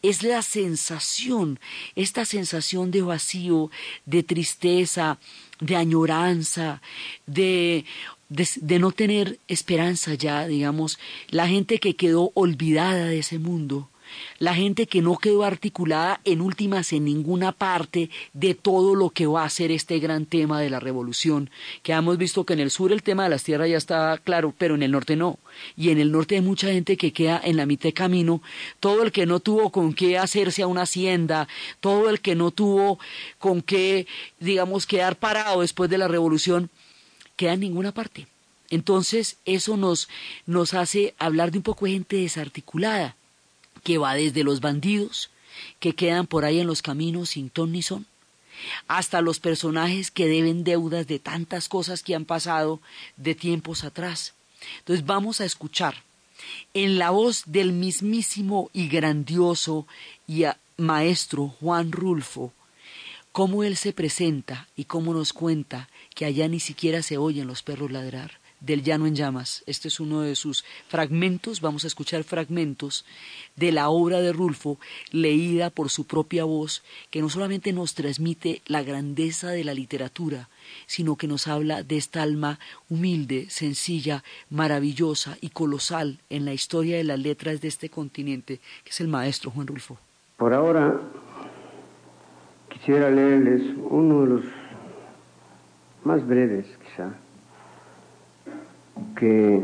es 0.02 0.22
la 0.22 0.42
sensación, 0.42 1.58
esta 1.94 2.26
sensación 2.26 2.90
de 2.90 3.00
vacío, 3.00 3.70
de 4.04 4.22
tristeza, 4.22 5.18
de 5.60 5.76
añoranza, 5.76 6.82
de 7.26 7.86
de, 8.28 8.78
no 8.78 8.90
tener 8.92 9.38
esperanza 9.48 10.14
ya, 10.14 10.46
digamos, 10.46 10.98
la 11.28 11.48
gente 11.48 11.78
que 11.78 11.96
quedó 11.96 12.32
olvidada 12.34 13.06
de 13.06 13.18
ese 13.18 13.38
mundo, 13.38 13.88
la 14.38 14.54
gente 14.54 14.86
que 14.86 15.02
no 15.02 15.16
quedó 15.16 15.44
articulada 15.44 16.20
en 16.24 16.40
últimas 16.40 16.92
en 16.92 17.04
ninguna 17.04 17.52
parte 17.52 18.10
de 18.32 18.54
todo 18.54 18.94
lo 18.94 19.10
que 19.10 19.26
va 19.26 19.44
a 19.44 19.50
ser 19.50 19.72
este 19.72 19.98
gran 19.98 20.26
tema 20.26 20.60
de 20.60 20.70
la 20.70 20.78
revolución, 20.78 21.50
que 21.82 21.92
hemos 21.92 22.16
visto 22.16 22.44
que 22.44 22.52
en 22.52 22.60
el 22.60 22.70
sur 22.70 22.92
el 22.92 23.02
tema 23.02 23.24
de 23.24 23.30
las 23.30 23.42
tierras 23.42 23.68
ya 23.68 23.76
está 23.76 24.16
claro, 24.18 24.54
pero 24.56 24.76
en 24.76 24.82
el 24.82 24.92
norte 24.92 25.16
no. 25.16 25.38
Y 25.76 25.90
en 25.90 25.98
el 25.98 26.12
norte 26.12 26.36
hay 26.36 26.40
mucha 26.40 26.68
gente 26.68 26.96
que 26.96 27.12
queda 27.12 27.40
en 27.42 27.56
la 27.56 27.66
mitad 27.66 27.88
de 27.88 27.94
camino, 27.94 28.42
todo 28.78 29.02
el 29.02 29.10
que 29.10 29.26
no 29.26 29.40
tuvo 29.40 29.70
con 29.70 29.92
qué 29.92 30.18
hacerse 30.18 30.62
a 30.62 30.66
una 30.66 30.82
hacienda, 30.82 31.48
todo 31.80 32.08
el 32.10 32.20
que 32.20 32.36
no 32.36 32.50
tuvo 32.52 32.98
con 33.38 33.60
qué, 33.60 34.06
digamos, 34.38 34.86
quedar 34.86 35.16
parado 35.16 35.62
después 35.62 35.90
de 35.90 35.98
la 35.98 36.08
revolución, 36.08 36.70
queda 37.36 37.54
en 37.54 37.60
ninguna 37.60 37.92
parte. 37.92 38.26
Entonces, 38.70 39.36
eso 39.44 39.76
nos, 39.76 40.08
nos 40.46 40.74
hace 40.74 41.14
hablar 41.18 41.52
de 41.52 41.58
un 41.58 41.64
poco 41.64 41.86
de 41.86 41.92
gente 41.92 42.16
desarticulada, 42.16 43.16
que 43.84 43.98
va 43.98 44.14
desde 44.14 44.42
los 44.42 44.60
bandidos, 44.60 45.30
que 45.78 45.94
quedan 45.94 46.26
por 46.26 46.44
ahí 46.44 46.58
en 46.58 46.66
los 46.66 46.82
caminos 46.82 47.30
sin 47.30 47.50
ton 47.50 47.72
ni 47.72 47.82
son, 47.82 48.06
hasta 48.88 49.20
los 49.20 49.38
personajes 49.38 50.10
que 50.10 50.26
deben 50.26 50.64
deudas 50.64 51.06
de 51.06 51.18
tantas 51.18 51.68
cosas 51.68 52.02
que 52.02 52.14
han 52.14 52.24
pasado 52.24 52.80
de 53.16 53.34
tiempos 53.34 53.84
atrás. 53.84 54.34
Entonces 54.78 55.06
vamos 55.06 55.40
a 55.40 55.44
escuchar 55.44 56.02
en 56.74 56.98
la 56.98 57.10
voz 57.10 57.44
del 57.46 57.72
mismísimo 57.72 58.70
y 58.72 58.88
grandioso 58.88 59.86
y 60.26 60.44
maestro 60.76 61.48
Juan 61.60 61.92
Rulfo, 61.92 62.52
cómo 63.32 63.64
él 63.64 63.76
se 63.76 63.92
presenta 63.92 64.68
y 64.76 64.84
cómo 64.84 65.12
nos 65.12 65.32
cuenta 65.32 65.88
que 66.16 66.24
allá 66.24 66.48
ni 66.48 66.60
siquiera 66.60 67.02
se 67.02 67.18
oyen 67.18 67.46
los 67.46 67.62
perros 67.62 67.92
ladrar, 67.92 68.32
del 68.60 68.82
llano 68.82 69.06
en 69.06 69.14
llamas. 69.14 69.62
Este 69.66 69.88
es 69.88 70.00
uno 70.00 70.22
de 70.22 70.34
sus 70.34 70.64
fragmentos, 70.88 71.60
vamos 71.60 71.84
a 71.84 71.88
escuchar 71.88 72.24
fragmentos 72.24 73.04
de 73.54 73.70
la 73.70 73.90
obra 73.90 74.22
de 74.22 74.32
Rulfo, 74.32 74.78
leída 75.12 75.68
por 75.68 75.90
su 75.90 76.06
propia 76.06 76.44
voz, 76.44 76.82
que 77.10 77.20
no 77.20 77.28
solamente 77.28 77.74
nos 77.74 77.94
transmite 77.94 78.62
la 78.66 78.82
grandeza 78.82 79.50
de 79.50 79.62
la 79.62 79.74
literatura, 79.74 80.48
sino 80.86 81.16
que 81.16 81.28
nos 81.28 81.46
habla 81.48 81.82
de 81.82 81.98
esta 81.98 82.22
alma 82.22 82.58
humilde, 82.88 83.50
sencilla, 83.50 84.24
maravillosa 84.48 85.36
y 85.42 85.50
colosal 85.50 86.18
en 86.30 86.46
la 86.46 86.54
historia 86.54 86.96
de 86.96 87.04
las 87.04 87.18
letras 87.18 87.60
de 87.60 87.68
este 87.68 87.90
continente, 87.90 88.58
que 88.84 88.90
es 88.90 89.00
el 89.02 89.08
maestro 89.08 89.50
Juan 89.50 89.66
Rulfo. 89.66 89.98
Por 90.38 90.54
ahora 90.54 90.98
quisiera 92.70 93.10
leerles 93.10 93.60
uno 93.90 94.22
de 94.22 94.26
los 94.28 94.65
más 96.06 96.24
breves 96.24 96.66
quizá, 96.78 97.08
que, 99.16 99.60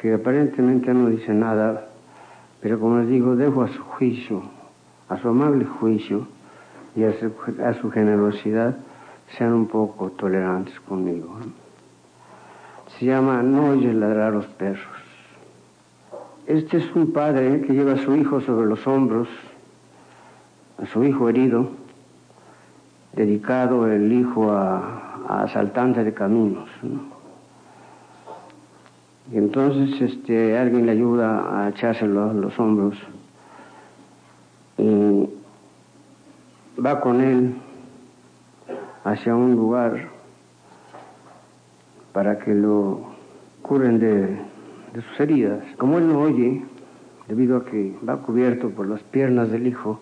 que 0.00 0.14
aparentemente 0.14 0.92
no 0.92 1.08
dice 1.08 1.32
nada, 1.32 1.88
pero 2.60 2.78
como 2.78 2.98
les 2.98 3.08
digo, 3.08 3.34
dejo 3.34 3.62
a 3.62 3.68
su 3.68 3.82
juicio, 3.82 4.42
a 5.08 5.16
su 5.16 5.28
amable 5.28 5.64
juicio 5.64 6.26
y 6.94 7.04
a 7.04 7.14
su, 7.18 7.32
a 7.64 7.72
su 7.74 7.90
generosidad, 7.90 8.76
sean 9.38 9.54
un 9.54 9.66
poco 9.66 10.10
tolerantes 10.10 10.78
conmigo. 10.80 11.38
Se 12.98 13.06
llama 13.06 13.42
No 13.42 13.70
oyes 13.70 13.94
ladrar 13.94 14.34
los 14.34 14.46
perros. 14.46 14.84
Este 16.46 16.76
es 16.76 16.94
un 16.94 17.12
padre 17.12 17.62
que 17.62 17.72
lleva 17.72 17.92
a 17.92 17.98
su 17.98 18.14
hijo 18.16 18.42
sobre 18.42 18.66
los 18.66 18.86
hombros, 18.86 19.28
a 20.76 20.86
su 20.86 21.04
hijo 21.04 21.28
herido, 21.28 21.79
dedicado 23.12 23.90
el 23.90 24.12
hijo 24.12 24.52
a, 24.52 25.22
a 25.28 25.42
asaltantes 25.44 26.04
de 26.04 26.14
caminos. 26.14 26.68
Y 29.32 29.36
entonces 29.38 30.00
este, 30.00 30.58
alguien 30.58 30.86
le 30.86 30.92
ayuda 30.92 31.64
a 31.64 31.68
echarse 31.68 32.06
los, 32.06 32.34
los 32.34 32.58
hombros 32.58 32.96
y 34.76 35.28
va 36.84 37.00
con 37.00 37.20
él 37.20 37.54
hacia 39.04 39.34
un 39.36 39.54
lugar 39.54 40.08
para 42.12 42.38
que 42.38 42.54
lo 42.54 43.02
curen 43.62 44.00
de, 44.00 44.26
de 44.94 45.02
sus 45.02 45.20
heridas. 45.20 45.62
Como 45.76 45.98
él 45.98 46.08
no 46.12 46.20
oye, 46.22 46.64
debido 47.28 47.58
a 47.58 47.64
que 47.64 47.96
va 48.08 48.16
cubierto 48.16 48.70
por 48.70 48.88
las 48.88 49.02
piernas 49.02 49.50
del 49.50 49.66
hijo, 49.66 50.00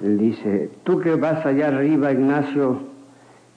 dice, 0.00 0.70
tú 0.84 1.00
que 1.00 1.14
vas 1.14 1.44
allá 1.44 1.68
arriba, 1.68 2.12
Ignacio, 2.12 2.80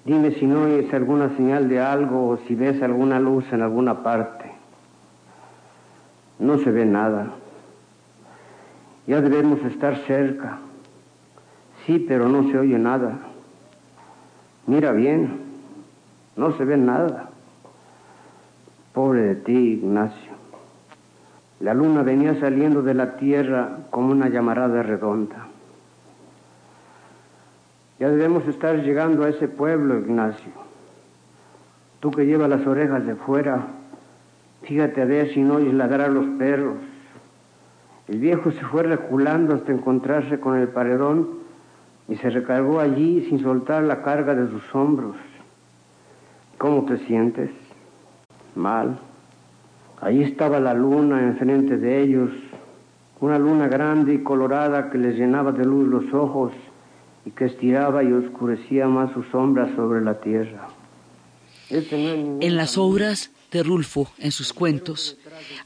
dime 0.05 0.31
si 0.31 0.45
no 0.45 0.63
oyes 0.63 0.93
alguna 0.93 1.35
señal 1.37 1.69
de 1.69 1.79
algo 1.79 2.29
o 2.29 2.37
si 2.47 2.55
ves 2.55 2.81
alguna 2.81 3.19
luz 3.19 3.45
en 3.51 3.61
alguna 3.61 4.03
parte. 4.03 4.51
No 6.39 6.57
se 6.57 6.71
ve 6.71 6.85
nada. 6.85 7.27
Ya 9.07 9.21
debemos 9.21 9.63
estar 9.63 9.95
cerca. 10.07 10.59
Sí, 11.85 12.03
pero 12.07 12.27
no 12.27 12.49
se 12.51 12.57
oye 12.57 12.77
nada. 12.77 13.19
Mira 14.67 14.91
bien, 14.91 15.39
no 16.35 16.57
se 16.57 16.65
ve 16.65 16.77
nada. 16.77 17.29
Pobre 18.93 19.21
de 19.21 19.35
ti, 19.35 19.79
Ignacio. 19.81 20.31
La 21.59 21.73
luna 21.73 22.03
venía 22.03 22.39
saliendo 22.39 22.81
de 22.81 22.93
la 22.93 23.15
tierra 23.17 23.79
como 23.89 24.11
una 24.11 24.29
llamarada 24.29 24.83
redonda. 24.83 25.42
Ya 28.03 28.09
debemos 28.09 28.45
estar 28.49 28.83
llegando 28.83 29.23
a 29.23 29.29
ese 29.29 29.47
pueblo, 29.47 29.97
Ignacio. 29.97 30.51
Tú 32.01 32.11
que 32.11 32.25
llevas 32.25 32.49
las 32.49 32.67
orejas 32.67 33.07
de 33.07 33.15
fuera, 33.15 33.65
fíjate 34.63 35.01
a 35.01 35.05
ver 35.05 35.33
si 35.33 35.39
no 35.39 35.53
oyes 35.53 35.73
ladrar 35.73 36.09
los 36.09 36.25
perros. 36.37 36.75
El 38.09 38.19
viejo 38.19 38.51
se 38.51 38.59
fue 38.59 38.83
reculando 38.83 39.55
hasta 39.55 39.71
encontrarse 39.71 40.37
con 40.37 40.57
el 40.57 40.67
paredón 40.67 41.29
y 42.09 42.17
se 42.17 42.29
recargó 42.29 42.81
allí 42.81 43.25
sin 43.29 43.39
soltar 43.41 43.83
la 43.83 44.01
carga 44.01 44.35
de 44.35 44.49
sus 44.49 44.75
hombros. 44.75 45.15
¿Cómo 46.57 46.83
te 46.83 46.97
sientes? 47.05 47.51
mal. 48.53 48.99
Ahí 50.01 50.23
estaba 50.23 50.59
la 50.59 50.73
luna 50.73 51.21
enfrente 51.21 51.77
de 51.77 52.01
ellos, 52.01 52.31
una 53.21 53.39
luna 53.39 53.69
grande 53.69 54.15
y 54.15 54.23
colorada 54.23 54.89
que 54.89 54.97
les 54.97 55.15
llenaba 55.15 55.53
de 55.53 55.63
luz 55.63 55.87
los 55.87 56.13
ojos 56.13 56.51
y 57.25 57.31
que 57.31 57.45
estiraba 57.45 58.03
y 58.03 58.11
oscurecía 58.11 58.87
más 58.87 59.13
sus 59.13 59.25
sombras 59.27 59.73
sobre 59.75 60.01
la 60.01 60.19
tierra. 60.19 60.67
Este 61.69 62.11
en 62.11 62.55
las 62.55 62.77
obras 62.77 63.31
de 63.51 63.63
Rulfo, 63.63 64.11
en 64.17 64.31
sus 64.31 64.51
cuentos, 64.51 65.15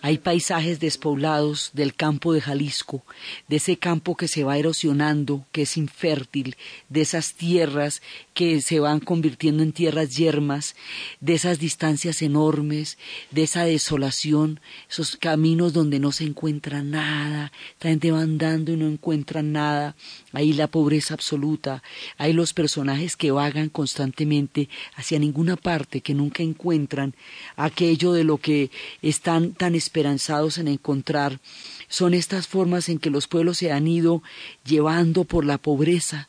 hay 0.02 0.17
paisajes 0.17 0.80
despoblados 0.80 1.72
del 1.74 1.93
campo 1.96 2.34
de 2.34 2.41
Jalisco, 2.41 3.04
de 3.48 3.58
ese 3.58 3.78
campo 3.78 4.15
que 4.15 4.28
se 4.28 4.43
va 4.43 4.58
erosionando, 4.58 5.46
que 5.54 5.62
es 5.63 5.78
infértil, 5.78 6.58
de 6.89 7.02
esas 7.02 7.34
tierras 7.34 8.02
que 8.34 8.62
se 8.62 8.80
van 8.82 9.00
convirtiendo 9.00 9.63
en 9.63 9.72
tierras 9.72 10.15
yermas, 10.15 10.76
de 11.22 11.34
esas 11.34 11.60
distancias 11.60 12.22
enormes, 12.22 12.98
de 13.32 13.43
esa 13.43 13.63
desolación, 13.63 14.60
esos 14.89 15.15
caminos 15.15 15.72
donde 15.72 16.00
no 16.00 16.12
se 16.12 16.26
encuentra 16.26 16.84
nada, 16.84 17.52
la 17.82 17.89
gente 17.89 18.12
va 18.12 18.22
andando 18.22 18.74
y 18.74 18.78
no 18.78 18.88
encuentra 18.88 19.41
nada, 19.41 19.96
ahí 20.38 20.54
la 20.54 20.67
pobreza 20.67 21.13
absoluta, 21.13 21.82
hay 22.17 22.34
los 22.34 22.54
personajes 22.54 23.15
que 23.15 23.32
vagan 23.32 23.69
constantemente 23.69 24.69
hacia 24.95 25.19
ninguna 25.19 25.56
parte, 25.56 26.02
que 26.02 26.13
nunca 26.13 26.43
encuentran 26.43 27.15
aquello 27.56 28.13
de 28.13 28.23
lo 28.23 28.38
que 28.38 28.69
están 29.02 29.54
tan 29.54 29.73
esperanzados 29.73 30.58
en 30.58 30.67
encontrar 30.67 31.39
son 31.88 32.13
estas 32.13 32.47
formas 32.47 32.89
en 32.89 33.00
que 33.00 33.10
los 33.10 33.28
pueblos 33.28 33.58
se 33.58 33.71
han 33.71 33.88
ido 33.88 34.21
llevando 34.65 35.23
por 35.23 35.45
la 35.45 35.58
pobreza 35.58 36.28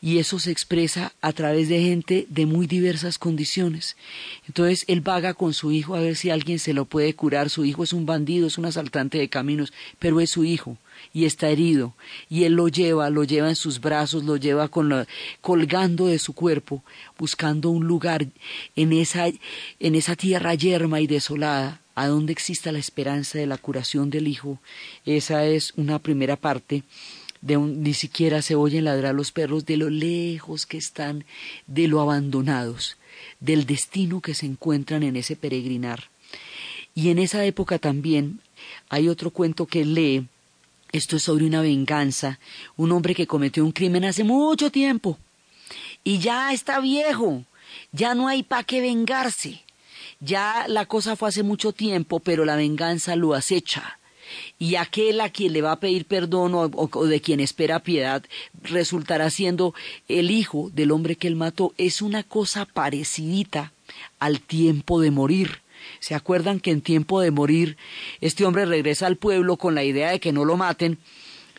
y 0.00 0.18
eso 0.18 0.38
se 0.38 0.50
expresa 0.50 1.12
a 1.20 1.32
través 1.32 1.68
de 1.68 1.80
gente 1.80 2.26
de 2.28 2.46
muy 2.46 2.66
diversas 2.66 3.18
condiciones. 3.18 3.96
Entonces 4.48 4.84
él 4.88 5.00
vaga 5.00 5.34
con 5.34 5.54
su 5.54 5.72
hijo 5.72 5.94
a 5.94 6.00
ver 6.00 6.16
si 6.16 6.30
alguien 6.30 6.58
se 6.58 6.74
lo 6.74 6.84
puede 6.84 7.14
curar. 7.14 7.50
Su 7.50 7.64
hijo 7.64 7.84
es 7.84 7.92
un 7.92 8.04
bandido, 8.04 8.48
es 8.48 8.58
un 8.58 8.66
asaltante 8.66 9.18
de 9.18 9.28
caminos, 9.28 9.72
pero 9.98 10.20
es 10.20 10.30
su 10.30 10.44
hijo 10.44 10.76
y 11.16 11.24
está 11.24 11.48
herido 11.48 11.94
y 12.28 12.44
él 12.44 12.52
lo 12.52 12.68
lleva, 12.68 13.08
lo 13.08 13.24
lleva 13.24 13.48
en 13.48 13.56
sus 13.56 13.80
brazos, 13.80 14.24
lo 14.24 14.36
lleva 14.36 14.68
con 14.68 15.06
colgando 15.40 16.08
de 16.08 16.18
su 16.18 16.34
cuerpo, 16.34 16.84
buscando 17.18 17.70
un 17.70 17.86
lugar 17.86 18.26
en 18.76 18.92
esa, 18.92 19.28
en 19.80 19.94
esa 19.94 20.14
tierra 20.14 20.52
yerma 20.52 21.00
y 21.00 21.06
desolada 21.06 21.80
a 21.94 22.06
donde 22.06 22.34
exista 22.34 22.70
la 22.70 22.80
esperanza 22.80 23.38
de 23.38 23.46
la 23.46 23.56
curación 23.56 24.10
del 24.10 24.28
hijo. 24.28 24.60
Esa 25.06 25.46
es 25.46 25.72
una 25.78 26.00
primera 26.00 26.36
parte 26.36 26.82
de 27.40 27.56
un, 27.56 27.82
ni 27.82 27.94
siquiera 27.94 28.42
se 28.42 28.54
oyen 28.54 28.84
ladrar 28.84 29.14
los 29.14 29.32
perros 29.32 29.64
de 29.64 29.78
lo 29.78 29.88
lejos 29.88 30.66
que 30.66 30.76
están, 30.76 31.24
de 31.66 31.88
lo 31.88 32.02
abandonados, 32.02 32.98
del 33.40 33.64
destino 33.64 34.20
que 34.20 34.34
se 34.34 34.44
encuentran 34.44 35.02
en 35.02 35.16
ese 35.16 35.34
peregrinar. 35.34 36.10
Y 36.94 37.08
en 37.08 37.18
esa 37.18 37.42
época 37.46 37.78
también 37.78 38.40
hay 38.90 39.08
otro 39.08 39.30
cuento 39.30 39.64
que 39.64 39.86
lee, 39.86 40.26
esto 40.92 41.16
es 41.16 41.22
sobre 41.22 41.46
una 41.46 41.60
venganza, 41.60 42.38
un 42.76 42.92
hombre 42.92 43.14
que 43.14 43.26
cometió 43.26 43.64
un 43.64 43.72
crimen 43.72 44.04
hace 44.04 44.24
mucho 44.24 44.70
tiempo 44.70 45.18
y 46.06 46.20
ya 46.20 46.52
está 46.52 46.78
viejo, 46.78 47.42
ya 47.90 48.14
no 48.14 48.28
hay 48.28 48.44
para 48.44 48.62
qué 48.62 48.80
vengarse. 48.80 49.62
Ya 50.20 50.66
la 50.68 50.86
cosa 50.86 51.16
fue 51.16 51.28
hace 51.28 51.42
mucho 51.42 51.72
tiempo, 51.72 52.20
pero 52.20 52.44
la 52.44 52.54
venganza 52.54 53.16
lo 53.16 53.34
acecha. 53.34 53.98
Y 54.56 54.76
aquel 54.76 55.20
a 55.20 55.30
quien 55.30 55.52
le 55.52 55.62
va 55.62 55.72
a 55.72 55.80
pedir 55.80 56.04
perdón 56.04 56.52
o, 56.54 57.06
de 57.06 57.20
quien 57.20 57.40
espera 57.40 57.80
piedad 57.80 58.22
resultará 58.62 59.30
siendo 59.30 59.74
el 60.08 60.30
hijo 60.30 60.70
del 60.72 60.92
hombre 60.92 61.16
que 61.16 61.26
él 61.26 61.34
mató. 61.34 61.74
Es 61.76 62.02
una 62.02 62.22
cosa 62.22 62.66
parecidita 62.66 63.72
al 64.20 64.40
tiempo 64.40 65.00
de 65.00 65.10
morir. 65.10 65.60
¿Se 66.06 66.14
acuerdan 66.14 66.60
que 66.60 66.70
en 66.70 66.82
tiempo 66.82 67.20
de 67.20 67.32
morir 67.32 67.76
este 68.20 68.44
hombre 68.44 68.64
regresa 68.64 69.08
al 69.08 69.16
pueblo 69.16 69.56
con 69.56 69.74
la 69.74 69.82
idea 69.82 70.10
de 70.10 70.20
que 70.20 70.30
no 70.30 70.44
lo 70.44 70.56
maten 70.56 70.98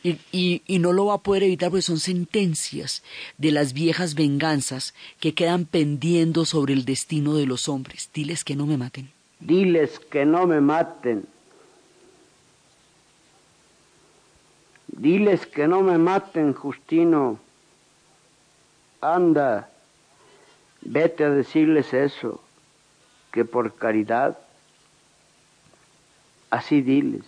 y, 0.03 0.61
no 0.79 0.93
lo 0.93 1.07
va 1.07 1.15
a 1.15 1.17
poder 1.17 1.43
evitar 1.43 1.69
porque 1.69 1.81
son 1.81 1.99
sentencias 1.99 3.03
de 3.37 3.51
las 3.51 3.73
viejas 3.73 4.15
venganzas 4.15 4.93
que 5.19 5.33
quedan 5.33 5.65
pendiendo 5.65 6.45
sobre 6.45 6.71
el 6.71 6.85
destino 6.85 7.35
de 7.35 7.45
los 7.45 7.67
hombres. 7.67 8.09
Diles 8.13 8.45
que 8.45 8.55
no 8.55 8.65
me 8.65 8.77
maten. 8.77 9.11
Diles 9.41 9.99
que 9.99 10.25
no 10.25 10.47
me 10.47 10.61
maten. 10.61 11.25
Diles 14.87 15.45
que 15.45 15.67
no 15.67 15.81
me 15.81 15.97
maten, 15.97 16.53
Justino. 16.53 17.37
Anda, 19.01 19.69
vete 20.83 21.25
a 21.25 21.31
decirles 21.31 21.93
eso, 21.93 22.41
que 23.37 23.45
por 23.45 23.75
caridad, 23.75 24.35
así 26.49 26.81
diles. 26.81 27.23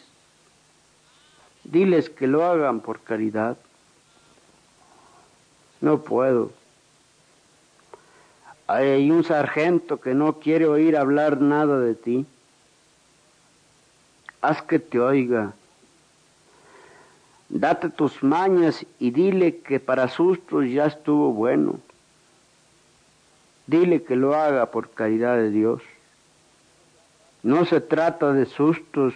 Diles 1.63 2.09
que 2.09 2.25
lo 2.25 2.43
hagan 2.45 2.79
por 2.79 3.01
caridad. 3.01 3.57
No 5.81 6.01
puedo. 6.01 6.51
Hay 8.65 9.11
un 9.11 9.23
sargento 9.23 10.01
que 10.01 10.15
no 10.15 10.39
quiere 10.39 10.65
oír 10.65 10.97
hablar 10.97 11.41
nada 11.41 11.79
de 11.79 11.93
ti. 11.93 12.25
Haz 14.41 14.63
que 14.63 14.79
te 14.79 14.99
oiga. 14.99 15.53
Date 17.49 17.89
tus 17.89 18.23
mañas 18.23 18.83
y 18.97 19.11
dile 19.11 19.59
que 19.59 19.79
para 19.79 20.07
sustos 20.07 20.71
ya 20.71 20.87
estuvo 20.87 21.33
bueno. 21.33 21.79
Dile 23.67 24.01
que 24.01 24.15
lo 24.15 24.33
haga 24.33 24.71
por 24.71 24.89
caridad 24.89 25.37
de 25.37 25.51
Dios. 25.51 25.83
No 27.43 27.65
se 27.65 27.81
trata 27.81 28.33
de 28.33 28.45
sustos 28.45 29.13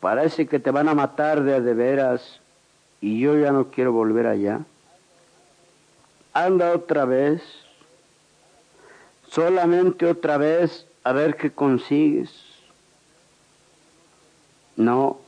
parece 0.00 0.46
que 0.46 0.58
te 0.58 0.70
van 0.70 0.88
a 0.88 0.94
matar 0.94 1.42
de, 1.42 1.60
de 1.60 1.74
veras 1.74 2.40
y 3.00 3.20
yo 3.20 3.36
ya 3.38 3.52
no 3.52 3.66
quiero 3.66 3.92
volver 3.92 4.26
allá. 4.26 4.60
Anda 6.32 6.72
otra 6.72 7.04
vez, 7.04 7.42
solamente 9.28 10.06
otra 10.06 10.38
vez 10.38 10.86
a 11.04 11.12
ver 11.12 11.36
qué 11.36 11.50
consigues. 11.50 12.30
No, 14.76 15.20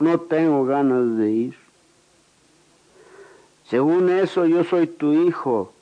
no 0.00 0.20
tengo 0.20 0.64
ganas 0.64 1.16
de 1.16 1.30
ir. 1.30 1.56
Según 3.68 4.10
eso 4.10 4.46
yo 4.46 4.64
soy 4.64 4.86
tu 4.86 5.12
hijo. 5.12 5.72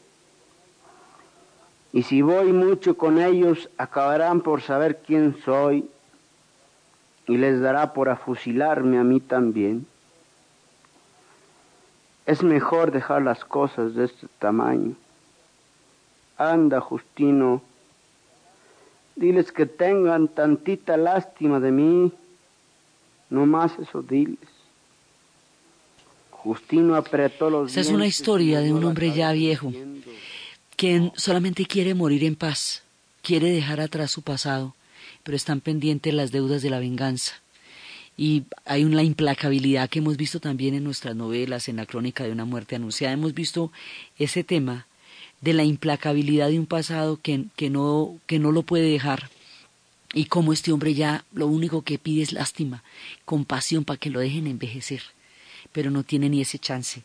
Y 1.95 2.03
si 2.03 2.23
voy 2.23 2.53
mucho 2.53 2.97
con 2.97 3.21
ellos, 3.21 3.71
acabarán 3.79 4.41
por 4.41 4.63
saber 4.63 5.01
quién 5.07 5.37
soy 5.45 5.89
y 7.29 7.37
les 7.37 7.61
dará 7.61 7.93
por 7.93 8.09
afusilarme 8.09 8.99
a 8.99 9.05
mí 9.05 9.21
también. 9.21 9.87
Es 12.27 12.43
mejor 12.43 12.91
dejar 12.91 13.23
las 13.23 13.45
cosas 13.45 13.95
de 13.95 14.07
este 14.07 14.27
tamaño. 14.41 14.97
Anda, 16.37 16.81
Justino, 16.81 17.63
diles 19.15 19.53
que 19.53 19.67
tengan 19.67 20.27
tantita 20.27 20.97
lástima 20.97 21.61
de 21.61 21.71
mí, 21.71 22.13
no 23.31 23.47
más 23.47 23.79
eso 23.79 24.03
diles. 24.03 24.51
Justino 26.33 26.97
apretó 26.97 27.51
los 27.51 27.71
Esa 27.71 27.83
es 27.83 27.91
una 27.91 28.07
historia 28.07 28.59
de 28.59 28.73
un 28.73 28.83
hombre 28.85 29.13
ya 29.13 29.31
viejo, 29.31 29.71
que 30.75 31.13
solamente 31.17 31.67
quiere 31.67 31.95
morir 31.95 32.25
en 32.25 32.37
paz, 32.37 32.83
quiere 33.23 33.51
dejar 33.51 33.81
atrás 33.81 34.11
su 34.11 34.23
pasado 34.23 34.75
pero 35.25 35.37
están 35.37 35.61
pendientes 35.61 36.15
las 36.15 36.31
deudas 36.31 36.63
de 36.63 36.71
la 36.71 36.79
venganza. 36.79 37.33
Y 38.17 38.45
hay 38.65 38.85
una 38.85 39.03
implacabilidad 39.03 39.89
que 39.89 39.99
hemos 39.99 40.17
visto 40.17 40.39
también 40.39 40.75
en 40.75 40.85
nuestras 40.85 41.17
novelas, 41.17 41.69
en 41.69 41.77
la 41.77 41.87
crónica 41.87 42.23
de 42.23 42.31
una 42.31 42.45
muerte 42.45 42.77
anunciada. 42.77 43.15
Hemos 43.15 43.35
visto 43.35 43.73
ese 44.19 44.45
tema 44.45 44.87
de 45.41 45.53
la 45.53 45.65
implacabilidad 45.65 46.49
de 46.49 46.61
un 46.61 46.67
pasado 46.67 47.19
que, 47.21 47.47
que, 47.57 47.71
no, 47.71 48.17
que 48.27 48.39
no 48.39 48.53
lo 48.53 48.63
puede 48.63 48.89
dejar. 48.89 49.31
Y 50.13 50.27
como 50.27 50.53
este 50.53 50.71
hombre 50.71 50.95
ya 50.95 51.25
lo 51.33 51.49
único 51.49 51.83
que 51.83 51.99
pide 51.99 52.23
es 52.23 52.33
lástima, 52.33 52.85
compasión 53.25 53.85
para 53.85 53.99
que 53.99 54.11
lo 54.11 54.21
dejen 54.21 54.47
envejecer, 54.47 55.03
pero 55.73 55.91
no 55.91 56.05
tiene 56.05 56.29
ni 56.29 56.41
ese 56.41 56.61
chance 56.61 57.03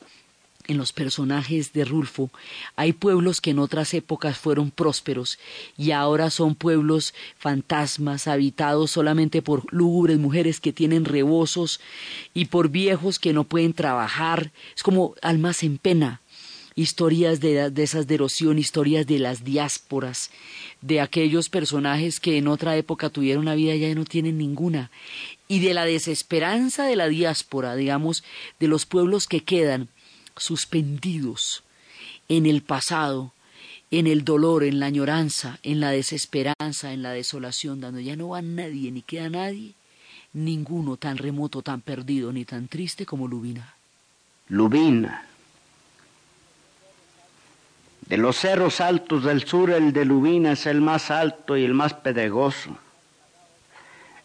en 0.69 0.77
los 0.77 0.93
personajes 0.93 1.73
de 1.73 1.84
Rulfo, 1.84 2.29
hay 2.75 2.93
pueblos 2.93 3.41
que 3.41 3.51
en 3.51 3.60
otras 3.60 3.93
épocas 3.93 4.38
fueron 4.38 4.71
prósperos 4.71 5.39
y 5.78 5.91
ahora 5.91 6.30
son 6.30 6.55
pueblos 6.55 7.13
fantasmas 7.38 8.28
habitados 8.28 8.91
solamente 8.91 9.41
por 9.41 9.72
lúgubres 9.74 10.20
mujeres 10.20 10.59
que 10.59 10.72
tienen 10.72 11.05
rebosos 11.05 11.80
y 12.34 12.45
por 12.45 12.70
viejos 12.70 13.20
que 13.20 13.34
no 13.34 13.43
pueden 13.43 13.74
trabajar. 13.74 14.51
Es 14.76 14.84
como 14.84 15.15
almas 15.22 15.63
en 15.63 15.78
pena. 15.78 16.22
Historias 16.76 17.41
de, 17.41 17.72
de 17.72 17.84
esas 17.84 18.07
de 18.07 18.15
erosión, 18.15 18.57
historias 18.57 19.05
de 19.05 19.20
las 19.20 19.43
diásporas, 19.43 20.32
de 20.82 21.01
aquellos 21.01 21.49
personajes 21.49 22.22
que 22.22 22.38
en 22.38 22.47
otra 22.47 22.78
época 22.78 23.09
tuvieron 23.09 23.41
una 23.41 23.55
vida 23.55 23.76
ya 23.76 23.93
no 23.95 24.05
tienen 24.05 24.38
ninguna, 24.38 24.89
y 25.49 25.59
de 25.59 25.74
la 25.74 25.84
desesperanza 25.84 26.86
de 26.86 26.95
la 26.95 27.09
diáspora, 27.09 27.76
digamos, 27.76 28.24
de 28.61 28.70
los 28.70 28.86
pueblos 28.86 29.28
que 29.28 29.43
quedan, 29.43 29.89
suspendidos 30.39 31.63
en 32.27 32.45
el 32.45 32.61
pasado 32.61 33.33
en 33.91 34.07
el 34.07 34.23
dolor, 34.23 34.63
en 34.63 34.79
la 34.79 34.85
añoranza, 34.87 35.59
en 35.63 35.79
la 35.79 35.91
desesperanza, 35.91 36.93
en 36.93 37.01
la 37.01 37.11
desolación, 37.11 37.81
donde 37.81 38.03
ya 38.03 38.15
no 38.15 38.29
va 38.29 38.41
nadie 38.41 38.91
ni 38.91 39.01
queda 39.01 39.29
nadie, 39.29 39.73
ninguno 40.33 40.97
tan 40.97 41.17
remoto, 41.17 41.61
tan 41.61 41.81
perdido 41.81 42.31
ni 42.31 42.45
tan 42.45 42.67
triste 42.67 43.05
como 43.05 43.27
Lubina. 43.27 43.73
Lubina. 44.49 45.25
De 48.05 48.17
los 48.17 48.37
cerros 48.37 48.81
altos 48.81 49.23
del 49.23 49.45
sur, 49.45 49.71
el 49.71 49.93
de 49.93 50.05
Lubina 50.05 50.53
es 50.53 50.65
el 50.65 50.81
más 50.81 51.11
alto 51.11 51.57
y 51.57 51.63
el 51.63 51.73
más 51.73 51.93
pedregoso. 51.93 52.77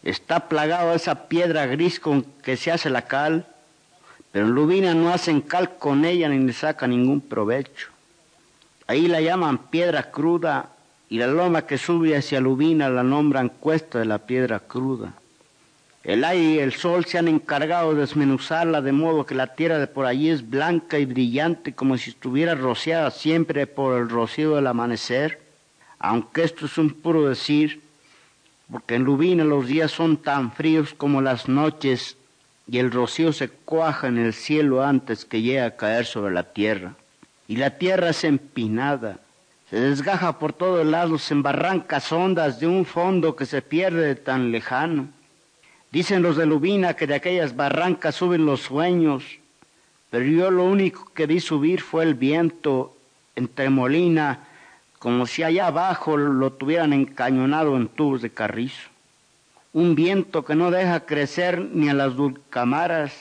Está 0.02 0.48
plagado 0.48 0.94
esa 0.94 1.28
piedra 1.28 1.66
gris 1.66 2.00
con 2.00 2.22
que 2.22 2.58
se 2.58 2.70
hace 2.70 2.90
la 2.90 3.06
cal, 3.06 3.46
pero 4.35 4.47
en 4.47 4.53
Lubina 4.53 4.95
no 4.95 5.11
hacen 5.11 5.43
cal 5.43 5.76
con 5.78 6.05
ella 6.05 6.28
ni 6.28 6.45
le 6.45 6.53
saca 6.53 6.89
ningún 6.89 7.20
provecho. 7.20 7.91
Ahí 8.89 9.07
la 9.07 9.20
llaman 9.20 9.59
piedra 9.70 10.11
cruda 10.11 10.70
y 11.09 11.18
la 11.18 11.28
loma 11.28 11.68
que 11.68 11.78
sube 11.78 12.16
hacia 12.16 12.41
Lubina 12.41 12.89
la 12.89 13.05
nombran 13.05 13.49
cuesta 13.49 14.01
de 14.01 14.07
la 14.07 14.18
piedra 14.18 14.59
cruda. 14.59 15.12
El 16.03 16.24
aire 16.24 16.55
y 16.55 16.59
el 16.59 16.72
sol 16.72 17.05
se 17.05 17.16
han 17.16 17.28
encargado 17.28 17.95
de 17.95 18.01
desmenuzarla 18.01 18.82
de 18.82 18.91
modo 18.91 19.24
que 19.24 19.37
la 19.37 19.55
tierra 19.55 19.78
de 19.78 19.87
por 19.87 20.05
allí 20.05 20.30
es 20.30 20.51
blanca 20.51 20.99
y 20.99 21.05
brillante 21.05 21.72
como 21.72 21.97
si 21.97 22.11
estuviera 22.11 22.57
rociada 22.57 23.12
siempre 23.12 23.68
por 23.68 23.97
el 23.97 24.09
rocío 24.09 24.57
del 24.57 24.66
amanecer, 24.66 25.39
aunque 26.01 26.43
esto 26.43 26.66
es 26.66 26.76
un 26.76 26.91
puro 26.91 27.28
decir, 27.28 27.82
porque 28.68 28.97
en 28.97 29.05
Lubina 29.05 29.45
los 29.45 29.68
días 29.68 29.93
son 29.93 30.16
tan 30.16 30.51
fríos 30.51 30.93
como 30.93 31.22
las 31.22 31.49
noches 31.49 32.16
y 32.66 32.78
el 32.78 32.90
rocío 32.90 33.32
se 33.32 33.48
cuaja 33.48 34.08
en 34.08 34.18
el 34.18 34.32
cielo 34.32 34.82
antes 34.82 35.24
que 35.24 35.42
llegue 35.42 35.60
a 35.60 35.76
caer 35.76 36.06
sobre 36.06 36.32
la 36.32 36.52
tierra 36.52 36.94
y 37.46 37.56
la 37.56 37.70
tierra 37.78 38.10
es 38.10 38.24
empinada, 38.24 39.18
se 39.68 39.78
desgaja 39.78 40.38
por 40.38 40.52
todos 40.52 40.86
lados 40.86 41.30
en 41.30 41.42
barrancas 41.42 42.10
hondas 42.12 42.60
de 42.60 42.66
un 42.66 42.84
fondo 42.84 43.36
que 43.36 43.46
se 43.46 43.60
pierde 43.60 44.06
de 44.06 44.14
tan 44.14 44.50
lejano. 44.50 45.08
Dicen 45.90 46.22
los 46.22 46.36
de 46.36 46.46
Lubina 46.46 46.94
que 46.94 47.06
de 47.06 47.14
aquellas 47.14 47.54
barrancas 47.54 48.14
suben 48.14 48.46
los 48.46 48.62
sueños, 48.62 49.24
pero 50.10 50.24
yo 50.24 50.50
lo 50.50 50.64
único 50.64 51.10
que 51.12 51.26
vi 51.26 51.40
subir 51.40 51.80
fue 51.80 52.04
el 52.04 52.14
viento 52.14 52.96
entre 53.36 53.68
molina, 53.68 54.48
como 54.98 55.26
si 55.26 55.42
allá 55.42 55.66
abajo 55.66 56.16
lo 56.16 56.52
tuvieran 56.52 56.92
encañonado 56.92 57.76
en 57.76 57.88
tubos 57.88 58.22
de 58.22 58.30
carrizo. 58.30 58.88
Un 59.75 59.97
viento 59.97 60.45
que 60.45 60.55
no 60.55 60.70
deja 60.70 61.01
crecer 61.01 61.61
ni 61.61 61.89
a 61.89 61.95
las 61.95 62.14
dulcamaras, 62.14 63.12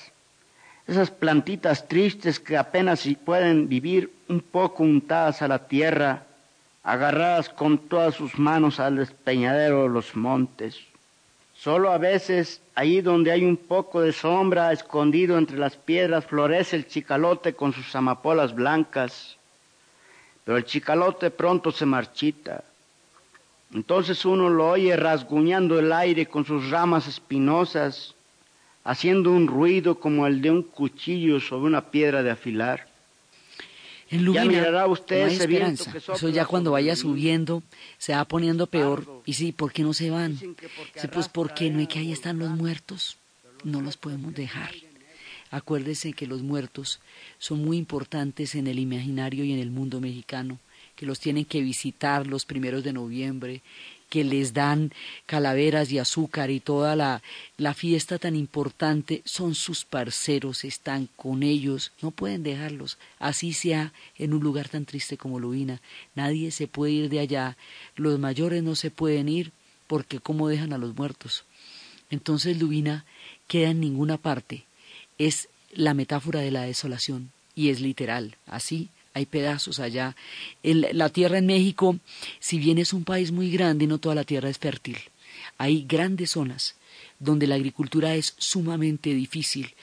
esas 0.86 1.10
plantitas 1.10 1.88
tristes 1.88 2.40
que 2.40 2.58
apenas 2.58 3.02
si 3.02 3.16
pueden 3.16 3.68
vivir 3.68 4.14
un 4.30 4.40
poco 4.40 4.84
untadas 4.84 5.42
a 5.42 5.48
la 5.48 5.68
tierra, 5.68 6.28
agarradas 6.84 7.50
con 7.50 7.80
todas 7.80 8.14
sus 8.14 8.38
manos 8.38 8.80
al 8.80 8.98
despeñadero 8.98 9.84
de 9.84 9.90
los 9.90 10.16
montes. 10.16 10.80
Solo 11.56 11.92
a 11.92 11.98
veces, 11.98 12.62
ahí 12.76 13.02
donde 13.02 13.32
hay 13.32 13.44
un 13.46 13.58
poco 13.58 14.02
de 14.02 14.12
sombra, 14.12 14.72
escondido 14.72 15.40
entre 15.40 15.58
las 15.58 15.76
piedras, 15.76 16.26
florece 16.26 16.76
el 16.76 16.88
chicalote 16.88 17.54
con 17.54 17.74
sus 17.74 17.96
amapolas 17.96 18.54
blancas. 18.54 19.38
Pero 20.44 20.58
el 20.58 20.66
chicalote 20.66 21.32
pronto 21.32 21.72
se 21.72 21.88
marchita. 21.88 22.64
Entonces 23.74 24.24
uno 24.26 24.50
lo 24.50 24.70
oye 24.70 24.96
rasguñando 24.96 25.80
el 25.80 25.92
aire 25.92 26.28
con 26.28 26.46
sus 26.46 26.70
ramas 26.70 27.08
espinosas 27.08 28.16
haciendo 28.84 29.32
un 29.32 29.48
ruido 29.48 30.00
como 30.00 30.28
el 30.28 30.42
de 30.42 30.52
un 30.52 30.64
cuchillo 30.64 31.40
sobre 31.40 31.68
una 31.68 31.90
piedra 31.90 32.22
de 32.22 32.32
afilar. 32.32 32.88
En 34.10 34.26
Lubina, 34.26 34.44
ya 34.44 34.50
mirará 34.50 34.88
usted 34.88 35.28
ese 35.28 35.44
esperanza. 35.44 35.92
Eso 35.98 36.30
ya 36.30 36.46
cuando 36.46 36.72
vaya 36.72 36.96
subiendo 36.96 37.64
se 37.98 38.14
va 38.14 38.26
poniendo 38.26 38.68
peor. 38.68 39.24
Y 39.26 39.34
sí, 39.34 39.52
¿por 39.52 39.72
qué 39.72 39.82
no 39.82 39.94
se 39.94 40.12
van? 40.12 40.38
Sí, 40.38 41.08
pues 41.12 41.30
porque 41.30 41.70
no 41.70 41.80
es 41.80 41.88
que 41.88 42.00
ahí 42.00 42.12
están 42.12 42.38
los 42.38 42.50
muertos. 42.50 43.18
No 43.64 43.82
los 43.82 43.98
podemos 43.98 44.36
dejar. 44.36 44.72
Acuérdese 45.50 46.14
que 46.14 46.28
los 46.28 46.42
muertos 46.42 47.00
son 47.40 47.64
muy 47.64 47.78
importantes 47.78 48.56
en 48.56 48.68
el 48.68 48.78
imaginario 48.78 49.46
y 49.46 49.54
en 49.54 49.60
el 49.60 49.72
mundo 49.72 50.02
mexicano, 50.02 50.60
que 50.96 51.06
los 51.06 51.20
tienen 51.20 51.46
que 51.46 51.62
visitar 51.62 52.28
los 52.28 52.46
primeros 52.46 52.84
de 52.84 52.94
noviembre, 52.94 53.62
que 54.14 54.24
les 54.24 54.54
dan 54.54 54.92
calaveras 55.26 55.92
y 55.92 55.98
azúcar 55.98 56.52
y 56.52 56.60
toda 56.60 56.96
la, 56.96 57.24
la 57.58 57.74
fiesta 57.74 58.20
tan 58.20 58.36
importante, 58.36 59.24
son 59.26 59.56
sus 59.56 59.86
parceros, 59.86 60.66
están 60.66 61.10
con 61.16 61.42
ellos, 61.42 61.92
no 62.00 62.12
pueden 62.12 62.44
dejarlos, 62.44 63.00
así 63.18 63.54
sea 63.54 63.92
en 64.20 64.36
un 64.36 64.44
lugar 64.44 64.70
tan 64.70 64.86
triste 64.86 65.18
como 65.18 65.40
Lubina. 65.40 65.82
Nadie 66.14 66.52
se 66.52 66.68
puede 66.68 66.92
ir 66.92 67.10
de 67.10 67.22
allá, 67.22 67.58
los 67.96 68.20
mayores 68.20 68.62
no 68.62 68.76
se 68.76 68.92
pueden 68.92 69.30
ir 69.30 69.52
porque 69.88 70.20
cómo 70.20 70.48
dejan 70.48 70.74
a 70.74 70.78
los 70.78 70.96
muertos. 70.96 71.44
Entonces 72.12 72.60
Lubina 72.60 73.06
queda 73.48 73.72
en 73.72 73.80
ninguna 73.80 74.18
parte, 74.18 74.66
es 75.18 75.50
la 75.72 75.96
metáfora 75.96 76.42
de 76.42 76.52
la 76.52 76.62
desolación 76.62 77.32
y 77.56 77.70
es 77.70 77.82
literal, 77.82 78.38
así 78.46 78.90
hay 79.14 79.26
pedazos 79.26 79.80
allá. 79.80 80.16
la 80.64 81.10
tierra 81.10 81.38
en 81.38 81.46
México, 81.46 81.98
si 82.40 82.58
bien 82.60 82.78
es 82.78 82.94
un 82.94 83.04
país 83.04 83.32
muy 83.32 83.52
grande, 83.52 83.88
no 83.88 84.00
toda 84.00 84.16
la 84.16 84.24
tierra 84.24 84.50
es 84.50 84.58
fértil. 84.58 84.98
Hay 85.58 85.84
grandes 85.84 86.32
zonas 86.32 86.76
donde 87.20 87.48
la 87.48 87.56
agricultura 87.56 88.16
es 88.16 88.36
sumamente 88.38 89.14
difícil 89.14 89.74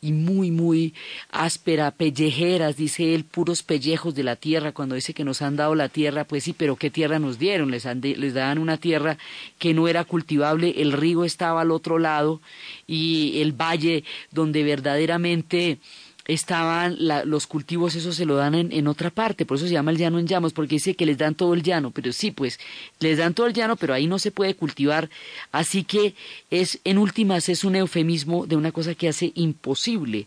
y 0.00 0.12
muy, 0.12 0.50
muy 0.50 0.94
áspera, 1.30 1.90
pellejeras, 1.90 2.76
dice 2.76 3.14
él, 3.14 3.24
puros 3.24 3.62
pellejos 3.62 4.14
de 4.14 4.22
la 4.22 4.36
tierra, 4.36 4.72
cuando 4.72 4.94
dice 4.94 5.14
que 5.14 5.24
nos 5.24 5.42
han 5.42 5.56
dado 5.56 5.74
la 5.74 5.88
tierra, 5.88 6.24
pues 6.24 6.44
sí, 6.44 6.54
pero 6.56 6.76
¿qué 6.76 6.90
tierra 6.90 7.18
nos 7.18 7.38
dieron? 7.38 7.70
Les, 7.70 7.84
les 7.84 8.34
daban 8.34 8.58
una 8.58 8.76
tierra 8.76 9.18
que 9.58 9.74
no 9.74 9.88
era 9.88 10.04
cultivable, 10.04 10.74
el 10.78 10.92
río 10.92 11.24
estaba 11.24 11.60
al 11.62 11.70
otro 11.70 11.98
lado 11.98 12.40
y 12.86 13.40
el 13.40 13.52
valle 13.52 14.04
donde 14.30 14.62
verdaderamente 14.62 15.78
estaban 16.28 16.96
los 17.24 17.46
cultivos, 17.46 17.94
eso 17.94 18.12
se 18.12 18.26
lo 18.26 18.36
dan 18.36 18.54
en, 18.54 18.70
en, 18.70 18.86
otra 18.86 19.10
parte, 19.10 19.46
por 19.46 19.56
eso 19.56 19.66
se 19.66 19.72
llama 19.72 19.90
el 19.90 19.96
llano 19.96 20.18
en 20.18 20.26
llamas, 20.26 20.52
porque 20.52 20.76
dice 20.76 20.94
que 20.94 21.06
les 21.06 21.16
dan 21.16 21.34
todo 21.34 21.54
el 21.54 21.62
llano, 21.62 21.90
pero 21.90 22.12
sí, 22.12 22.30
pues 22.30 22.60
les 23.00 23.16
dan 23.16 23.32
todo 23.32 23.46
el 23.46 23.54
llano, 23.54 23.76
pero 23.76 23.94
ahí 23.94 24.06
no 24.06 24.18
se 24.18 24.30
puede 24.30 24.54
cultivar, 24.54 25.08
así 25.52 25.84
que 25.84 26.14
es, 26.50 26.80
en 26.84 26.98
últimas, 26.98 27.48
es 27.48 27.64
un 27.64 27.76
eufemismo 27.76 28.46
de 28.46 28.56
una 28.56 28.72
cosa 28.72 28.94
que 28.94 29.08
hace 29.08 29.32
imposible 29.34 30.26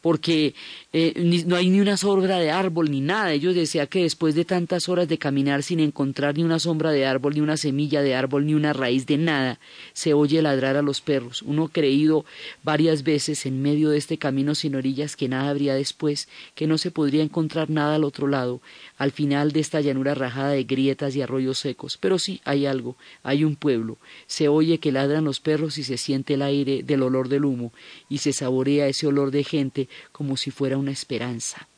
porque 0.00 0.54
eh, 0.94 1.44
no 1.46 1.56
hay 1.56 1.68
ni 1.68 1.82
una 1.82 1.98
sombra 1.98 2.38
de 2.38 2.50
árbol 2.50 2.90
ni 2.90 3.02
nada. 3.02 3.32
Ellos 3.32 3.54
decían 3.54 3.88
que 3.88 4.04
después 4.04 4.34
de 4.34 4.46
tantas 4.46 4.88
horas 4.88 5.06
de 5.06 5.18
caminar 5.18 5.62
sin 5.62 5.80
encontrar 5.80 6.34
ni 6.34 6.44
una 6.44 6.58
sombra 6.58 6.92
de 6.92 7.04
árbol, 7.04 7.34
ni 7.34 7.42
una 7.42 7.58
semilla 7.58 8.00
de 8.00 8.14
árbol, 8.14 8.46
ni 8.46 8.54
una 8.54 8.72
raíz 8.72 9.04
de 9.04 9.18
nada, 9.18 9.60
se 9.92 10.14
oye 10.14 10.40
ladrar 10.40 10.76
a 10.76 10.82
los 10.82 11.02
perros. 11.02 11.42
Uno 11.42 11.68
creído 11.68 12.24
varias 12.62 13.02
veces 13.02 13.44
en 13.44 13.60
medio 13.60 13.90
de 13.90 13.98
este 13.98 14.16
camino 14.16 14.54
sin 14.54 14.76
orillas 14.76 15.14
que 15.14 15.28
nada 15.28 15.50
habría 15.50 15.74
después, 15.74 16.26
que 16.54 16.66
no 16.66 16.78
se 16.78 16.90
podría 16.90 17.22
encontrar 17.22 17.68
nada 17.68 17.96
al 17.96 18.04
otro 18.04 18.26
lado, 18.26 18.62
al 18.96 19.12
final 19.12 19.52
de 19.52 19.60
esta 19.60 19.82
llanura 19.82 20.14
rajada 20.14 20.52
de 20.52 20.64
grietas 20.64 21.14
y 21.14 21.20
arroyos 21.20 21.58
secos. 21.58 21.98
Pero 21.98 22.18
sí 22.18 22.40
hay 22.44 22.64
algo, 22.64 22.96
hay 23.22 23.44
un 23.44 23.56
pueblo. 23.56 23.98
Se 24.26 24.48
oye 24.48 24.78
que 24.78 24.90
ladran 24.90 25.24
los 25.24 25.40
perros 25.40 25.76
y 25.76 25.84
se 25.84 25.98
siente 25.98 26.34
el 26.34 26.40
aire 26.40 26.82
del 26.82 27.02
olor 27.02 27.28
del 27.28 27.44
humo, 27.44 27.74
y 28.08 28.18
se 28.18 28.32
saborea 28.32 28.88
ese 28.88 29.06
olor 29.06 29.30
de 29.32 29.44
gente 29.44 29.88
como 30.12 30.38
si 30.38 30.50
fuera 30.50 30.77
una 30.78 30.92
esperanza. 30.92 31.68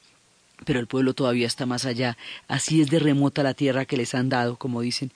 Pero 0.64 0.78
el 0.78 0.86
pueblo 0.86 1.14
todavía 1.14 1.46
está 1.46 1.64
más 1.64 1.86
allá, 1.86 2.18
así 2.46 2.82
es 2.82 2.90
de 2.90 2.98
remota 2.98 3.42
la 3.42 3.54
tierra 3.54 3.86
que 3.86 3.96
les 3.96 4.14
han 4.14 4.28
dado, 4.28 4.56
como 4.56 4.82
dicen. 4.82 5.10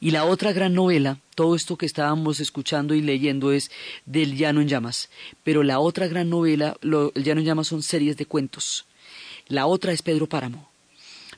Y 0.00 0.10
la 0.10 0.24
otra 0.24 0.52
gran 0.52 0.74
novela, 0.74 1.20
todo 1.36 1.54
esto 1.54 1.76
que 1.76 1.86
estábamos 1.86 2.40
escuchando 2.40 2.94
y 2.94 3.00
leyendo 3.00 3.52
es 3.52 3.70
del 4.06 4.36
Llano 4.36 4.60
en 4.60 4.68
Llamas, 4.68 5.08
pero 5.44 5.62
la 5.62 5.78
otra 5.78 6.08
gran 6.08 6.28
novela, 6.28 6.76
el 6.82 7.22
Llano 7.22 7.40
en 7.40 7.46
Llamas 7.46 7.68
son 7.68 7.82
series 7.82 8.16
de 8.16 8.26
cuentos. 8.26 8.86
La 9.46 9.66
otra 9.66 9.92
es 9.92 10.02
Pedro 10.02 10.28
Páramo. 10.28 10.67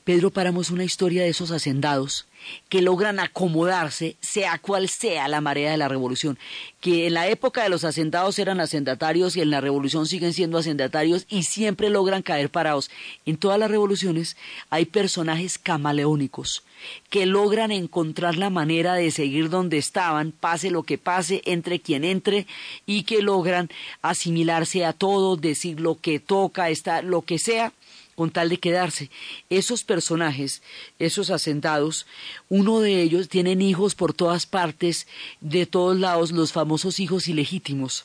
Pedro 0.04 0.30
Páramo 0.30 0.60
es 0.60 0.70
una 0.70 0.84
historia 0.84 1.22
de 1.22 1.28
esos 1.28 1.50
hacendados 1.50 2.26
que 2.68 2.80
logran 2.82 3.20
acomodarse, 3.20 4.16
sea 4.20 4.58
cual 4.58 4.88
sea 4.88 5.28
la 5.28 5.40
marea 5.40 5.70
de 5.70 5.76
la 5.76 5.88
revolución, 5.88 6.38
que 6.80 7.06
en 7.06 7.14
la 7.14 7.28
época 7.28 7.62
de 7.62 7.68
los 7.68 7.84
hacendados 7.84 8.38
eran 8.38 8.60
hacendatarios 8.60 9.36
y 9.36 9.42
en 9.42 9.50
la 9.50 9.60
revolución 9.60 10.06
siguen 10.06 10.32
siendo 10.32 10.58
hacendatarios 10.58 11.26
y 11.28 11.42
siempre 11.42 11.90
logran 11.90 12.22
caer 12.22 12.50
parados. 12.50 12.90
En 13.26 13.36
todas 13.36 13.58
las 13.58 13.70
revoluciones 13.70 14.36
hay 14.70 14.86
personajes 14.86 15.58
camaleónicos 15.58 16.64
que 17.10 17.26
logran 17.26 17.72
encontrar 17.72 18.36
la 18.36 18.48
manera 18.48 18.94
de 18.94 19.10
seguir 19.10 19.50
donde 19.50 19.76
estaban, 19.76 20.32
pase 20.32 20.70
lo 20.70 20.82
que 20.82 20.96
pase, 20.96 21.42
entre 21.44 21.80
quien 21.80 22.04
entre, 22.04 22.46
y 22.86 23.02
que 23.02 23.20
logran 23.20 23.68
asimilarse 24.00 24.86
a 24.86 24.94
todo, 24.94 25.36
decir 25.36 25.78
lo 25.78 25.96
que 25.96 26.20
toca, 26.20 26.70
está, 26.70 27.02
lo 27.02 27.20
que 27.20 27.38
sea, 27.38 27.74
con 28.20 28.30
tal 28.30 28.50
de 28.50 28.58
quedarse. 28.58 29.10
Esos 29.48 29.82
personajes, 29.82 30.60
esos 30.98 31.30
asentados, 31.30 32.06
uno 32.50 32.80
de 32.80 33.00
ellos 33.00 33.30
tienen 33.30 33.62
hijos 33.62 33.94
por 33.94 34.12
todas 34.12 34.44
partes, 34.44 35.06
de 35.40 35.64
todos 35.64 35.98
lados, 35.98 36.30
los 36.30 36.52
famosos 36.52 37.00
hijos 37.00 37.28
ilegítimos, 37.28 38.04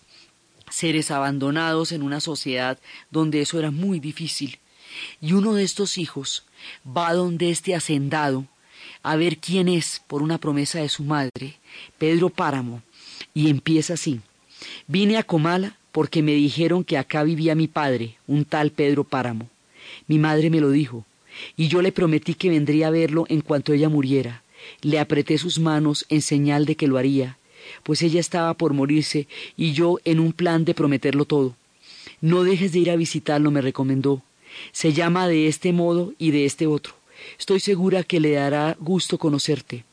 seres 0.70 1.12
abandonados 1.12 1.92
en 1.92 2.02
una 2.02 2.22
sociedad 2.22 2.80
donde 3.12 3.42
eso 3.42 3.60
era 3.60 3.72
muy 3.72 4.00
difícil. 4.00 4.60
Y 5.20 5.34
uno 5.34 5.54
de 5.54 5.64
estos 5.64 5.98
hijos 5.98 6.46
va 6.88 7.14
donde 7.14 7.50
este 7.50 7.76
hacendado 7.76 8.46
a 9.04 9.18
ver 9.18 9.40
quién 9.40 9.68
es 9.68 10.02
por 10.08 10.22
una 10.22 10.38
promesa 10.38 10.80
de 10.80 10.88
su 10.88 11.04
madre, 11.04 11.60
Pedro 11.98 12.30
Páramo, 12.30 12.82
y 13.34 13.50
empieza 13.50 13.96
así. 13.96 14.22
Vine 14.88 15.18
a 15.18 15.24
Comala 15.24 15.76
porque 15.92 16.24
me 16.24 16.32
dijeron 16.32 16.86
que 16.86 16.98
acá 16.98 17.24
vivía 17.24 17.54
mi 17.54 17.68
padre, 17.68 18.16
un 18.28 18.46
tal 18.46 18.72
Pedro 18.72 19.04
Páramo. 19.04 19.50
Mi 20.08 20.20
madre 20.20 20.50
me 20.50 20.62
lo 20.62 20.72
dijo, 20.72 21.06
y 21.56 21.68
yo 21.68 21.82
le 21.82 21.92
prometí 21.92 22.34
que 22.34 22.50
vendría 22.50 22.88
a 22.88 22.92
verlo 22.92 23.26
en 23.30 23.42
cuanto 23.42 23.74
ella 23.74 23.90
muriera. 23.90 24.44
Le 24.82 25.00
apreté 25.00 25.38
sus 25.38 25.60
manos 25.60 26.06
en 26.10 26.22
señal 26.22 26.66
de 26.66 26.76
que 26.76 26.88
lo 26.88 26.98
haría, 26.98 27.38
pues 27.84 28.02
ella 28.02 28.20
estaba 28.20 28.54
por 28.54 28.74
morirse 28.74 29.28
y 29.58 29.74
yo 29.74 30.00
en 30.06 30.20
un 30.20 30.34
plan 30.34 30.66
de 30.66 30.74
prometerlo 30.74 31.26
todo. 31.26 31.56
No 32.22 32.44
dejes 32.44 32.72
de 32.72 32.80
ir 32.80 32.92
a 32.92 32.96
visitarlo, 32.96 33.52
me 33.52 33.62
recomendó. 33.62 34.22
Se 34.72 34.94
llama 34.94 35.28
de 35.28 35.48
este 35.48 35.74
modo 35.74 36.14
y 36.18 36.32
de 36.32 36.46
este 36.46 36.68
otro. 36.68 36.94
Estoy 37.38 37.60
segura 37.60 38.04
que 38.04 38.20
le 38.20 38.32
dará 38.32 38.78
gusto 38.80 39.18
conocerte. 39.18 39.84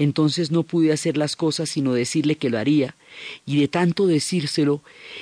Entonces 0.00 0.50
no 0.50 0.62
pude 0.62 0.94
hacer 0.94 1.18
las 1.18 1.36
cosas 1.36 1.68
sino 1.68 1.92
decirle 1.92 2.36
que 2.36 2.48
lo 2.48 2.58
haría, 2.58 2.96
y 3.44 3.60
de 3.60 3.68
tanto 3.68 4.06
decírselo, 4.06 4.80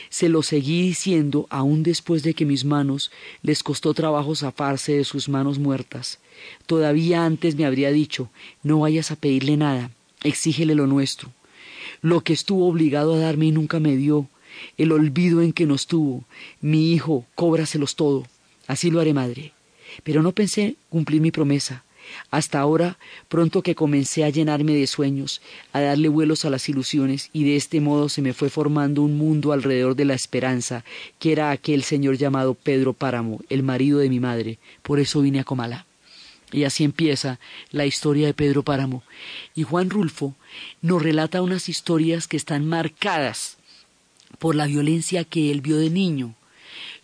se 0.09 0.29
lo 0.29 0.45
seguí 0.45 0.83
diciendo 0.83 1.49
aún 1.51 1.83
después 1.83 2.23
de 2.23 2.33
que 2.33 2.47
mis 2.47 2.65
manos 2.65 3.11
les 3.43 3.65
costó 3.65 3.93
trabajo 3.93 4.37
zafarse 4.37 4.93
de 4.93 5.03
sus 5.03 5.29
manos 5.29 5.59
muertas. 5.59 6.21
Todavía 6.67 7.25
antes 7.25 7.57
me 7.57 7.67
habría 7.67 7.91
dicho 7.91 8.31
no 8.63 8.79
vayas 8.79 9.11
a 9.11 9.17
pedirle 9.17 9.57
nada, 9.57 9.91
exígele 10.23 10.77
lo 10.77 10.87
nuestro. 10.87 11.33
Lo 12.01 12.21
que 12.21 12.33
estuvo 12.33 12.69
obligado 12.69 13.15
a 13.15 13.19
darme 13.19 13.47
y 13.47 13.51
nunca 13.51 13.81
me 13.81 13.97
dio, 13.97 14.29
el 14.77 14.93
olvido 14.93 15.43
en 15.43 15.53
que 15.53 15.67
nos 15.67 15.89
tuvo, 15.89 16.23
mi 16.61 16.93
hijo, 16.93 17.25
cóbraselos 17.35 17.97
todo. 17.97 18.29
Así 18.69 18.93
lo 18.93 19.01
haré, 19.01 19.13
madre. 19.13 19.53
Pero 20.05 20.23
no 20.23 20.31
pensé 20.31 20.77
cumplir 20.89 21.21
mi 21.21 21.33
promesa. 21.33 21.83
Hasta 22.31 22.61
ahora, 22.61 22.99
pronto 23.29 23.63
que 23.63 23.75
comencé 23.75 24.25
a 24.25 24.31
llenarme 24.31 24.75
de 24.75 24.87
sueños, 24.87 25.41
a 25.73 25.81
darle 25.81 26.09
vuelos 26.09 26.45
a 26.45 26.51
las 26.51 26.69
ilusiones, 26.69 27.31
y 27.33 27.45
de 27.45 27.57
este 27.57 27.81
modo 27.81 28.09
se 28.09 28.23
me 28.23 28.35
fue 28.35 28.51
formando 28.51 29.03
un 29.03 29.17
mundo 29.17 29.53
alrededor 29.53 29.97
de 29.97 30.05
la 30.05 30.15
esperanza, 30.15 30.85
que 31.19 31.33
era 31.33 31.51
aquel 31.51 31.83
señor 31.83 32.17
llamado 32.17 32.55
Pedro 32.55 32.93
Páramo, 32.93 33.41
el 33.49 33.63
marido 33.63 33.99
de 33.99 34.09
mi 34.09 34.21
madre. 34.21 34.59
Por 34.83 35.01
eso 35.01 35.21
vine 35.21 35.41
a 35.41 35.45
Comala. 35.45 35.87
Y 36.51 36.65
así 36.65 36.85
empieza 36.85 37.39
la 37.71 37.85
historia 37.85 38.27
de 38.27 38.35
Pedro 38.35 38.63
Páramo. 38.63 39.03
Y 39.55 39.65
Juan 39.65 39.91
Rulfo 39.91 40.35
nos 40.81 41.03
relata 41.03 41.43
unas 41.43 41.69
historias 41.69 42.27
que 42.27 42.39
están 42.39 42.67
marcadas 42.67 43.59
por 44.39 44.55
la 44.55 44.67
violencia 44.67 45.25
que 45.25 45.51
él 45.51 45.61
vio 45.61 45.77
de 45.77 45.91
niño, 45.91 46.35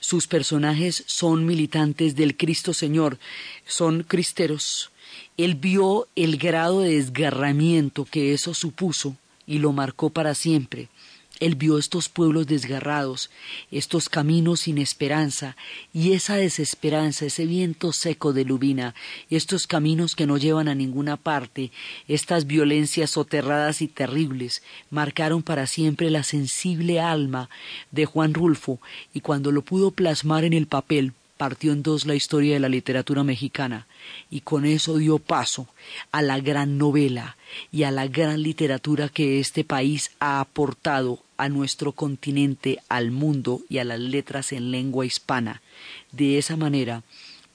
sus 0.04 0.26
personajes 0.26 1.02
son 1.06 1.46
militantes 1.46 2.14
del 2.14 2.36
Cristo 2.36 2.74
Señor, 2.74 3.18
son 3.66 4.02
cristeros. 4.02 4.90
Él 5.36 5.56
vio 5.56 6.06
el 6.14 6.36
grado 6.36 6.80
de 6.80 6.94
desgarramiento 6.94 8.04
que 8.04 8.32
eso 8.32 8.54
supuso 8.54 9.16
y 9.46 9.58
lo 9.58 9.72
marcó 9.72 10.10
para 10.10 10.34
siempre. 10.34 10.88
Él 11.40 11.56
vio 11.56 11.78
estos 11.78 12.08
pueblos 12.08 12.46
desgarrados, 12.46 13.30
estos 13.72 14.08
caminos 14.08 14.60
sin 14.60 14.78
esperanza 14.78 15.56
y 15.92 16.12
esa 16.12 16.36
desesperanza, 16.36 17.26
ese 17.26 17.46
viento 17.46 17.92
seco 17.92 18.32
de 18.32 18.44
lubina, 18.44 18.94
estos 19.28 19.66
caminos 19.66 20.14
que 20.14 20.26
no 20.26 20.36
llevan 20.36 20.68
a 20.68 20.76
ninguna 20.76 21.16
parte, 21.16 21.72
estas 22.06 22.46
violencias 22.46 23.10
soterradas 23.10 23.82
y 23.82 23.88
terribles, 23.88 24.62
marcaron 24.90 25.42
para 25.42 25.66
siempre 25.66 26.10
la 26.10 26.22
sensible 26.22 27.00
alma 27.00 27.50
de 27.90 28.06
Juan 28.06 28.32
Rulfo 28.32 28.78
y 29.12 29.20
cuando 29.20 29.50
lo 29.50 29.62
pudo 29.62 29.90
plasmar 29.90 30.44
en 30.44 30.52
el 30.52 30.68
papel, 30.68 31.12
partió 31.44 31.72
en 31.72 31.82
dos 31.82 32.06
la 32.06 32.14
historia 32.14 32.54
de 32.54 32.58
la 32.58 32.70
literatura 32.70 33.22
mexicana 33.22 33.86
y 34.30 34.40
con 34.40 34.64
eso 34.64 34.96
dio 34.96 35.18
paso 35.18 35.68
a 36.10 36.22
la 36.22 36.40
gran 36.40 36.78
novela 36.78 37.36
y 37.70 37.82
a 37.82 37.90
la 37.90 38.06
gran 38.06 38.42
literatura 38.42 39.10
que 39.10 39.40
este 39.40 39.62
país 39.62 40.10
ha 40.20 40.40
aportado 40.40 41.22
a 41.36 41.50
nuestro 41.50 41.92
continente, 41.92 42.78
al 42.88 43.10
mundo 43.10 43.60
y 43.68 43.76
a 43.76 43.84
las 43.84 44.00
letras 44.00 44.52
en 44.52 44.70
lengua 44.70 45.04
hispana. 45.04 45.60
De 46.12 46.38
esa 46.38 46.56
manera, 46.56 47.02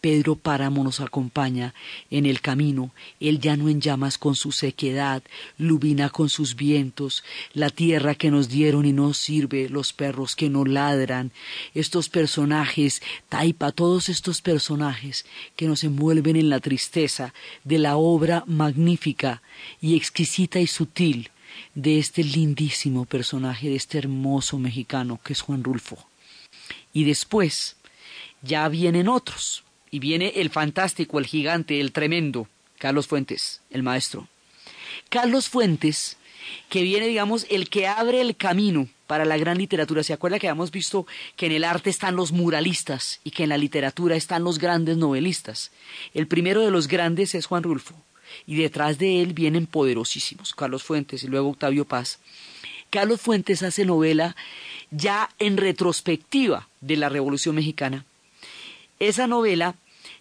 Pedro 0.01 0.35
Páramo 0.35 0.83
nos 0.83 0.99
acompaña 0.99 1.73
en 2.09 2.25
el 2.25 2.41
camino, 2.41 2.91
el 3.19 3.39
llano 3.39 3.69
en 3.69 3.81
llamas 3.81 4.17
con 4.17 4.35
su 4.35 4.51
sequedad, 4.51 5.23
Lubina 5.57 6.09
con 6.09 6.29
sus 6.29 6.55
vientos, 6.55 7.23
la 7.53 7.69
tierra 7.69 8.15
que 8.15 8.31
nos 8.31 8.49
dieron 8.49 8.85
y 8.85 8.93
nos 8.93 9.17
sirve, 9.17 9.69
los 9.69 9.93
perros 9.93 10.35
que 10.35 10.49
no 10.49 10.65
ladran, 10.65 11.31
estos 11.73 12.09
personajes, 12.09 13.01
Taipa, 13.27 13.71
todos 13.71 14.09
estos 14.09 14.41
personajes 14.41 15.25
que 15.55 15.67
nos 15.67 15.83
envuelven 15.83 16.35
en 16.35 16.49
la 16.49 16.59
tristeza 16.59 17.33
de 17.63 17.79
la 17.79 17.97
obra 17.97 18.43
magnífica 18.47 19.41
y 19.81 19.95
exquisita 19.95 20.59
y 20.59 20.67
sutil 20.67 21.29
de 21.75 21.99
este 21.99 22.23
lindísimo 22.23 23.05
personaje, 23.05 23.69
de 23.69 23.75
este 23.75 23.97
hermoso 23.97 24.57
mexicano 24.57 25.19
que 25.23 25.33
es 25.33 25.41
Juan 25.41 25.63
Rulfo. 25.63 25.97
Y 26.93 27.03
después 27.03 27.75
ya 28.41 28.67
vienen 28.69 29.07
otros, 29.07 29.63
y 29.91 29.99
viene 29.99 30.33
el 30.35 30.49
fantástico, 30.49 31.19
el 31.19 31.25
gigante, 31.25 31.79
el 31.79 31.91
tremendo, 31.91 32.47
Carlos 32.77 33.07
Fuentes, 33.07 33.61
el 33.69 33.83
maestro. 33.83 34.27
Carlos 35.09 35.49
Fuentes, 35.49 36.17
que 36.69 36.83
viene, 36.83 37.07
digamos, 37.07 37.45
el 37.49 37.69
que 37.69 37.87
abre 37.87 38.21
el 38.21 38.35
camino 38.35 38.87
para 39.07 39.25
la 39.25 39.37
gran 39.37 39.57
literatura. 39.57 40.03
¿Se 40.03 40.13
acuerda 40.13 40.39
que 40.39 40.47
habíamos 40.47 40.71
visto 40.71 41.07
que 41.35 41.47
en 41.47 41.51
el 41.53 41.63
arte 41.63 41.89
están 41.89 42.15
los 42.15 42.31
muralistas 42.31 43.19
y 43.23 43.31
que 43.31 43.43
en 43.43 43.49
la 43.49 43.57
literatura 43.57 44.15
están 44.15 44.43
los 44.43 44.59
grandes 44.59 44.97
novelistas? 44.97 45.71
El 46.13 46.27
primero 46.27 46.61
de 46.61 46.71
los 46.71 46.87
grandes 46.87 47.33
es 47.33 47.47
Juan 47.47 47.63
Rulfo 47.63 47.95
y 48.45 48.55
detrás 48.55 48.99
de 48.99 49.21
él 49.21 49.33
vienen 49.33 49.65
poderosísimos, 49.65 50.53
Carlos 50.53 50.83
Fuentes 50.83 51.23
y 51.23 51.27
luego 51.27 51.49
Octavio 51.49 51.85
Paz. 51.85 52.19
Carlos 52.91 53.21
Fuentes 53.21 53.63
hace 53.63 53.85
novela 53.85 54.35
ya 54.91 55.29
en 55.39 55.57
retrospectiva 55.57 56.67
de 56.81 56.97
la 56.97 57.09
Revolución 57.09 57.55
Mexicana 57.55 58.05
esa 58.99 59.27
novela 59.27 59.75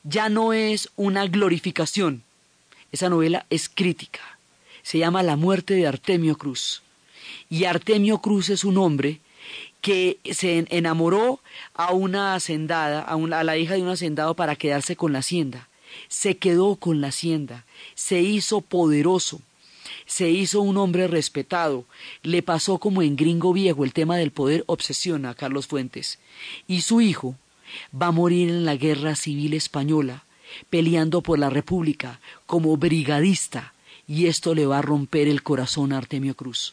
ya 0.04 0.28
no 0.28 0.52
es 0.52 0.88
una 0.96 1.26
glorificación, 1.26 2.22
esa 2.92 3.08
novela 3.08 3.46
es 3.50 3.68
crítica. 3.68 4.20
Se 4.82 4.98
llama 4.98 5.22
La 5.22 5.36
muerte 5.36 5.74
de 5.74 5.86
Artemio 5.86 6.36
Cruz. 6.38 6.82
Y 7.50 7.64
Artemio 7.64 8.18
Cruz 8.18 8.48
es 8.48 8.64
un 8.64 8.78
hombre 8.78 9.20
que 9.80 10.18
se 10.32 10.64
enamoró 10.70 11.40
a 11.74 11.92
una 11.92 12.34
hacendada, 12.34 13.02
a, 13.02 13.14
a 13.14 13.44
la 13.44 13.56
hija 13.56 13.74
de 13.74 13.82
un 13.82 13.88
hacendado 13.88 14.34
para 14.34 14.56
quedarse 14.56 14.96
con 14.96 15.12
la 15.12 15.20
hacienda. 15.20 15.68
Se 16.08 16.36
quedó 16.36 16.76
con 16.76 17.00
la 17.00 17.08
hacienda, 17.08 17.64
se 17.94 18.20
hizo 18.20 18.60
poderoso, 18.60 19.40
se 20.06 20.30
hizo 20.30 20.60
un 20.60 20.76
hombre 20.76 21.06
respetado, 21.06 21.84
le 22.22 22.42
pasó 22.42 22.78
como 22.78 23.02
en 23.02 23.16
Gringo 23.16 23.52
Viejo, 23.52 23.84
el 23.84 23.92
tema 23.92 24.16
del 24.16 24.30
poder 24.30 24.64
obsesiona 24.66 25.30
a 25.30 25.34
Carlos 25.34 25.66
Fuentes. 25.66 26.18
Y 26.66 26.82
su 26.82 27.00
hijo, 27.00 27.36
va 27.92 28.08
a 28.08 28.12
morir 28.12 28.48
en 28.48 28.64
la 28.64 28.76
guerra 28.76 29.14
civil 29.14 29.54
española, 29.54 30.24
peleando 30.70 31.22
por 31.22 31.38
la 31.38 31.50
República 31.50 32.20
como 32.46 32.76
brigadista, 32.76 33.74
y 34.06 34.26
esto 34.26 34.54
le 34.54 34.66
va 34.66 34.78
a 34.78 34.82
romper 34.82 35.28
el 35.28 35.42
corazón 35.42 35.92
a 35.92 35.98
Artemio 35.98 36.34
Cruz. 36.34 36.72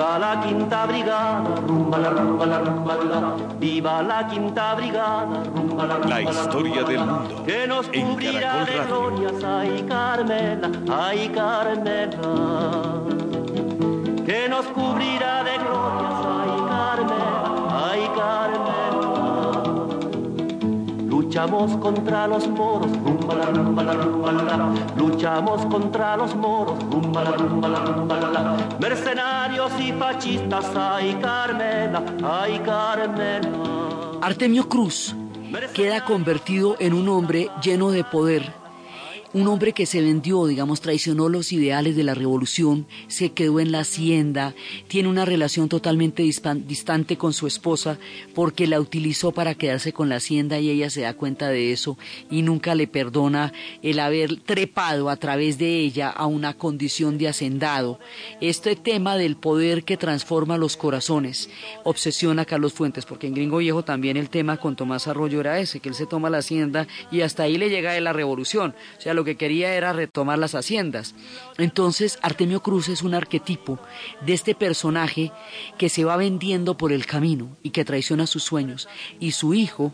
Viva 0.00 0.18
la 0.18 0.40
quinta 0.40 0.86
brigada, 0.86 1.56
rumba 1.66 1.98
la 1.98 2.10
rumba 2.10 2.46
la 2.46 2.58
rumba 2.60 2.96
la, 2.96 3.36
viva 3.58 4.02
la 4.02 4.26
quinta 4.28 4.74
brigada, 4.74 5.42
rumba 5.54 5.86
la 5.86 5.96
rumba 5.96 6.08
La 6.08 6.22
historia 6.22 6.84
del 6.84 7.00
mundo 7.00 7.42
que 7.44 7.66
nos 7.66 7.86
cubrirá 7.88 8.64
de 8.64 8.78
glorias, 8.86 9.44
ay 9.44 9.84
Carmela, 9.88 10.70
ay 10.90 11.28
Carmela, 11.34 12.20
que 14.24 14.48
nos 14.48 14.66
cubrirá 14.66 15.44
de 15.44 15.58
glorias, 15.58 16.14
ay 16.40 16.49
Ay. 16.90 18.10
Luchamos 21.30 21.76
contra 21.76 22.26
los 22.26 22.48
moros, 22.48 22.90
rumba 23.04 23.34
la 23.36 23.46
rumba 23.46 23.82
la 23.84 23.92
rumba 23.92 24.32
la, 24.32 24.74
luchamos 24.96 25.64
contra 25.66 26.16
los 26.16 26.34
moros, 26.34 26.76
rumba 26.90 27.22
la 27.22 27.30
rumba 27.30 27.68
la 27.68 27.84
rumba 27.84 28.16
la, 28.16 28.56
mercenarios 28.80 29.70
y 29.80 29.92
fascistas, 29.92 30.66
ay 30.74 31.16
Carmela, 31.22 32.02
ay 32.24 32.58
Carmela. 32.58 33.48
Artemio 34.20 34.68
Cruz 34.68 35.14
queda 35.72 36.04
convertido 36.04 36.74
en 36.80 36.94
un 36.94 37.08
hombre 37.08 37.48
lleno 37.62 37.90
de 37.92 38.02
poder 38.02 38.59
un 39.32 39.46
hombre 39.46 39.72
que 39.72 39.86
se 39.86 40.00
vendió, 40.00 40.46
digamos, 40.46 40.80
traicionó 40.80 41.28
los 41.28 41.52
ideales 41.52 41.94
de 41.96 42.02
la 42.02 42.14
revolución, 42.14 42.86
se 43.06 43.30
quedó 43.30 43.60
en 43.60 43.70
la 43.70 43.80
hacienda, 43.80 44.54
tiene 44.88 45.08
una 45.08 45.24
relación 45.24 45.68
totalmente 45.68 46.22
distante 46.22 47.16
con 47.16 47.32
su 47.32 47.46
esposa 47.46 47.98
porque 48.34 48.66
la 48.66 48.80
utilizó 48.80 49.30
para 49.32 49.54
quedarse 49.54 49.92
con 49.92 50.08
la 50.08 50.16
hacienda 50.16 50.58
y 50.58 50.70
ella 50.70 50.90
se 50.90 51.02
da 51.02 51.14
cuenta 51.14 51.48
de 51.48 51.72
eso 51.72 51.96
y 52.30 52.42
nunca 52.42 52.74
le 52.74 52.88
perdona 52.88 53.52
el 53.82 54.00
haber 54.00 54.40
trepado 54.40 55.10
a 55.10 55.16
través 55.16 55.58
de 55.58 55.78
ella 55.78 56.10
a 56.10 56.26
una 56.26 56.54
condición 56.54 57.16
de 57.16 57.28
hacendado. 57.28 58.00
Este 58.40 58.74
tema 58.74 59.16
del 59.16 59.36
poder 59.36 59.84
que 59.84 59.96
transforma 59.96 60.58
los 60.58 60.76
corazones 60.76 61.50
obsesiona 61.84 62.42
a 62.42 62.46
Carlos 62.46 62.72
Fuentes, 62.72 63.06
porque 63.06 63.28
en 63.28 63.34
Gringo 63.34 63.58
Viejo 63.58 63.84
también 63.84 64.16
el 64.16 64.28
tema 64.28 64.56
con 64.56 64.74
Tomás 64.74 65.06
Arroyo 65.06 65.40
era 65.40 65.60
ese, 65.60 65.78
que 65.80 65.88
él 65.88 65.94
se 65.94 66.06
toma 66.06 66.30
la 66.30 66.38
hacienda 66.38 66.88
y 67.12 67.20
hasta 67.20 67.44
ahí 67.44 67.56
le 67.58 67.70
llega 67.70 67.92
de 67.92 68.00
la 68.00 68.12
revolución. 68.12 68.74
O 68.98 69.00
sea, 69.00 69.14
lo 69.20 69.24
que 69.24 69.36
quería 69.36 69.74
era 69.74 69.92
retomar 69.92 70.38
las 70.38 70.54
haciendas. 70.54 71.14
Entonces, 71.58 72.18
Artemio 72.22 72.62
Cruz 72.62 72.88
es 72.88 73.02
un 73.02 73.12
arquetipo 73.12 73.78
de 74.24 74.32
este 74.32 74.54
personaje 74.54 75.30
que 75.76 75.90
se 75.90 76.04
va 76.04 76.16
vendiendo 76.16 76.78
por 76.78 76.90
el 76.90 77.04
camino 77.04 77.54
y 77.62 77.68
que 77.68 77.84
traiciona 77.84 78.26
sus 78.26 78.44
sueños. 78.44 78.88
Y 79.20 79.32
su 79.32 79.52
hijo, 79.52 79.92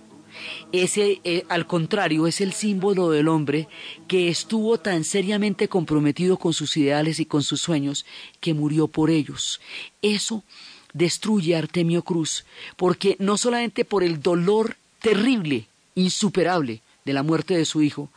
ese, 0.70 1.20
eh, 1.24 1.44
al 1.48 1.66
contrario, 1.66 2.28
es 2.28 2.40
el 2.40 2.52
símbolo 2.52 3.10
del 3.10 3.26
hombre 3.26 3.66
que 4.06 4.28
estuvo 4.28 4.78
tan 4.78 5.02
seriamente 5.02 5.66
comprometido 5.66 6.36
con 6.36 6.52
sus 6.52 6.76
ideales 6.76 7.18
y 7.18 7.26
con 7.26 7.42
sus 7.42 7.60
sueños 7.60 8.06
que 8.38 8.54
murió 8.54 8.86
por 8.86 9.10
ellos. 9.10 9.60
Eso 10.02 10.44
destruye 10.92 11.56
a 11.56 11.58
Artemio 11.58 12.02
Cruz, 12.02 12.44
porque 12.76 13.16
no 13.18 13.36
solamente 13.38 13.84
por 13.84 14.04
el 14.04 14.22
dolor 14.22 14.76
terrible, 15.00 15.66
insuperable, 15.96 16.80
de 17.06 17.12
la 17.12 17.22
muerte 17.22 17.56
de 17.56 17.64
su 17.64 17.82
hijo, 17.82 18.10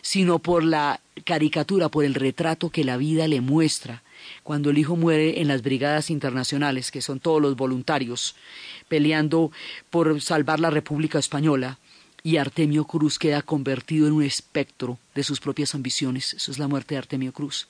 sino 0.00 0.38
por 0.38 0.62
la 0.64 1.00
caricatura, 1.24 1.88
por 1.88 2.04
el 2.04 2.14
retrato 2.14 2.70
que 2.70 2.84
la 2.84 2.96
vida 2.96 3.26
le 3.26 3.40
muestra 3.40 4.02
cuando 4.44 4.70
el 4.70 4.78
hijo 4.78 4.96
muere 4.96 5.40
en 5.40 5.48
las 5.48 5.62
brigadas 5.62 6.10
internacionales, 6.10 6.90
que 6.90 7.02
son 7.02 7.18
todos 7.18 7.42
los 7.42 7.56
voluntarios 7.56 8.36
peleando 8.88 9.50
por 9.90 10.20
salvar 10.22 10.60
la 10.60 10.70
República 10.70 11.18
Española, 11.18 11.78
y 12.22 12.38
Artemio 12.38 12.84
Cruz 12.84 13.18
queda 13.18 13.42
convertido 13.42 14.06
en 14.06 14.12
un 14.12 14.22
espectro 14.22 14.98
de 15.14 15.22
sus 15.22 15.38
propias 15.38 15.74
ambiciones. 15.74 16.34
Eso 16.34 16.50
es 16.50 16.58
la 16.58 16.66
muerte 16.66 16.94
de 16.94 16.98
Artemio 16.98 17.32
Cruz. 17.32 17.68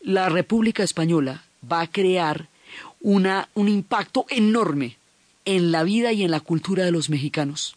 La 0.00 0.28
República 0.28 0.84
Española 0.84 1.42
va 1.70 1.80
a 1.80 1.86
crear 1.88 2.48
una, 3.00 3.48
un 3.54 3.68
impacto 3.68 4.26
enorme 4.28 4.96
en 5.44 5.72
la 5.72 5.82
vida 5.82 6.12
y 6.12 6.22
en 6.22 6.30
la 6.30 6.38
cultura 6.38 6.84
de 6.84 6.92
los 6.92 7.10
mexicanos. 7.10 7.76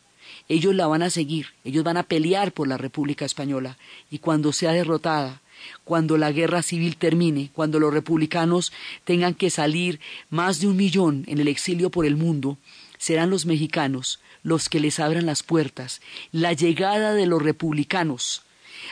Ellos 0.50 0.76
la 0.76 0.88
van 0.88 1.04
a 1.04 1.10
seguir, 1.10 1.48
ellos 1.64 1.84
van 1.84 1.98
a 1.98 2.04
pelear 2.04 2.52
por 2.52 2.68
la 2.68 2.78
República 2.78 3.26
Española 3.26 3.78
y 4.12 4.20
cuando 4.20 4.52
sea 4.52 4.72
derrotada, 4.74 5.42
cuando 5.84 6.18
la 6.18 6.32
guerra 6.32 6.62
civil 6.62 6.98
termine, 6.98 7.50
cuando 7.54 7.80
los 7.80 7.94
republicanos 7.94 8.74
tengan 9.06 9.34
que 9.34 9.50
salir 9.50 10.00
más 10.30 10.60
de 10.60 10.68
un 10.68 10.76
millón 10.76 11.24
en 11.28 11.40
el 11.40 11.48
exilio 11.48 11.90
por 11.90 12.06
el 12.06 12.18
mundo, 12.18 12.58
serán 12.98 13.30
los 13.30 13.46
mexicanos 13.46 14.20
los 14.44 14.68
que 14.68 14.80
les 14.80 15.00
abran 15.00 15.26
las 15.26 15.44
puertas. 15.44 16.02
La 16.32 16.54
llegada 16.54 17.14
de 17.14 17.26
los 17.26 17.42
republicanos 17.42 18.44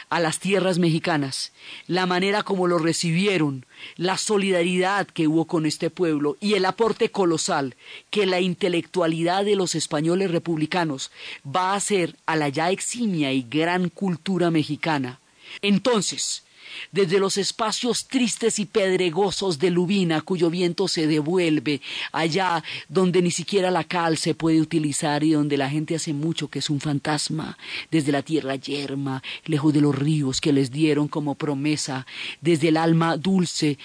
a 0.10 0.20
las 0.20 0.40
tierras 0.40 0.80
mexicanas, 0.80 1.52
la 1.88 2.06
manera 2.06 2.44
como 2.44 2.68
lo 2.68 2.78
recibieron, 2.78 3.66
la 3.96 4.18
solidaridad 4.18 5.08
que 5.08 5.28
hubo 5.28 5.46
con 5.46 5.66
este 5.66 5.90
pueblo 5.90 6.38
y 6.40 6.54
el 6.54 6.66
aporte 6.66 7.10
colosal 7.10 7.76
que 8.10 8.26
la 8.26 8.40
intelectualidad 8.40 9.46
de 9.46 9.56
los 9.56 9.76
españoles 9.76 10.32
republicanos 10.32 11.12
va 11.46 11.72
a 11.72 11.76
hacer 11.76 12.16
a 12.26 12.36
la 12.36 12.50
ya 12.50 12.72
eximia 12.72 13.32
y 13.34 13.44
gran 13.44 13.90
cultura 13.90 14.52
mexicana. 14.52 15.20
Entonces, 15.62 16.44
desde 16.92 17.20
los 17.20 17.38
espacios 17.38 18.08
tristes 18.08 18.60
y 18.60 18.66
pedregosos 18.66 19.60
de 19.60 19.70
Lubina, 19.70 20.22
cuyo 20.22 20.50
viento 20.50 20.88
se 20.88 21.08
devuelve, 21.08 21.82
allá 22.12 22.64
donde 22.90 23.22
ni 23.22 23.32
siquiera 23.32 23.72
la 23.72 23.84
cal 23.84 24.18
se 24.18 24.36
puede 24.36 24.62
utilizar 24.62 25.24
y 25.24 25.32
donde 25.32 25.58
la 25.58 25.70
gente 25.70 25.96
hace 25.96 26.14
mucho 26.14 26.50
que 26.50 26.60
es 26.60 26.70
un 26.70 26.80
fantasma, 26.80 27.58
desde 27.90 28.12
la 28.12 28.22
tierra 28.22 28.56
yerma, 28.56 29.24
lejos 29.46 29.74
de 29.74 29.82
los 29.82 29.96
ríos 29.98 30.42
que 30.42 30.54
les 30.54 30.72
dieron 30.72 31.08
como 31.08 31.36
promesa, 31.36 32.06
desde 32.42 32.70
el 32.70 32.78
alma 32.78 33.18
dulce, 33.18 33.78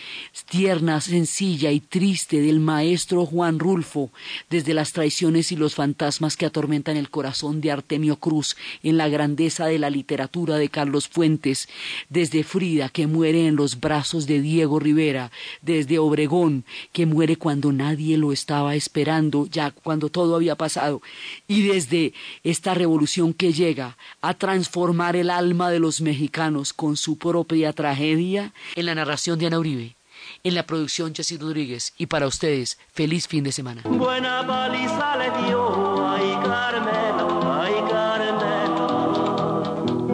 tierna, 0.49 1.01
sencilla 1.01 1.71
y 1.71 1.81
triste 1.81 2.41
del 2.41 2.61
maestro 2.61 3.27
Juan 3.27 3.59
Rulfo, 3.59 4.11
desde 4.51 4.75
las 4.75 4.93
traiciones 4.93 5.53
y 5.53 5.57
los 5.57 5.75
fantasmas 5.75 6.37
que 6.37 6.47
atormentan 6.47 6.97
el 6.97 7.11
corazón 7.11 7.61
de 7.61 7.71
Artemio 7.71 8.17
Cruz 8.17 8.57
en 8.83 8.97
la 8.97 9.09
grandeza 9.09 9.67
de 9.67 9.79
la 9.79 9.91
literatura 9.91 10.57
de 10.57 10.69
Carlos 10.69 11.09
Fuentes, 11.09 11.69
desde 12.09 12.45
Frida, 12.77 12.89
que 12.91 13.07
muere 13.07 13.47
en 13.47 13.57
los 13.57 13.81
brazos 13.81 14.27
de 14.27 14.43
Diego 14.43 14.79
Rivera, 14.79 15.31
desde 15.63 15.99
Obregón, 15.99 16.65
que 16.93 17.07
muere 17.07 17.37
cuando 17.37 17.73
nadie 17.73 18.19
lo 18.19 18.33
estaba 18.33 18.75
esperando, 18.75 19.47
ya 19.47 19.71
cuando 19.71 20.11
todo 20.11 20.37
había 20.37 20.57
pasado, 20.57 21.01
y 21.49 21.63
desde 21.63 22.13
esta 22.45 22.75
revolución 22.75 23.33
que 23.33 23.55
llega 23.55 23.97
a 24.21 24.35
transformar 24.35 25.17
el 25.17 25.31
alma 25.31 25.71
de 25.71 25.79
los 25.79 26.03
mexicanos 26.03 26.75
con 26.75 26.99
su 26.99 27.17
propia 27.17 27.73
tragedia, 27.73 28.53
en 28.75 28.85
la 28.85 28.95
narración 28.95 29.39
de 29.39 29.47
Ana 29.47 29.59
Uribe. 29.59 29.97
En 30.45 30.55
la 30.55 30.67
producción 30.67 31.15
Jessy 31.15 31.39
Rodríguez 31.39 31.95
y 31.97 32.07
para 32.07 32.27
ustedes, 32.27 32.79
feliz 32.93 33.27
fin 33.27 33.45
de 33.45 33.53
semana. 33.53 33.83
Buena 33.85 34.43
dio 35.47 35.97